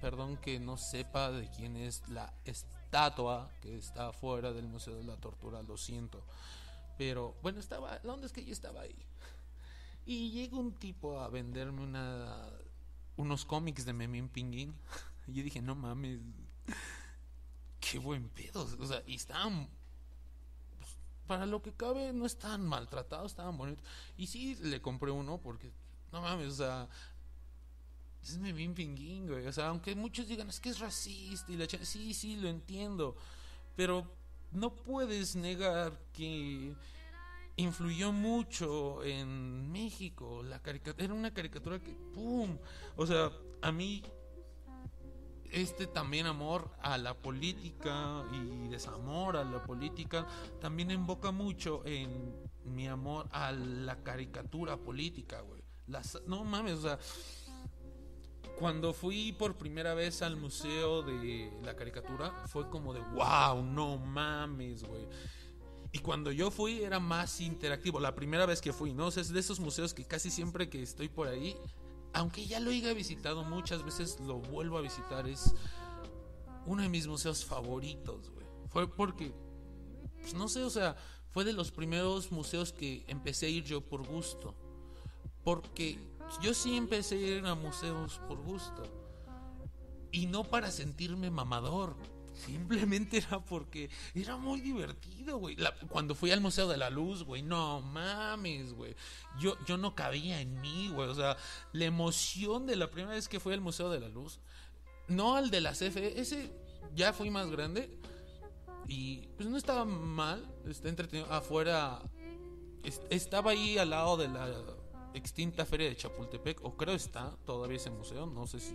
perdón 0.00 0.36
que 0.36 0.60
no 0.60 0.76
sepa 0.76 1.30
de 1.32 1.48
quién 1.50 1.76
es 1.76 2.08
la 2.08 2.32
estatua 2.44 3.50
que 3.60 3.76
está 3.76 4.08
afuera 4.08 4.52
del 4.52 4.68
Museo 4.68 4.94
de 4.94 5.04
la 5.04 5.16
Tortura, 5.16 5.62
lo 5.62 5.76
siento. 5.76 6.24
Pero 6.98 7.34
bueno, 7.42 7.58
estaba, 7.58 7.98
la 8.02 8.12
onda 8.12 8.26
es 8.26 8.32
que 8.32 8.44
yo 8.44 8.52
estaba 8.52 8.82
ahí. 8.82 8.96
Y 10.04 10.30
llega 10.30 10.56
un 10.56 10.72
tipo 10.74 11.20
a 11.20 11.28
venderme 11.28 11.82
una 11.82 12.48
unos 13.16 13.44
cómics 13.44 13.84
de 13.84 13.92
Memín 13.92 14.28
Pinguín. 14.28 14.74
Y 15.28 15.34
yo 15.34 15.44
dije, 15.44 15.62
no 15.62 15.76
mames, 15.76 16.18
qué 17.78 18.00
buen 18.00 18.28
pedo. 18.28 18.66
O 18.80 18.86
sea, 18.86 19.04
y 19.06 19.14
estaban 19.14 19.68
para 21.32 21.46
lo 21.46 21.62
que 21.62 21.72
cabe, 21.72 22.12
no 22.12 22.26
estaban 22.26 22.66
maltratados, 22.66 23.32
estaban 23.32 23.56
bonitos. 23.56 23.82
Y 24.18 24.26
sí, 24.26 24.54
le 24.56 24.82
compré 24.82 25.10
uno 25.10 25.38
porque, 25.38 25.72
no 26.12 26.20
mames, 26.20 26.48
o 26.48 26.56
sea, 26.56 26.88
es 28.22 28.36
Memín 28.36 28.74
Pinguín, 28.74 29.26
güey. 29.26 29.46
O 29.46 29.52
sea, 29.52 29.68
aunque 29.68 29.94
muchos 29.94 30.28
digan, 30.28 30.50
es 30.50 30.60
que 30.60 30.68
es 30.68 30.78
racista 30.78 31.50
y 31.50 31.56
la 31.56 31.66
Sí, 31.66 32.12
sí, 32.12 32.36
lo 32.36 32.50
entiendo. 32.50 33.16
Pero 33.76 34.06
no 34.50 34.74
puedes 34.74 35.34
negar 35.34 35.98
que 36.12 36.74
influyó 37.56 38.12
mucho 38.12 39.02
en 39.02 39.72
México. 39.72 40.42
La 40.42 40.60
caricatura 40.60 41.06
era 41.06 41.14
una 41.14 41.32
caricatura 41.32 41.78
que, 41.78 41.92
¡pum! 42.12 42.58
O 42.96 43.06
sea, 43.06 43.32
a 43.62 43.72
mí 43.72 44.02
este 45.52 45.86
también 45.86 46.26
amor 46.26 46.70
a 46.80 46.98
la 46.98 47.14
política 47.14 48.24
y 48.32 48.68
desamor 48.68 49.36
a 49.36 49.44
la 49.44 49.62
política 49.62 50.26
también 50.60 50.90
invoca 50.90 51.30
mucho 51.30 51.82
en 51.84 52.34
mi 52.64 52.88
amor 52.88 53.28
a 53.32 53.52
la 53.52 54.02
caricatura 54.02 54.76
política, 54.76 55.40
güey. 55.40 55.62
No 56.26 56.44
mames, 56.44 56.78
o 56.78 56.82
sea, 56.82 56.98
cuando 58.58 58.92
fui 58.92 59.32
por 59.32 59.56
primera 59.56 59.94
vez 59.94 60.22
al 60.22 60.36
museo 60.36 61.02
de 61.02 61.52
la 61.62 61.74
caricatura 61.74 62.30
fue 62.46 62.68
como 62.70 62.94
de 62.94 63.00
wow, 63.00 63.62
no 63.62 63.98
mames, 63.98 64.84
güey. 64.84 65.06
Y 65.92 65.98
cuando 65.98 66.32
yo 66.32 66.50
fui 66.50 66.82
era 66.82 66.98
más 66.98 67.40
interactivo, 67.40 68.00
la 68.00 68.14
primera 68.14 68.46
vez 68.46 68.62
que 68.62 68.72
fui, 68.72 68.94
¿no? 68.94 69.06
O 69.06 69.08
es 69.08 69.30
de 69.30 69.38
esos 69.38 69.60
museos 69.60 69.92
que 69.92 70.06
casi 70.06 70.30
siempre 70.30 70.70
que 70.70 70.82
estoy 70.82 71.08
por 71.10 71.28
ahí, 71.28 71.54
aunque 72.12 72.46
ya 72.46 72.60
lo 72.60 72.70
haya 72.70 72.92
visitado 72.92 73.44
muchas 73.44 73.84
veces, 73.84 74.20
lo 74.20 74.38
vuelvo 74.38 74.78
a 74.78 74.82
visitar. 74.82 75.26
Es 75.26 75.54
uno 76.66 76.82
de 76.82 76.88
mis 76.88 77.06
museos 77.06 77.44
favoritos, 77.44 78.30
güey. 78.30 78.46
Fue 78.68 78.88
porque, 78.88 79.34
pues 80.20 80.34
no 80.34 80.48
sé, 80.48 80.62
o 80.62 80.70
sea, 80.70 80.96
fue 81.30 81.44
de 81.44 81.52
los 81.52 81.70
primeros 81.70 82.30
museos 82.32 82.72
que 82.72 83.04
empecé 83.08 83.46
a 83.46 83.50
ir 83.50 83.64
yo 83.64 83.80
por 83.80 84.06
gusto. 84.06 84.54
Porque 85.44 85.98
yo 86.40 86.54
sí 86.54 86.76
empecé 86.76 87.16
a 87.16 87.18
ir 87.18 87.46
a 87.46 87.54
museos 87.54 88.20
por 88.28 88.40
gusto. 88.42 88.82
Y 90.10 90.26
no 90.26 90.44
para 90.44 90.70
sentirme 90.70 91.30
mamador. 91.30 91.96
Simplemente 92.44 93.18
era 93.18 93.40
porque 93.40 93.90
era 94.14 94.36
muy 94.36 94.60
divertido, 94.60 95.38
güey. 95.38 95.56
Cuando 95.88 96.14
fui 96.14 96.30
al 96.30 96.40
Museo 96.40 96.68
de 96.68 96.76
la 96.76 96.90
Luz, 96.90 97.22
güey, 97.24 97.42
no 97.42 97.80
mames, 97.80 98.72
güey. 98.72 98.94
Yo, 99.38 99.56
yo 99.66 99.76
no 99.76 99.94
cabía 99.94 100.40
en 100.40 100.60
mí, 100.60 100.88
güey. 100.92 101.08
O 101.08 101.14
sea, 101.14 101.36
la 101.72 101.84
emoción 101.84 102.66
de 102.66 102.76
la 102.76 102.90
primera 102.90 103.14
vez 103.14 103.28
que 103.28 103.40
fui 103.40 103.52
al 103.54 103.60
Museo 103.60 103.90
de 103.90 104.00
la 104.00 104.08
Luz, 104.08 104.40
no 105.08 105.36
al 105.36 105.50
de 105.50 105.60
la 105.60 105.72
CFE, 105.72 106.20
ese 106.20 106.52
ya 106.94 107.12
fui 107.12 107.30
más 107.30 107.50
grande. 107.50 107.98
Y 108.88 109.28
pues 109.36 109.48
no 109.48 109.56
estaba 109.56 109.84
mal, 109.84 110.44
está 110.68 110.88
entretenido. 110.88 111.30
Afuera, 111.32 112.02
es- 112.82 113.00
estaba 113.10 113.52
ahí 113.52 113.78
al 113.78 113.90
lado 113.90 114.16
de 114.16 114.28
la 114.28 114.50
extinta 115.14 115.64
feria 115.64 115.88
de 115.88 115.96
Chapultepec, 115.96 116.64
o 116.64 116.76
creo 116.76 116.94
está 116.94 117.36
todavía 117.46 117.76
ese 117.76 117.90
museo, 117.90 118.26
no 118.26 118.46
sé 118.46 118.58
si 118.60 118.74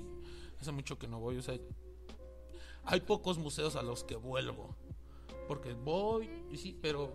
hace 0.61 0.71
mucho 0.71 0.97
que 0.97 1.07
no 1.07 1.19
voy, 1.19 1.37
o 1.37 1.41
sea, 1.41 1.55
hay 2.87 3.01
pocos 3.01 3.37
museos 3.37 3.75
a 3.75 3.83
los 3.83 4.05
que 4.05 4.15
vuelvo, 4.15 4.73
porque 5.47 5.73
voy, 5.73 6.29
sí, 6.55 6.77
pero 6.81 7.11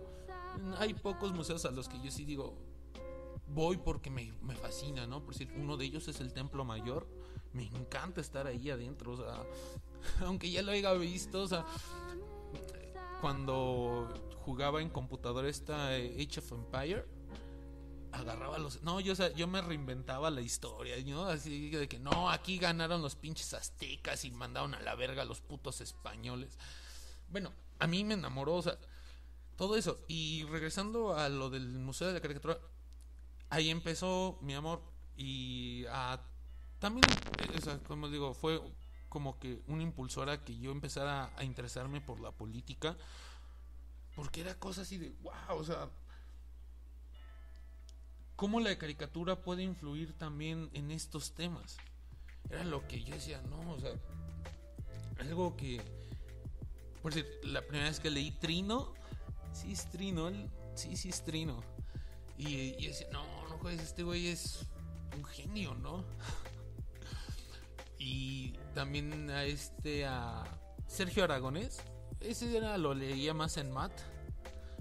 hay 0.77 0.93
pocos 0.93 1.33
museos 1.33 1.65
a 1.65 1.71
los 1.71 1.89
que 1.89 1.99
yo 1.99 2.11
sí 2.11 2.25
digo, 2.25 2.53
voy 3.47 3.77
porque 3.77 4.11
me, 4.11 4.31
me 4.43 4.55
fascina, 4.55 5.07
¿no? 5.07 5.23
Por 5.23 5.33
decir, 5.33 5.51
uno 5.57 5.75
de 5.75 5.85
ellos 5.85 6.07
es 6.07 6.21
el 6.21 6.31
Templo 6.31 6.63
Mayor, 6.63 7.07
me 7.53 7.65
encanta 7.65 8.21
estar 8.21 8.45
ahí 8.45 8.69
adentro, 8.69 9.13
o 9.13 9.17
sea, 9.17 9.43
aunque 10.25 10.51
ya 10.51 10.61
lo 10.61 10.71
haya 10.71 10.93
visto, 10.93 11.41
o 11.41 11.47
sea, 11.47 11.65
cuando 13.19 14.13
jugaba 14.45 14.79
en 14.79 14.89
computadora 14.89 15.49
esta 15.49 15.97
eh, 15.97 16.23
Age 16.23 16.39
of 16.39 16.51
Empire, 16.51 17.05
agarraba 18.13 18.57
los. 18.59 18.81
No, 18.83 18.99
yo, 18.99 19.13
o 19.13 19.15
sea, 19.15 19.33
yo 19.33 19.47
me 19.47 19.61
reinventaba 19.61 20.29
la 20.29 20.41
historia, 20.41 20.95
¿no? 21.05 21.25
Así 21.25 21.69
de 21.69 21.87
que 21.87 21.99
no, 21.99 22.29
aquí 22.29 22.57
ganaron 22.57 23.01
los 23.01 23.15
pinches 23.15 23.53
aztecas 23.53 24.23
y 24.23 24.31
mandaron 24.31 24.75
a 24.75 24.81
la 24.81 24.95
verga 24.95 25.23
a 25.23 25.25
los 25.25 25.41
putos 25.41 25.81
españoles. 25.81 26.57
Bueno, 27.29 27.51
a 27.79 27.87
mí 27.87 28.03
me 28.03 28.13
enamoró, 28.13 28.55
o 28.55 28.61
sea, 28.61 28.77
todo 29.57 29.75
eso. 29.75 29.99
Y 30.07 30.45
regresando 30.45 31.17
a 31.17 31.27
lo 31.29 31.49
del 31.49 31.67
Museo 31.79 32.07
de 32.07 32.13
la 32.13 32.21
Caricatura, 32.21 32.59
ahí 33.49 33.69
empezó 33.69 34.37
mi 34.41 34.53
amor. 34.53 34.81
Y 35.17 35.85
a, 35.89 36.21
también, 36.79 37.05
eh, 37.39 37.57
o 37.57 37.61
sea, 37.61 37.79
como 37.79 38.09
digo, 38.09 38.33
fue 38.33 38.61
como 39.09 39.39
que 39.39 39.61
una 39.67 39.83
impulsora 39.83 40.43
que 40.43 40.57
yo 40.57 40.71
empezara 40.71 41.31
a 41.35 41.43
interesarme 41.43 41.99
por 42.01 42.19
la 42.19 42.31
política. 42.31 42.95
Porque 44.15 44.41
era 44.41 44.59
cosa 44.59 44.83
así 44.83 44.99
de, 44.99 45.15
wow, 45.23 45.57
o 45.57 45.63
sea, 45.63 45.89
cómo 48.43 48.59
la 48.59 48.77
caricatura 48.77 49.41
puede 49.41 49.63
influir 49.63 50.11
también 50.17 50.69
en 50.73 50.91
estos 50.91 51.33
temas. 51.33 51.77
Era 52.49 52.65
lo 52.65 52.85
que 52.89 53.01
yo 53.01 53.13
decía, 53.15 53.41
no, 53.43 53.71
o 53.71 53.79
sea, 53.79 53.93
algo 55.17 55.55
que, 55.55 55.81
por 57.01 57.13
decir, 57.13 57.39
la 57.43 57.61
primera 57.61 57.85
vez 57.85 58.01
que 58.01 58.09
leí 58.09 58.31
Trino, 58.31 58.95
sí 59.53 59.71
es 59.71 59.89
Trino, 59.89 60.29
sí, 60.75 60.97
sí 60.97 61.07
es 61.07 61.23
Trino. 61.23 61.63
Y, 62.37 62.75
y 62.83 62.87
decía, 62.87 63.07
no, 63.13 63.23
no 63.47 63.57
juegues, 63.59 63.81
este 63.81 64.03
güey 64.03 64.27
es 64.27 64.67
un 65.15 65.23
genio, 65.23 65.73
¿no? 65.75 66.03
y 67.97 68.57
también 68.75 69.29
a 69.29 69.45
este, 69.45 70.05
a 70.05 70.43
Sergio 70.85 71.23
Aragonés, 71.23 71.81
ese 72.19 72.57
era, 72.57 72.77
lo 72.77 72.93
leía 72.93 73.33
más 73.33 73.55
en 73.55 73.71
mat. 73.71 73.93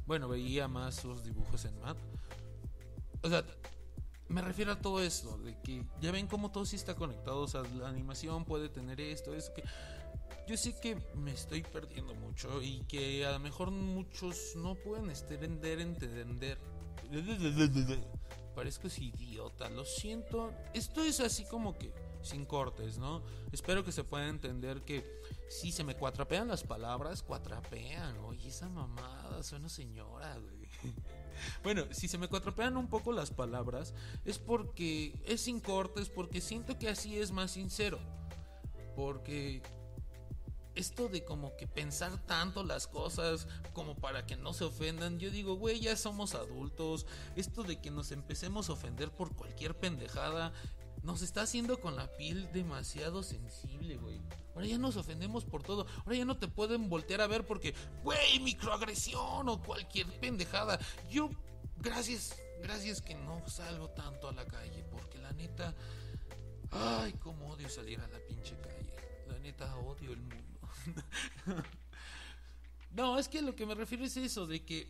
Bueno, 0.04 0.26
veía 0.26 0.66
más 0.66 0.96
sus 0.96 1.22
dibujos 1.22 1.64
en 1.64 1.78
mat. 1.78 1.96
O 3.22 3.28
sea, 3.28 3.44
me 4.28 4.42
refiero 4.42 4.72
a 4.72 4.80
todo 4.80 5.02
esto, 5.02 5.38
de 5.38 5.58
que 5.60 5.84
ya 6.00 6.10
ven 6.10 6.26
cómo 6.26 6.50
todo 6.50 6.64
sí 6.64 6.76
está 6.76 6.94
conectado, 6.94 7.40
o 7.40 7.48
sea, 7.48 7.62
la 7.78 7.88
animación 7.88 8.44
puede 8.44 8.68
tener 8.68 9.00
esto, 9.00 9.34
eso 9.34 9.52
que... 9.54 9.62
Yo 10.48 10.56
sé 10.56 10.74
que 10.80 10.96
me 11.14 11.32
estoy 11.32 11.62
perdiendo 11.62 12.14
mucho 12.14 12.60
y 12.62 12.80
que 12.88 13.24
a 13.24 13.30
lo 13.30 13.38
mejor 13.38 13.70
muchos 13.70 14.54
no 14.56 14.74
pueden 14.74 15.08
entender, 15.08 15.80
entender. 15.80 16.58
Parezco 18.54 18.88
ese 18.88 19.04
idiota, 19.04 19.70
lo 19.70 19.84
siento. 19.84 20.52
Esto 20.74 21.04
es 21.04 21.20
así 21.20 21.44
como 21.44 21.78
que 21.78 21.92
sin 22.22 22.44
cortes, 22.44 22.98
¿no? 22.98 23.22
Espero 23.52 23.84
que 23.84 23.92
se 23.92 24.02
pueda 24.02 24.28
entender 24.28 24.82
que 24.82 25.04
si 25.48 25.70
se 25.70 25.84
me 25.84 25.94
cuatrapean 25.94 26.48
las 26.48 26.64
palabras, 26.64 27.22
cuatrapean. 27.22 28.18
Oye, 28.18 28.48
esa 28.48 28.68
mamada, 28.68 29.42
suena 29.42 29.68
señora, 29.68 30.36
güey. 30.38 30.68
Bueno, 31.62 31.84
si 31.90 32.08
se 32.08 32.18
me 32.18 32.28
cuatropean 32.28 32.76
un 32.76 32.88
poco 32.88 33.12
las 33.12 33.30
palabras, 33.30 33.94
es 34.24 34.38
porque 34.38 35.14
es 35.26 35.42
sin 35.42 35.60
cortes, 35.60 36.08
porque 36.08 36.40
siento 36.40 36.78
que 36.78 36.88
así 36.88 37.18
es 37.18 37.32
más 37.32 37.52
sincero. 37.52 37.98
Porque 38.96 39.62
esto 40.74 41.08
de 41.08 41.24
como 41.24 41.56
que 41.56 41.66
pensar 41.66 42.18
tanto 42.26 42.64
las 42.64 42.86
cosas 42.86 43.46
como 43.72 43.94
para 43.94 44.26
que 44.26 44.36
no 44.36 44.52
se 44.52 44.64
ofendan, 44.64 45.18
yo 45.18 45.30
digo, 45.30 45.54
güey, 45.56 45.80
ya 45.80 45.96
somos 45.96 46.34
adultos. 46.34 47.06
Esto 47.36 47.62
de 47.62 47.80
que 47.80 47.90
nos 47.90 48.12
empecemos 48.12 48.68
a 48.68 48.72
ofender 48.72 49.10
por 49.10 49.34
cualquier 49.34 49.76
pendejada, 49.76 50.52
nos 51.02 51.22
está 51.22 51.42
haciendo 51.42 51.80
con 51.80 51.96
la 51.96 52.06
piel 52.16 52.50
demasiado 52.52 53.22
sensible, 53.22 53.96
güey. 53.96 54.20
Ahora 54.54 54.66
ya 54.66 54.78
nos 54.78 54.96
ofendemos 54.96 55.44
por 55.44 55.62
todo. 55.62 55.86
Ahora 56.04 56.16
ya 56.16 56.24
no 56.24 56.36
te 56.36 56.48
pueden 56.48 56.88
voltear 56.88 57.20
a 57.20 57.26
ver 57.26 57.44
porque, 57.44 57.74
güey, 58.04 58.38
microagresión 58.40 59.48
o 59.48 59.62
cualquier 59.62 60.06
pendejada. 60.20 60.78
Yo, 61.10 61.30
gracias, 61.78 62.36
gracias 62.62 63.02
que 63.02 63.14
no 63.14 63.46
salgo 63.48 63.88
tanto 63.90 64.28
a 64.28 64.32
la 64.32 64.46
calle 64.46 64.84
porque 64.90 65.18
la 65.18 65.32
neta, 65.32 65.74
ay, 66.70 67.14
cómo 67.14 67.48
odio 67.50 67.68
salir 67.68 68.00
a 68.00 68.06
la 68.06 68.18
pinche 68.20 68.56
calle. 68.60 68.94
La 69.26 69.38
neta, 69.38 69.74
odio 69.78 70.12
el 70.12 70.20
mundo. 70.20 70.60
no, 72.92 73.18
es 73.18 73.28
que 73.28 73.42
lo 73.42 73.56
que 73.56 73.66
me 73.66 73.74
refiero 73.74 74.04
es 74.04 74.16
eso, 74.16 74.46
de 74.46 74.64
que 74.64 74.88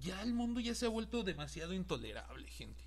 ya 0.00 0.20
el 0.22 0.34
mundo 0.34 0.60
ya 0.60 0.74
se 0.74 0.84
ha 0.84 0.90
vuelto 0.90 1.22
demasiado 1.22 1.72
intolerable, 1.72 2.46
gente 2.48 2.86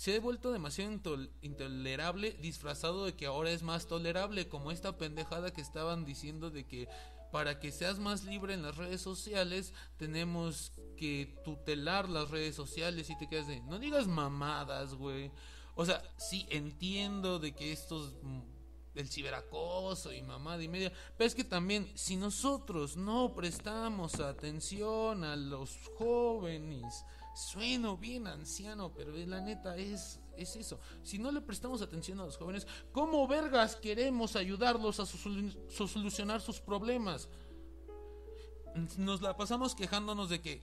se 0.00 0.16
ha 0.16 0.20
vuelto 0.20 0.50
demasiado 0.50 0.90
intol- 0.90 1.28
intolerable 1.42 2.32
disfrazado 2.40 3.04
de 3.04 3.14
que 3.16 3.26
ahora 3.26 3.50
es 3.50 3.62
más 3.62 3.86
tolerable, 3.86 4.48
como 4.48 4.70
esta 4.70 4.96
pendejada 4.96 5.52
que 5.52 5.60
estaban 5.60 6.06
diciendo 6.06 6.50
de 6.50 6.66
que 6.66 6.88
para 7.30 7.60
que 7.60 7.70
seas 7.70 7.98
más 7.98 8.24
libre 8.24 8.54
en 8.54 8.62
las 8.62 8.78
redes 8.78 9.02
sociales 9.02 9.74
tenemos 9.98 10.72
que 10.96 11.38
tutelar 11.44 12.08
las 12.08 12.30
redes 12.30 12.54
sociales 12.54 13.10
y 13.10 13.18
te 13.18 13.28
quedas 13.28 13.46
de, 13.46 13.60
no 13.60 13.78
digas 13.78 14.06
mamadas, 14.06 14.94
güey. 14.94 15.30
O 15.74 15.84
sea, 15.84 16.02
sí 16.16 16.46
entiendo 16.48 17.38
de 17.38 17.54
que 17.54 17.70
estos 17.70 18.14
mm, 18.22 18.40
el 18.94 19.10
ciberacoso 19.10 20.14
y 20.14 20.22
mamada 20.22 20.62
y 20.62 20.68
media, 20.68 20.94
pero 21.18 21.28
es 21.28 21.34
que 21.34 21.44
también 21.44 21.92
si 21.94 22.16
nosotros 22.16 22.96
no 22.96 23.34
prestamos 23.34 24.18
atención 24.18 25.24
a 25.24 25.36
los 25.36 25.76
jóvenes, 25.98 27.04
Sueno 27.34 27.96
bien 27.96 28.26
anciano, 28.26 28.92
pero 28.92 29.12
la 29.12 29.40
neta 29.40 29.76
es, 29.76 30.20
es 30.36 30.56
eso. 30.56 30.78
Si 31.02 31.18
no 31.18 31.30
le 31.32 31.40
prestamos 31.40 31.80
atención 31.80 32.20
a 32.20 32.24
los 32.24 32.36
jóvenes, 32.36 32.66
¿cómo 32.92 33.26
vergas 33.28 33.76
queremos 33.76 34.36
ayudarlos 34.36 35.00
a 35.00 35.04
solu- 35.04 35.56
so- 35.70 35.86
solucionar 35.88 36.40
sus 36.40 36.60
problemas? 36.60 37.28
Nos 38.98 39.20
la 39.22 39.36
pasamos 39.36 39.74
quejándonos 39.74 40.28
de 40.28 40.40
que 40.40 40.62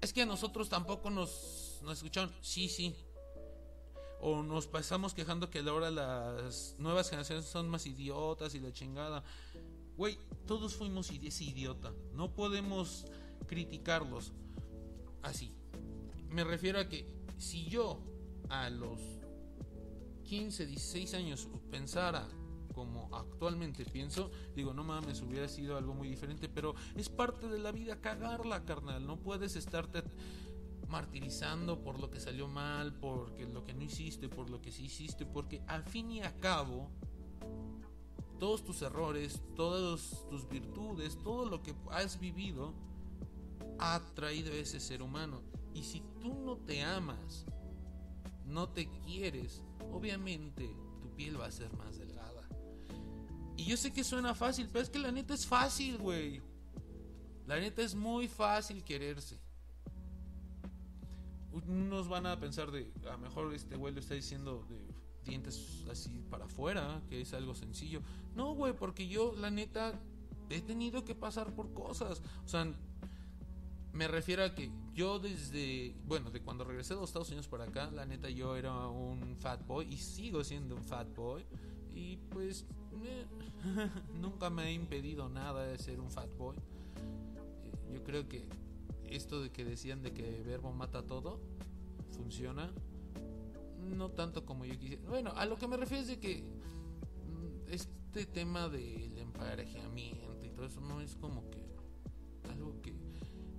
es 0.00 0.12
que 0.12 0.22
a 0.22 0.26
nosotros 0.26 0.68
tampoco 0.68 1.10
nos, 1.10 1.78
nos 1.82 1.98
escucharon. 1.98 2.32
Sí, 2.40 2.68
sí. 2.68 2.96
O 4.20 4.42
nos 4.42 4.66
pasamos 4.68 5.14
quejando 5.14 5.50
que 5.50 5.60
ahora 5.60 5.90
las 5.90 6.74
nuevas 6.78 7.08
generaciones 7.10 7.44
son 7.44 7.68
más 7.68 7.86
idiotas 7.86 8.54
y 8.54 8.60
la 8.60 8.72
chingada. 8.72 9.22
Güey, 9.96 10.18
todos 10.46 10.74
fuimos 10.74 11.10
ese 11.10 11.44
idiota. 11.44 11.92
No 12.14 12.32
podemos 12.34 13.04
criticarlos 13.46 14.32
así. 15.22 15.52
Me 16.32 16.44
refiero 16.44 16.78
a 16.78 16.88
que 16.88 17.06
si 17.36 17.66
yo 17.66 18.00
a 18.48 18.70
los 18.70 18.98
15, 20.24 20.66
16 20.66 21.14
años 21.14 21.48
pensara 21.70 22.26
como 22.74 23.14
actualmente 23.14 23.84
pienso, 23.84 24.30
digo, 24.56 24.72
no 24.72 24.82
mames, 24.82 25.20
hubiera 25.20 25.46
sido 25.46 25.76
algo 25.76 25.92
muy 25.92 26.08
diferente, 26.08 26.48
pero 26.48 26.74
es 26.96 27.10
parte 27.10 27.48
de 27.48 27.58
la 27.58 27.70
vida 27.70 28.00
cagarla, 28.00 28.64
carnal. 28.64 29.06
No 29.06 29.18
puedes 29.18 29.56
estarte 29.56 30.02
martirizando 30.88 31.82
por 31.82 32.00
lo 32.00 32.10
que 32.10 32.18
salió 32.18 32.48
mal, 32.48 32.94
por 32.94 33.30
lo 33.38 33.64
que 33.64 33.74
no 33.74 33.82
hiciste, 33.82 34.30
por 34.30 34.48
lo 34.48 34.62
que 34.62 34.72
sí 34.72 34.84
hiciste, 34.84 35.26
porque 35.26 35.62
al 35.66 35.84
fin 35.84 36.10
y 36.10 36.22
a 36.22 36.34
cabo, 36.40 36.88
todos 38.38 38.64
tus 38.64 38.80
errores, 38.80 39.42
todas 39.54 40.26
tus 40.30 40.48
virtudes, 40.48 41.18
todo 41.22 41.44
lo 41.44 41.62
que 41.62 41.74
has 41.90 42.18
vivido, 42.18 42.72
ha 43.78 44.00
traído 44.14 44.50
ese 44.52 44.80
ser 44.80 45.02
humano. 45.02 45.51
Y 45.74 45.82
si 45.82 46.02
tú 46.20 46.34
no 46.34 46.56
te 46.56 46.82
amas, 46.82 47.46
no 48.46 48.68
te 48.68 48.88
quieres, 49.04 49.62
obviamente 49.90 50.68
tu 51.00 51.14
piel 51.14 51.40
va 51.40 51.46
a 51.46 51.50
ser 51.50 51.72
más 51.76 51.98
delgada. 51.98 52.48
Y 53.56 53.64
yo 53.64 53.76
sé 53.76 53.92
que 53.92 54.04
suena 54.04 54.34
fácil, 54.34 54.68
pero 54.72 54.82
es 54.82 54.90
que 54.90 54.98
la 54.98 55.12
neta 55.12 55.34
es 55.34 55.46
fácil, 55.46 55.98
güey. 55.98 56.42
La 57.46 57.58
neta 57.58 57.82
es 57.82 57.94
muy 57.94 58.28
fácil 58.28 58.82
quererse. 58.84 59.38
Unos 61.52 62.08
van 62.08 62.26
a 62.26 62.38
pensar 62.40 62.70
de, 62.70 62.90
a 63.06 63.12
lo 63.12 63.18
mejor 63.18 63.52
este 63.54 63.76
güey 63.76 63.92
lo 63.92 64.00
está 64.00 64.14
diciendo 64.14 64.64
de 64.68 64.92
dientes 65.24 65.84
así 65.90 66.24
para 66.30 66.46
afuera, 66.46 67.02
que 67.08 67.20
es 67.20 67.32
algo 67.34 67.54
sencillo. 67.54 68.00
No, 68.34 68.54
güey, 68.54 68.72
porque 68.72 69.06
yo, 69.06 69.34
la 69.36 69.50
neta, 69.50 70.00
he 70.48 70.60
tenido 70.60 71.04
que 71.04 71.14
pasar 71.14 71.54
por 71.54 71.72
cosas. 71.72 72.22
O 72.44 72.48
sea, 72.48 72.72
me 73.92 74.08
refiero 74.08 74.44
a 74.44 74.54
que 74.54 74.70
yo 74.94 75.18
desde, 75.18 75.94
bueno, 76.06 76.30
de 76.30 76.40
cuando 76.40 76.64
regresé 76.64 76.94
de 76.94 77.00
los 77.00 77.10
Estados 77.10 77.28
Unidos 77.28 77.48
para 77.48 77.64
acá, 77.64 77.90
la 77.90 78.06
neta 78.06 78.30
yo 78.30 78.56
era 78.56 78.88
un 78.88 79.36
fat 79.36 79.66
boy 79.66 79.86
y 79.92 79.98
sigo 79.98 80.42
siendo 80.44 80.76
un 80.76 80.84
fat 80.84 81.14
boy. 81.14 81.44
Y 81.94 82.16
pues 82.30 82.64
eh, 83.04 83.26
nunca 84.20 84.48
me 84.48 84.62
ha 84.62 84.70
impedido 84.70 85.28
nada 85.28 85.66
de 85.66 85.78
ser 85.78 86.00
un 86.00 86.10
fat 86.10 86.34
boy. 86.36 86.56
Yo 87.92 88.02
creo 88.02 88.28
que 88.28 88.48
esto 89.10 89.42
de 89.42 89.50
que 89.50 89.64
decían 89.64 90.02
de 90.02 90.12
que 90.12 90.42
verbo 90.42 90.72
mata 90.72 91.02
todo, 91.02 91.40
funciona. 92.10 92.72
No 93.78 94.10
tanto 94.10 94.46
como 94.46 94.64
yo 94.64 94.78
quisiera. 94.78 95.02
Bueno, 95.08 95.32
a 95.36 95.44
lo 95.44 95.58
que 95.58 95.68
me 95.68 95.76
refiero 95.76 96.02
es 96.02 96.08
de 96.08 96.18
que 96.18 96.42
mm, 96.42 97.72
este 97.72 98.26
tema 98.26 98.68
del 98.68 99.18
emparejamiento 99.18 100.46
y 100.46 100.50
todo 100.50 100.66
eso 100.66 100.80
no 100.80 101.00
es 101.00 101.16
como 101.16 101.50
que 101.50 101.62
algo 102.50 102.80
que 102.80 103.01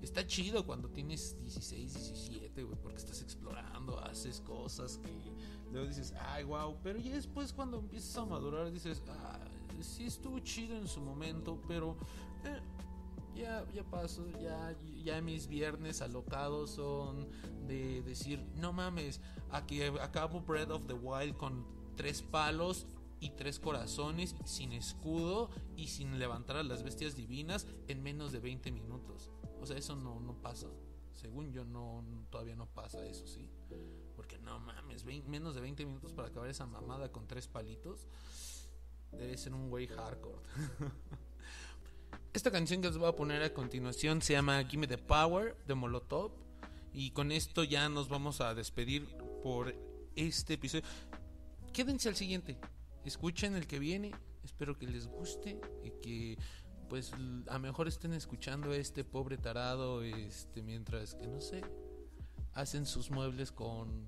está 0.04 0.26
chido 0.28 0.66
cuando 0.66 0.90
tienes 0.90 1.38
16, 1.40 1.94
17, 1.94 2.64
güey, 2.64 2.78
porque 2.82 2.98
estás 2.98 3.22
explorando, 3.22 4.00
haces 4.00 4.42
cosas 4.42 4.98
que 4.98 5.72
luego 5.72 5.88
dices, 5.88 6.14
ay, 6.20 6.44
wow, 6.44 6.78
pero 6.84 7.00
ya 7.00 7.14
después 7.14 7.54
cuando 7.54 7.80
empiezas 7.80 8.16
a 8.18 8.26
madurar 8.26 8.72
dices, 8.72 9.02
ah, 9.08 9.40
sí 9.82 10.06
estuvo 10.06 10.40
chido 10.40 10.78
en 10.78 10.88
su 10.88 11.02
momento, 11.02 11.62
pero 11.68 11.98
eh, 12.44 12.60
ya, 13.36 13.66
ya 13.74 13.84
paso, 13.84 14.28
ya, 14.40 14.76
ya 15.04 15.22
mis 15.22 15.48
viernes 15.48 16.02
alocados 16.02 16.72
son 16.72 17.28
de 17.68 18.02
decir, 18.04 18.46
no 18.56 18.74
mames, 18.74 19.22
aquí 19.52 19.82
acabo 19.82 20.42
Breath 20.42 20.72
of 20.72 20.86
the 20.88 20.94
Wild 20.94 21.38
con 21.38 21.66
tres 21.96 22.22
palos 22.22 22.88
y 23.20 23.32
tres 23.32 23.60
corazones, 23.60 24.36
sin 24.44 24.74
escudo 24.74 25.50
y 25.78 25.88
sin 25.88 26.20
levantar 26.20 26.58
a 26.58 26.64
las 26.64 26.84
bestias 26.84 27.16
divinas 27.16 27.68
en 27.88 28.04
menos 28.04 28.32
de 28.32 28.40
20 28.40 28.72
minutos. 28.72 29.33
O 29.64 29.66
sea, 29.66 29.78
eso 29.78 29.96
no, 29.96 30.20
no 30.20 30.36
pasa. 30.42 30.68
Según 31.14 31.54
yo, 31.54 31.64
no, 31.64 32.04
todavía 32.30 32.54
no 32.54 32.66
pasa 32.66 33.06
eso, 33.06 33.26
¿sí? 33.26 33.50
Porque 34.14 34.38
no 34.38 34.60
mames, 34.60 35.06
menos 35.06 35.56
de 35.56 35.62
20 35.62 35.86
minutos 35.86 36.12
para 36.12 36.28
acabar 36.28 36.50
esa 36.50 36.66
mamada 36.66 37.14
con 37.14 37.28
tres 37.28 37.48
palitos. 37.48 38.06
Debe 39.14 39.38
ser 39.38 39.54
un 39.54 39.70
güey 39.70 39.88
hardcore. 39.88 40.42
Esta 42.34 42.52
canción 42.52 42.82
que 42.82 42.90
os 42.90 42.98
voy 42.98 43.08
a 43.08 43.16
poner 43.16 43.42
a 43.42 43.54
continuación 43.54 44.22
se 44.22 44.34
llama 44.34 44.62
Gimme 44.66 44.86
the 44.86 44.98
Power 44.98 45.56
de 45.66 45.76
Molotov. 45.76 46.34
Y 46.92 47.12
con 47.12 47.32
esto 47.32 47.64
ya 47.64 47.88
nos 47.88 48.10
vamos 48.10 48.42
a 48.42 48.54
despedir 48.54 49.08
por 49.42 49.74
este 50.18 50.56
episodio. 50.56 50.84
Quédense 51.72 52.10
al 52.10 52.18
siguiente. 52.18 52.60
Escuchen 53.06 53.56
el 53.56 53.66
que 53.66 53.80
viene. 53.80 54.12
Espero 54.44 54.78
que 54.78 54.88
les 54.88 55.08
guste 55.08 55.62
y 55.86 55.92
que 56.02 56.38
pues 56.94 57.12
a 57.48 57.58
mejor 57.58 57.88
estén 57.88 58.14
escuchando 58.14 58.70
a 58.70 58.76
este 58.76 59.04
pobre 59.04 59.36
tarado 59.40 60.04
este 60.04 60.62
mientras 60.62 61.16
que 61.16 61.26
no 61.26 61.42
sé 61.42 61.64
hacen 62.54 62.86
sus 62.86 63.10
muebles 63.10 63.52
con 63.52 64.08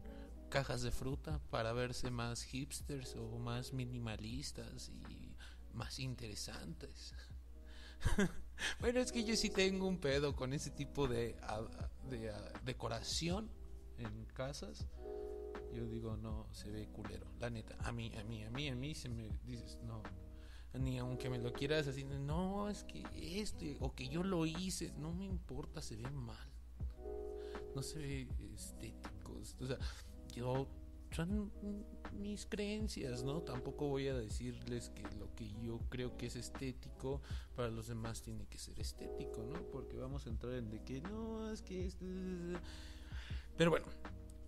cajas 0.49 0.83
de 0.83 0.91
fruta 0.91 1.41
para 1.49 1.73
verse 1.73 2.11
más 2.11 2.43
hipsters 2.43 3.15
o 3.15 3.39
más 3.39 3.73
minimalistas 3.73 4.91
y 5.09 5.35
más 5.73 5.97
interesantes. 5.97 7.15
bueno, 8.79 8.99
es 8.99 9.11
que 9.11 9.23
yo 9.23 9.35
sí 9.35 9.49
tengo 9.49 9.87
un 9.87 9.97
pedo 9.97 10.35
con 10.35 10.53
ese 10.53 10.69
tipo 10.69 11.07
de, 11.07 11.35
de 12.07 12.31
decoración 12.65 13.49
en 13.97 14.25
casas. 14.25 14.85
Yo 15.73 15.87
digo, 15.87 16.17
no, 16.17 16.49
se 16.51 16.69
ve 16.69 16.87
culero. 16.89 17.25
La 17.39 17.49
neta, 17.49 17.75
a 17.79 17.91
mí, 17.91 18.15
a 18.15 18.23
mí, 18.23 18.43
a 18.43 18.51
mí, 18.51 18.69
a 18.69 18.75
mí 18.75 18.93
se 18.93 19.09
me 19.09 19.31
dices, 19.43 19.79
no. 19.81 20.03
Ni 20.79 20.97
aunque 20.97 21.29
me 21.29 21.37
lo 21.37 21.53
quieras 21.53 21.87
así, 21.87 22.03
no, 22.03 22.69
es 22.69 22.83
que 22.83 23.03
este, 23.39 23.77
o 23.79 23.93
que 23.93 24.07
yo 24.07 24.23
lo 24.23 24.45
hice, 24.45 24.93
no 24.97 25.13
me 25.13 25.25
importa, 25.25 25.81
se 25.81 25.95
ve 25.95 26.09
mal. 26.09 26.49
No 27.75 27.81
se 27.81 27.99
ve 27.99 28.27
estético. 28.53 29.41
O 29.59 29.65
sea, 29.65 29.77
yo, 30.35 30.67
son 31.11 31.51
mis 32.13 32.45
creencias, 32.45 33.23
¿no? 33.23 33.41
Tampoco 33.41 33.87
voy 33.87 34.07
a 34.07 34.15
decirles 34.15 34.89
que 34.89 35.03
lo 35.17 35.33
que 35.35 35.49
yo 35.61 35.79
creo 35.89 36.17
que 36.17 36.27
es 36.27 36.35
estético 36.35 37.21
para 37.55 37.69
los 37.69 37.87
demás 37.87 38.21
tiene 38.21 38.45
que 38.47 38.57
ser 38.57 38.79
estético, 38.79 39.43
¿no? 39.43 39.61
Porque 39.71 39.97
vamos 39.97 40.25
a 40.25 40.29
entrar 40.29 40.53
en 40.53 40.69
de 40.69 40.83
que 40.83 41.01
no, 41.01 41.51
es 41.51 41.61
que 41.61 41.85
esto... 41.85 42.05
Pero 43.57 43.69
bueno, 43.69 43.85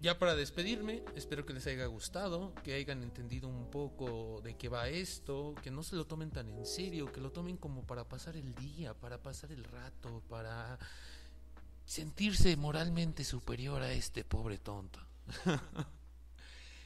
ya 0.01 0.19
para 0.19 0.35
despedirme, 0.35 1.03
espero 1.15 1.45
que 1.45 1.53
les 1.53 1.65
haya 1.67 1.85
gustado, 1.87 2.53
que 2.63 2.75
hayan 2.75 3.03
entendido 3.03 3.47
un 3.47 3.69
poco 3.71 4.41
de 4.43 4.55
qué 4.55 4.69
va 4.69 4.89
esto, 4.89 5.55
que 5.63 5.71
no 5.71 5.83
se 5.83 5.95
lo 5.95 6.05
tomen 6.05 6.31
tan 6.31 6.49
en 6.49 6.65
serio, 6.65 7.11
que 7.11 7.21
lo 7.21 7.31
tomen 7.31 7.57
como 7.57 7.85
para 7.85 8.07
pasar 8.07 8.37
el 8.37 8.53
día, 8.55 8.93
para 8.93 9.21
pasar 9.21 9.51
el 9.51 9.63
rato, 9.63 10.23
para 10.29 10.77
sentirse 11.85 12.55
moralmente 12.57 13.23
superior 13.23 13.81
a 13.81 13.91
este 13.91 14.23
pobre 14.23 14.57
tonto. 14.59 14.99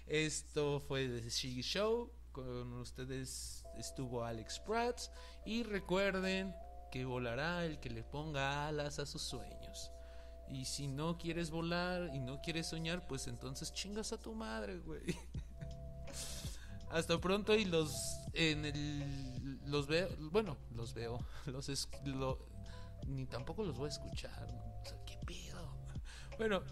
Esto 0.07 0.80
fue 0.80 1.07
The 1.07 1.30
Shiggy 1.30 1.62
Show. 1.62 2.12
Con 2.32 2.74
ustedes 2.74 3.66
estuvo 3.78 4.24
Alex 4.24 4.59
Prats. 4.59 5.12
Y 5.45 5.64
recuerden 5.64 6.53
que 6.91 7.05
volará 7.05 7.66
el 7.66 7.80
que 7.80 7.89
le 7.89 8.03
ponga 8.03 8.68
alas 8.68 8.99
a 8.99 9.05
sus 9.05 9.22
sueños. 9.22 9.91
Y 10.52 10.66
si 10.66 10.88
no 10.88 11.18
quieres 11.18 11.49
volar 11.49 12.12
y 12.14 12.20
no 12.20 12.41
quieres 12.41 12.68
soñar, 12.68 13.08
pues 13.08 13.28
entonces 13.28 13.74
chingas 13.74 14.12
a 14.12 14.20
tu 14.20 14.34
madre, 14.36 14.80
güey. 14.80 15.02
Hasta 16.91 17.20
pronto 17.22 17.56
y 17.56 17.66
los 17.66 17.93
en 18.34 18.66
el 18.66 19.60
los 19.66 19.88
veo, 19.88 20.10
bueno, 20.32 20.58
los 20.76 20.93
veo, 20.93 21.20
los 21.45 21.70
es, 21.70 21.88
lo- 22.04 22.45
ni 23.08 23.26
tampoco 23.26 23.64
los 23.64 23.78
voy 23.78 23.88
a 23.88 23.91
escuchar, 23.93 24.52
¿no? 24.52 24.82
O 24.82 24.86
sea, 24.86 24.97
qué 25.06 25.18
pedo. 25.26 25.72
Bueno, 26.38 26.64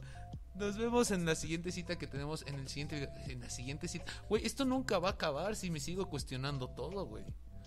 nos 0.56 0.78
vemos 0.78 1.12
en 1.12 1.26
la 1.26 1.36
siguiente 1.36 1.72
cita 1.72 1.96
que 1.98 2.08
tenemos 2.08 2.44
en 2.48 2.56
el 2.56 2.68
siguiente 2.70 3.08
en 3.28 3.40
la 3.42 3.50
siguiente 3.52 3.88
cita. 3.88 4.06
Güey, 4.28 4.44
esto 4.46 4.66
nunca 4.66 4.98
va 4.98 5.10
a 5.10 5.12
acabar 5.12 5.56
si 5.56 5.70
me 5.70 5.80
sigo 5.80 6.10
cuestionando 6.10 6.70
todo, 6.70 7.06
güey. 7.06 7.24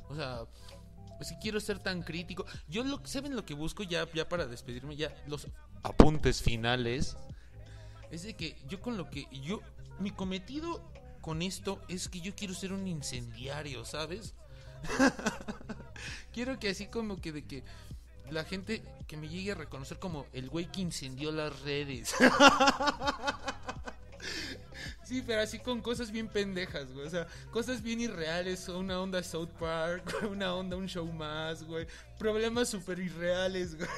O 0.09 0.17
sea, 0.17 0.41
si 1.25 1.37
quiero 1.37 1.61
ser 1.61 1.79
tan 1.79 2.03
crítico, 2.03 2.45
yo 2.69 2.85
lo 2.85 3.01
saben 3.05 3.37
lo 3.37 3.45
que 3.45 3.55
busco 3.55 3.83
ya 3.83 4.07
ya 4.13 4.29
para 4.29 4.47
despedirme 4.47 4.97
ya 4.97 5.15
los 5.27 5.49
apuntes 5.83 6.43
finales 6.43 7.17
es 8.11 8.23
de 8.25 8.35
que 8.35 8.57
yo 8.69 8.81
con 8.81 8.97
lo 8.97 9.11
que 9.11 9.27
yo 9.31 9.61
mi 9.99 10.11
cometido 10.11 10.83
con 11.21 11.41
esto 11.41 11.81
es 11.89 12.09
que 12.09 12.21
yo 12.21 12.35
quiero 12.35 12.53
ser 12.53 12.73
un 12.73 12.87
incendiario, 12.87 13.85
¿sabes? 13.85 14.35
quiero 16.33 16.59
que 16.59 16.71
así 16.71 16.87
como 16.89 17.21
que 17.21 17.33
de 17.33 17.45
que 17.45 17.63
la 18.31 18.45
gente 18.45 18.83
que 19.07 19.17
me 19.17 19.29
llegue 19.29 19.53
a 19.53 19.55
reconocer 19.55 19.99
como 19.99 20.27
el 20.33 20.49
güey 20.51 20.71
que 20.71 20.81
incendió 20.81 21.31
las 21.33 21.61
redes. 21.61 22.15
Sí, 25.13 25.23
pero 25.27 25.43
así 25.43 25.59
con 25.59 25.83
cosas 25.83 26.11
bien 26.11 26.27
pendejas, 26.27 26.91
güey. 26.91 27.07
O 27.07 27.11
sea, 27.11 27.27
cosas 27.51 27.83
bien 27.83 28.01
irreales. 28.01 28.67
Una 28.71 28.99
onda 28.99 29.23
South 29.23 29.51
Park, 29.61 30.23
una 30.31 30.55
onda 30.55 30.75
un 30.75 30.89
show 30.89 31.05
más, 31.13 31.65
güey. 31.65 31.87
Problemas 32.19 32.71
súper 32.71 32.99
irreales, 32.99 33.75
güey. 33.77 33.91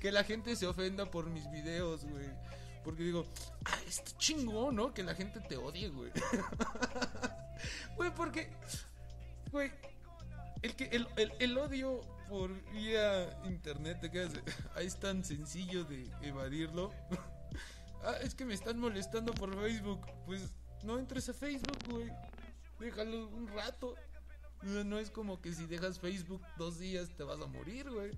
Que 0.00 0.10
la 0.10 0.24
gente 0.24 0.56
se 0.56 0.66
ofenda 0.66 1.08
por 1.08 1.30
mis 1.30 1.48
videos, 1.52 2.04
güey. 2.04 2.26
Porque 2.82 3.04
digo, 3.04 3.24
ah, 3.64 3.78
está 3.86 4.10
chingón, 4.18 4.74
¿no? 4.74 4.92
Que 4.92 5.04
la 5.04 5.14
gente 5.14 5.38
te 5.38 5.56
odie, 5.56 5.88
güey. 5.88 6.10
Güey, 7.96 8.12
porque, 8.12 8.50
güey, 9.52 9.70
el, 10.62 10.74
que, 10.74 10.86
el, 10.86 11.06
el, 11.14 11.32
el 11.38 11.56
odio 11.56 12.00
por 12.28 12.50
vía 12.72 13.40
internet, 13.44 13.98
te 14.00 14.10
quedas 14.10 14.32
de, 14.32 14.42
ah, 14.74 14.82
es 14.82 14.98
tan 14.98 15.24
sencillo 15.24 15.84
de 15.84 16.10
evadirlo. 16.22 16.92
Ah, 18.04 18.16
es 18.22 18.34
que 18.34 18.44
me 18.44 18.54
están 18.54 18.78
molestando 18.78 19.32
por 19.32 19.54
Facebook. 19.62 20.06
Pues 20.26 20.52
no 20.82 20.98
entres 20.98 21.28
a 21.28 21.34
Facebook, 21.34 21.78
güey. 21.88 22.10
Déjalo 22.78 23.28
un 23.28 23.48
rato. 23.48 23.94
No 24.62 24.98
es 24.98 25.10
como 25.10 25.40
que 25.40 25.52
si 25.52 25.66
dejas 25.66 25.98
Facebook 25.98 26.42
dos 26.56 26.78
días 26.78 27.10
te 27.16 27.22
vas 27.22 27.40
a 27.40 27.46
morir, 27.46 27.90
güey. 27.90 28.12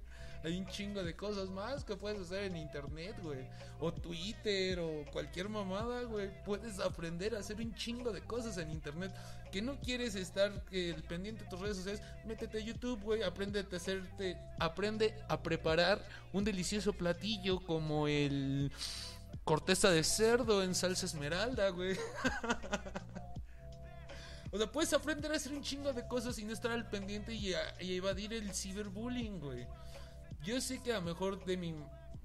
Hay 0.44 0.56
un 0.56 0.66
chingo 0.66 1.02
de 1.02 1.16
cosas 1.16 1.48
más 1.48 1.82
que 1.82 1.96
puedes 1.96 2.20
hacer 2.20 2.44
en 2.44 2.56
internet, 2.56 3.16
güey. 3.20 3.48
O 3.80 3.92
Twitter 3.92 4.78
o 4.78 5.04
cualquier 5.12 5.48
mamada, 5.48 6.02
güey. 6.02 6.30
Puedes 6.44 6.78
aprender 6.78 7.34
a 7.34 7.40
hacer 7.40 7.56
un 7.56 7.74
chingo 7.74 8.12
de 8.12 8.20
cosas 8.20 8.58
en 8.58 8.70
internet. 8.70 9.12
Que 9.50 9.60
no 9.60 9.78
quieres 9.80 10.14
estar 10.14 10.64
eh, 10.70 10.94
pendiente 11.08 11.44
de 11.44 11.50
tus 11.50 11.60
redes 11.60 11.78
sociales, 11.78 12.02
métete 12.24 12.58
a 12.58 12.60
YouTube, 12.60 13.02
güey. 13.02 13.22
Aprende 13.22 13.60
a 13.60 13.76
hacerte, 13.76 14.36
aprende 14.60 15.14
a 15.28 15.42
preparar 15.42 16.04
un 16.32 16.44
delicioso 16.44 16.92
platillo 16.92 17.60
como 17.60 18.06
el 18.06 18.70
corteza 19.46 19.90
de 19.90 20.02
cerdo 20.04 20.62
en 20.62 20.74
salsa 20.74 21.06
esmeralda, 21.06 21.70
güey. 21.70 21.96
O 24.52 24.58
sea, 24.58 24.70
puedes 24.72 24.92
aprender 24.92 25.30
a 25.32 25.36
hacer 25.36 25.52
un 25.52 25.62
chingo 25.62 25.92
de 25.92 26.06
cosas 26.06 26.36
sin 26.36 26.50
estar 26.50 26.70
al 26.70 26.88
pendiente 26.88 27.34
y, 27.34 27.52
a- 27.52 27.82
y 27.82 27.94
evadir 27.96 28.32
el 28.32 28.54
ciberbullying, 28.54 29.38
güey. 29.40 29.66
Yo 30.44 30.60
sé 30.60 30.80
que 30.82 30.92
a 30.92 30.96
lo 30.96 31.02
mejor 31.02 31.44
de 31.44 31.56
mi... 31.56 31.74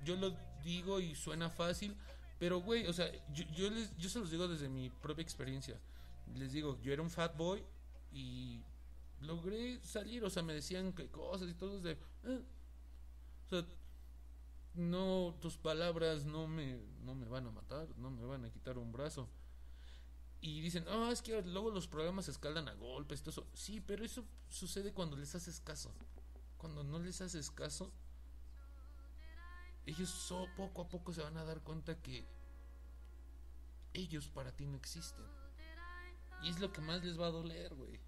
Yo 0.06 0.16
lo 0.16 0.34
digo 0.64 1.00
y 1.02 1.14
suena 1.16 1.50
fácil, 1.50 1.96
pero, 2.40 2.62
güey, 2.62 2.88
o 2.88 2.94
sea, 2.94 3.12
yo, 3.34 3.44
yo, 3.56 3.70
les, 3.70 3.98
yo 3.98 4.08
se 4.08 4.20
los 4.20 4.32
digo 4.32 4.48
desde 4.48 4.70
mi 4.70 4.90
propia 4.90 5.24
experiencia. 5.24 5.78
Les 6.36 6.54
digo, 6.54 6.80
yo 6.82 6.94
era 6.94 7.02
un 7.02 7.10
fat 7.10 7.36
boy 7.36 7.64
y 8.14 8.62
logré 9.20 9.82
salir, 9.84 10.24
o 10.24 10.30
sea, 10.30 10.42
me 10.44 10.54
decían 10.54 10.94
que 10.94 11.10
cosas 11.10 11.50
y 11.50 11.54
todo 11.56 11.82
de... 11.82 11.94
"Eh". 12.24 12.42
O 13.48 13.50
sea, 13.50 13.66
no, 14.74 15.36
tus 15.42 15.58
palabras 15.58 16.26
no 16.26 16.48
me, 16.48 16.80
no 17.04 17.16
me 17.16 17.28
van 17.28 17.48
a 17.48 17.52
matar, 17.52 17.88
no 17.98 18.10
me 18.12 18.26
van 18.26 18.46
a 18.46 18.52
quitar 18.52 18.78
un 18.78 18.92
brazo. 18.92 19.30
Y 20.40 20.62
dicen, 20.62 20.86
ah, 20.88 21.10
es 21.12 21.22
que 21.22 21.42
luego 21.44 21.70
los 21.70 21.88
programas 21.88 22.26
se 22.26 22.32
escalan 22.32 22.68
a 22.68 22.74
golpes, 22.74 23.22
todo 23.22 23.30
eso. 23.32 23.48
Sí, 23.54 23.80
pero 23.82 24.04
eso 24.04 24.26
sucede 24.50 24.92
cuando 24.94 25.16
les 25.16 25.36
haces 25.36 25.60
caso. 25.60 25.94
Cuando 26.58 26.84
no 26.84 27.00
les 27.00 27.22
haces 27.22 27.52
caso, 27.52 27.92
ellos 29.86 30.10
so- 30.10 30.48
poco 30.56 30.82
a 30.84 30.90
poco 30.90 31.14
se 31.14 31.22
van 31.22 31.38
a 31.38 31.44
dar 31.44 31.62
cuenta 31.62 32.02
que 32.02 32.26
ellos 33.94 34.30
para 34.30 34.52
ti 34.52 34.66
no 34.66 34.78
existen. 34.78 35.26
Y 36.44 36.50
es 36.50 36.60
lo 36.60 36.72
que 36.72 36.82
más 36.82 37.04
les 37.04 37.20
va 37.20 37.28
a 37.28 37.32
doler, 37.32 37.76
güey. 37.76 38.00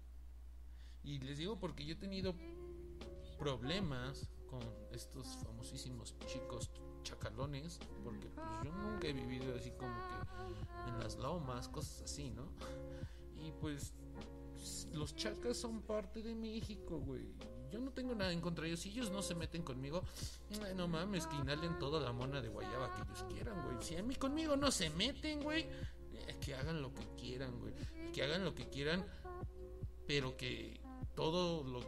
Y 1.04 1.18
les 1.20 1.38
digo 1.38 1.60
porque 1.60 1.84
yo 1.84 1.92
he 1.92 1.98
tenido 1.98 2.34
problemas 3.38 4.28
con 4.58 4.94
estos 4.94 5.26
famosísimos 5.42 6.14
chicos 6.26 6.70
chacalones, 7.02 7.78
porque 8.02 8.28
pues 8.28 8.46
yo 8.64 8.72
nunca 8.72 9.08
he 9.08 9.12
vivido 9.12 9.54
así 9.56 9.70
como 9.72 9.94
que 10.08 10.90
en 10.90 10.98
las 11.00 11.16
lomas, 11.16 11.68
cosas 11.68 12.02
así, 12.02 12.30
¿no? 12.30 12.48
Y 13.36 13.52
pues 13.60 13.92
los 14.92 15.14
chacas 15.16 15.58
son 15.58 15.82
parte 15.82 16.22
de 16.22 16.34
México, 16.34 16.98
güey. 16.98 17.34
Yo 17.70 17.78
no 17.80 17.90
tengo 17.90 18.14
nada 18.14 18.32
en 18.32 18.40
contra 18.40 18.62
de 18.62 18.68
ellos. 18.68 18.80
Si 18.80 18.88
ellos 18.88 19.10
no 19.10 19.20
se 19.20 19.34
meten 19.34 19.62
conmigo, 19.62 20.02
ay, 20.64 20.74
no 20.74 20.88
mames, 20.88 21.26
que 21.26 21.36
inhalen 21.36 21.78
toda 21.78 22.00
la 22.00 22.12
mona 22.12 22.40
de 22.40 22.48
guayaba 22.48 22.94
que 22.94 23.02
ellos 23.02 23.24
quieran, 23.28 23.62
güey. 23.64 23.76
Si 23.82 23.96
a 23.96 24.02
mí 24.02 24.14
conmigo 24.14 24.56
no 24.56 24.70
se 24.70 24.88
meten, 24.90 25.42
güey, 25.42 25.64
eh, 25.64 26.36
que 26.40 26.54
hagan 26.54 26.80
lo 26.80 26.94
que 26.94 27.04
quieran, 27.18 27.58
güey. 27.58 27.74
Que 28.14 28.22
hagan 28.22 28.44
lo 28.44 28.54
que 28.54 28.70
quieran, 28.70 29.04
pero 30.06 30.36
que 30.38 30.80
todo 31.14 31.64
lo 31.64 31.80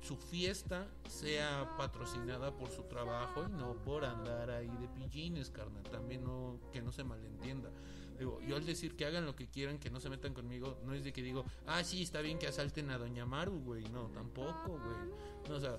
su 0.00 0.16
fiesta 0.16 0.86
sea 1.08 1.76
patrocinada 1.76 2.56
por 2.56 2.70
su 2.70 2.82
trabajo 2.84 3.44
y 3.48 3.52
no 3.52 3.74
por 3.84 4.04
andar 4.04 4.50
ahí 4.50 4.70
de 4.80 4.88
pillines, 4.88 5.50
carnal. 5.50 5.82
También 5.84 6.24
no, 6.24 6.60
que 6.72 6.82
no 6.82 6.92
se 6.92 7.04
malentienda. 7.04 7.70
Digo, 8.18 8.40
yo 8.40 8.56
al 8.56 8.66
decir 8.66 8.96
que 8.96 9.06
hagan 9.06 9.26
lo 9.26 9.36
que 9.36 9.48
quieran, 9.48 9.78
que 9.78 9.90
no 9.90 10.00
se 10.00 10.10
metan 10.10 10.34
conmigo, 10.34 10.80
no 10.84 10.92
es 10.94 11.04
de 11.04 11.12
que 11.12 11.22
digo, 11.22 11.44
ah, 11.66 11.84
sí, 11.84 12.02
está 12.02 12.20
bien 12.20 12.38
que 12.38 12.48
asalten 12.48 12.90
a 12.90 12.98
Doña 12.98 13.26
Maru, 13.26 13.60
güey. 13.60 13.84
No, 13.90 14.08
tampoco, 14.08 14.78
güey. 14.78 15.48
No, 15.48 15.54
o 15.56 15.60
sea, 15.60 15.78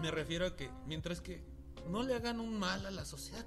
me 0.00 0.10
refiero 0.10 0.46
a 0.46 0.56
que 0.56 0.70
mientras 0.86 1.20
que 1.20 1.44
no 1.88 2.02
le 2.02 2.14
hagan 2.14 2.40
un 2.40 2.58
mal 2.58 2.84
a 2.84 2.90
la 2.90 3.04
sociedad, 3.04 3.46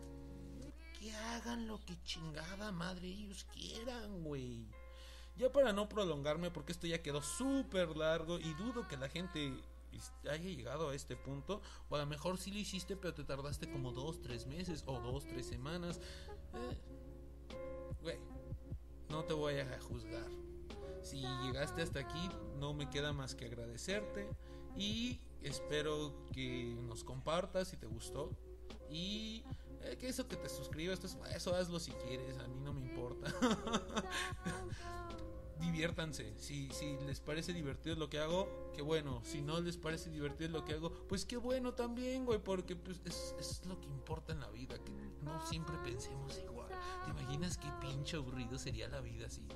que 0.98 1.14
hagan 1.14 1.68
lo 1.68 1.80
que 1.80 2.02
chingada 2.04 2.72
madre 2.72 3.08
ellos 3.08 3.46
quieran, 3.54 4.24
güey. 4.24 4.70
Ya 5.38 5.52
para 5.52 5.74
no 5.74 5.90
prolongarme, 5.90 6.52
porque 6.52 6.72
esto 6.72 6.88
ya 6.88 7.02
quedó 7.02 7.22
súper 7.22 7.96
largo 7.98 8.40
y 8.40 8.54
dudo 8.54 8.88
que 8.88 8.98
la 8.98 9.10
gente 9.10 9.54
haya 10.24 10.38
llegado 10.38 10.90
a 10.90 10.96
este 10.96 11.16
punto. 11.16 11.62
O 11.90 11.96
a 11.96 12.00
lo 12.00 12.06
mejor 12.06 12.38
sí 12.38 12.52
lo 12.52 12.60
hiciste, 12.60 12.96
pero 12.96 13.14
te 13.14 13.24
tardaste 13.24 13.70
como 13.72 13.92
dos, 13.92 14.22
tres 14.22 14.46
meses 14.46 14.84
o 14.86 15.00
dos, 15.00 15.26
tres 15.26 15.48
semanas. 15.48 16.00
Eh, 16.54 16.78
Güey, 18.04 18.18
no 19.10 19.24
te 19.24 19.34
voy 19.34 19.60
a 19.60 19.80
juzgar. 19.80 20.28
Si 21.04 21.22
llegaste 21.44 21.82
hasta 21.82 22.02
aquí, 22.02 22.30
no 22.60 22.74
me 22.74 22.90
queda 22.90 23.14
más 23.14 23.34
que 23.34 23.46
agradecerte. 23.46 24.28
Y 24.76 25.22
espero 25.42 26.14
que 26.34 26.76
nos 26.86 27.06
compartas 27.06 27.70
si 27.70 27.78
te 27.78 27.86
gustó. 27.88 28.32
Y 28.90 29.46
eh, 29.86 29.98
que 29.98 30.08
eso 30.08 30.28
que 30.28 30.36
te 30.36 30.50
suscribas, 30.50 31.00
pues, 31.00 31.18
eso 31.36 31.56
hazlo 31.56 31.80
si 31.80 31.92
quieres, 31.92 32.38
a 32.38 32.48
mí 32.48 32.60
no 32.62 32.74
me 32.74 32.82
importa. 32.82 33.32
Diviértanse, 35.60 36.34
si, 36.38 36.70
si 36.72 36.98
les 37.06 37.22
parece 37.22 37.54
divertido 37.54 37.96
lo 37.96 38.10
que 38.10 38.20
hago, 38.20 38.72
qué 38.74 38.82
bueno. 38.82 39.22
Si 39.24 39.42
no 39.42 39.62
les 39.62 39.78
parece 39.78 40.10
divertido 40.10 40.50
lo 40.50 40.66
que 40.66 40.74
hago, 40.74 40.92
pues 41.08 41.26
qué 41.26 41.38
bueno 41.38 41.74
también, 41.74 42.26
güey, 42.26 42.40
porque 42.40 42.76
pues, 42.76 43.02
es, 43.06 43.36
es 43.40 43.66
lo 43.66 43.80
que 43.80 43.88
importa 43.88 44.34
en 44.34 44.42
la 44.42 44.50
vida, 44.50 44.78
que 44.84 44.92
no 45.22 45.46
siempre 45.46 45.78
pensemos 45.84 46.38
igual. 46.40 46.70
¿Te 47.06 47.12
imaginas 47.12 47.58
qué 47.58 47.70
pinche 47.80 48.18
aburrido 48.18 48.58
sería 48.58 48.90
la 48.90 49.00
vida 49.00 49.28
así? 49.28 49.48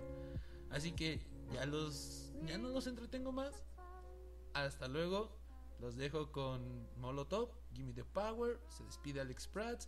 Así 0.69 0.93
que 0.93 1.21
ya 1.51 1.65
los 1.65 2.27
ya 2.45 2.57
no 2.57 2.69
los 2.69 2.87
entretengo 2.87 3.31
más. 3.31 3.63
Hasta 4.53 4.87
luego. 4.87 5.35
Los 5.79 5.95
dejo 5.95 6.31
con 6.31 6.87
Molotov, 6.97 7.51
Gimme 7.71 7.93
the 7.93 8.03
Power, 8.03 8.59
se 8.69 8.83
despide 8.83 9.21
Alex 9.21 9.47
Prats. 9.47 9.87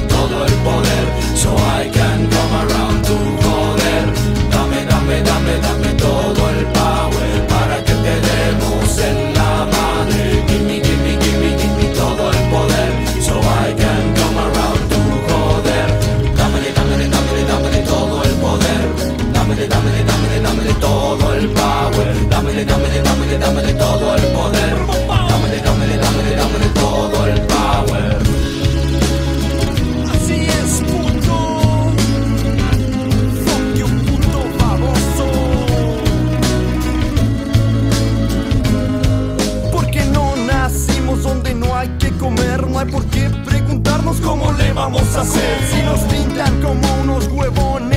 dámele 23.41 23.73
todo 23.73 24.15
el 24.15 24.23
poder. 24.37 24.75
Dámele, 25.29 25.57
dámele, 25.61 25.97
dámele, 25.97 26.35
dámele 26.35 26.67
todo 26.75 27.27
el 27.27 27.41
power. 27.41 28.17
Así 30.13 30.37
es, 30.59 30.81
puto. 30.89 31.37
Fuck 33.45 33.75
you, 33.79 33.87
puto 34.05 34.39
baboso. 34.59 35.25
Porque 39.71 40.05
no 40.05 40.35
nacimos 40.35 41.23
donde 41.23 41.53
no 41.55 41.75
hay 41.75 41.89
que 41.99 42.11
comer, 42.11 42.67
no 42.67 42.79
hay 42.79 42.85
por 42.85 43.03
qué 43.05 43.29
preguntarnos 43.45 44.17
cómo 44.21 44.51
le 44.53 44.71
vamos 44.73 45.15
a 45.15 45.21
hacer. 45.21 45.57
Si 45.71 45.81
nos 45.81 45.99
pintan 46.01 46.61
como 46.61 46.87
unos 47.03 47.27
huevones 47.27 47.90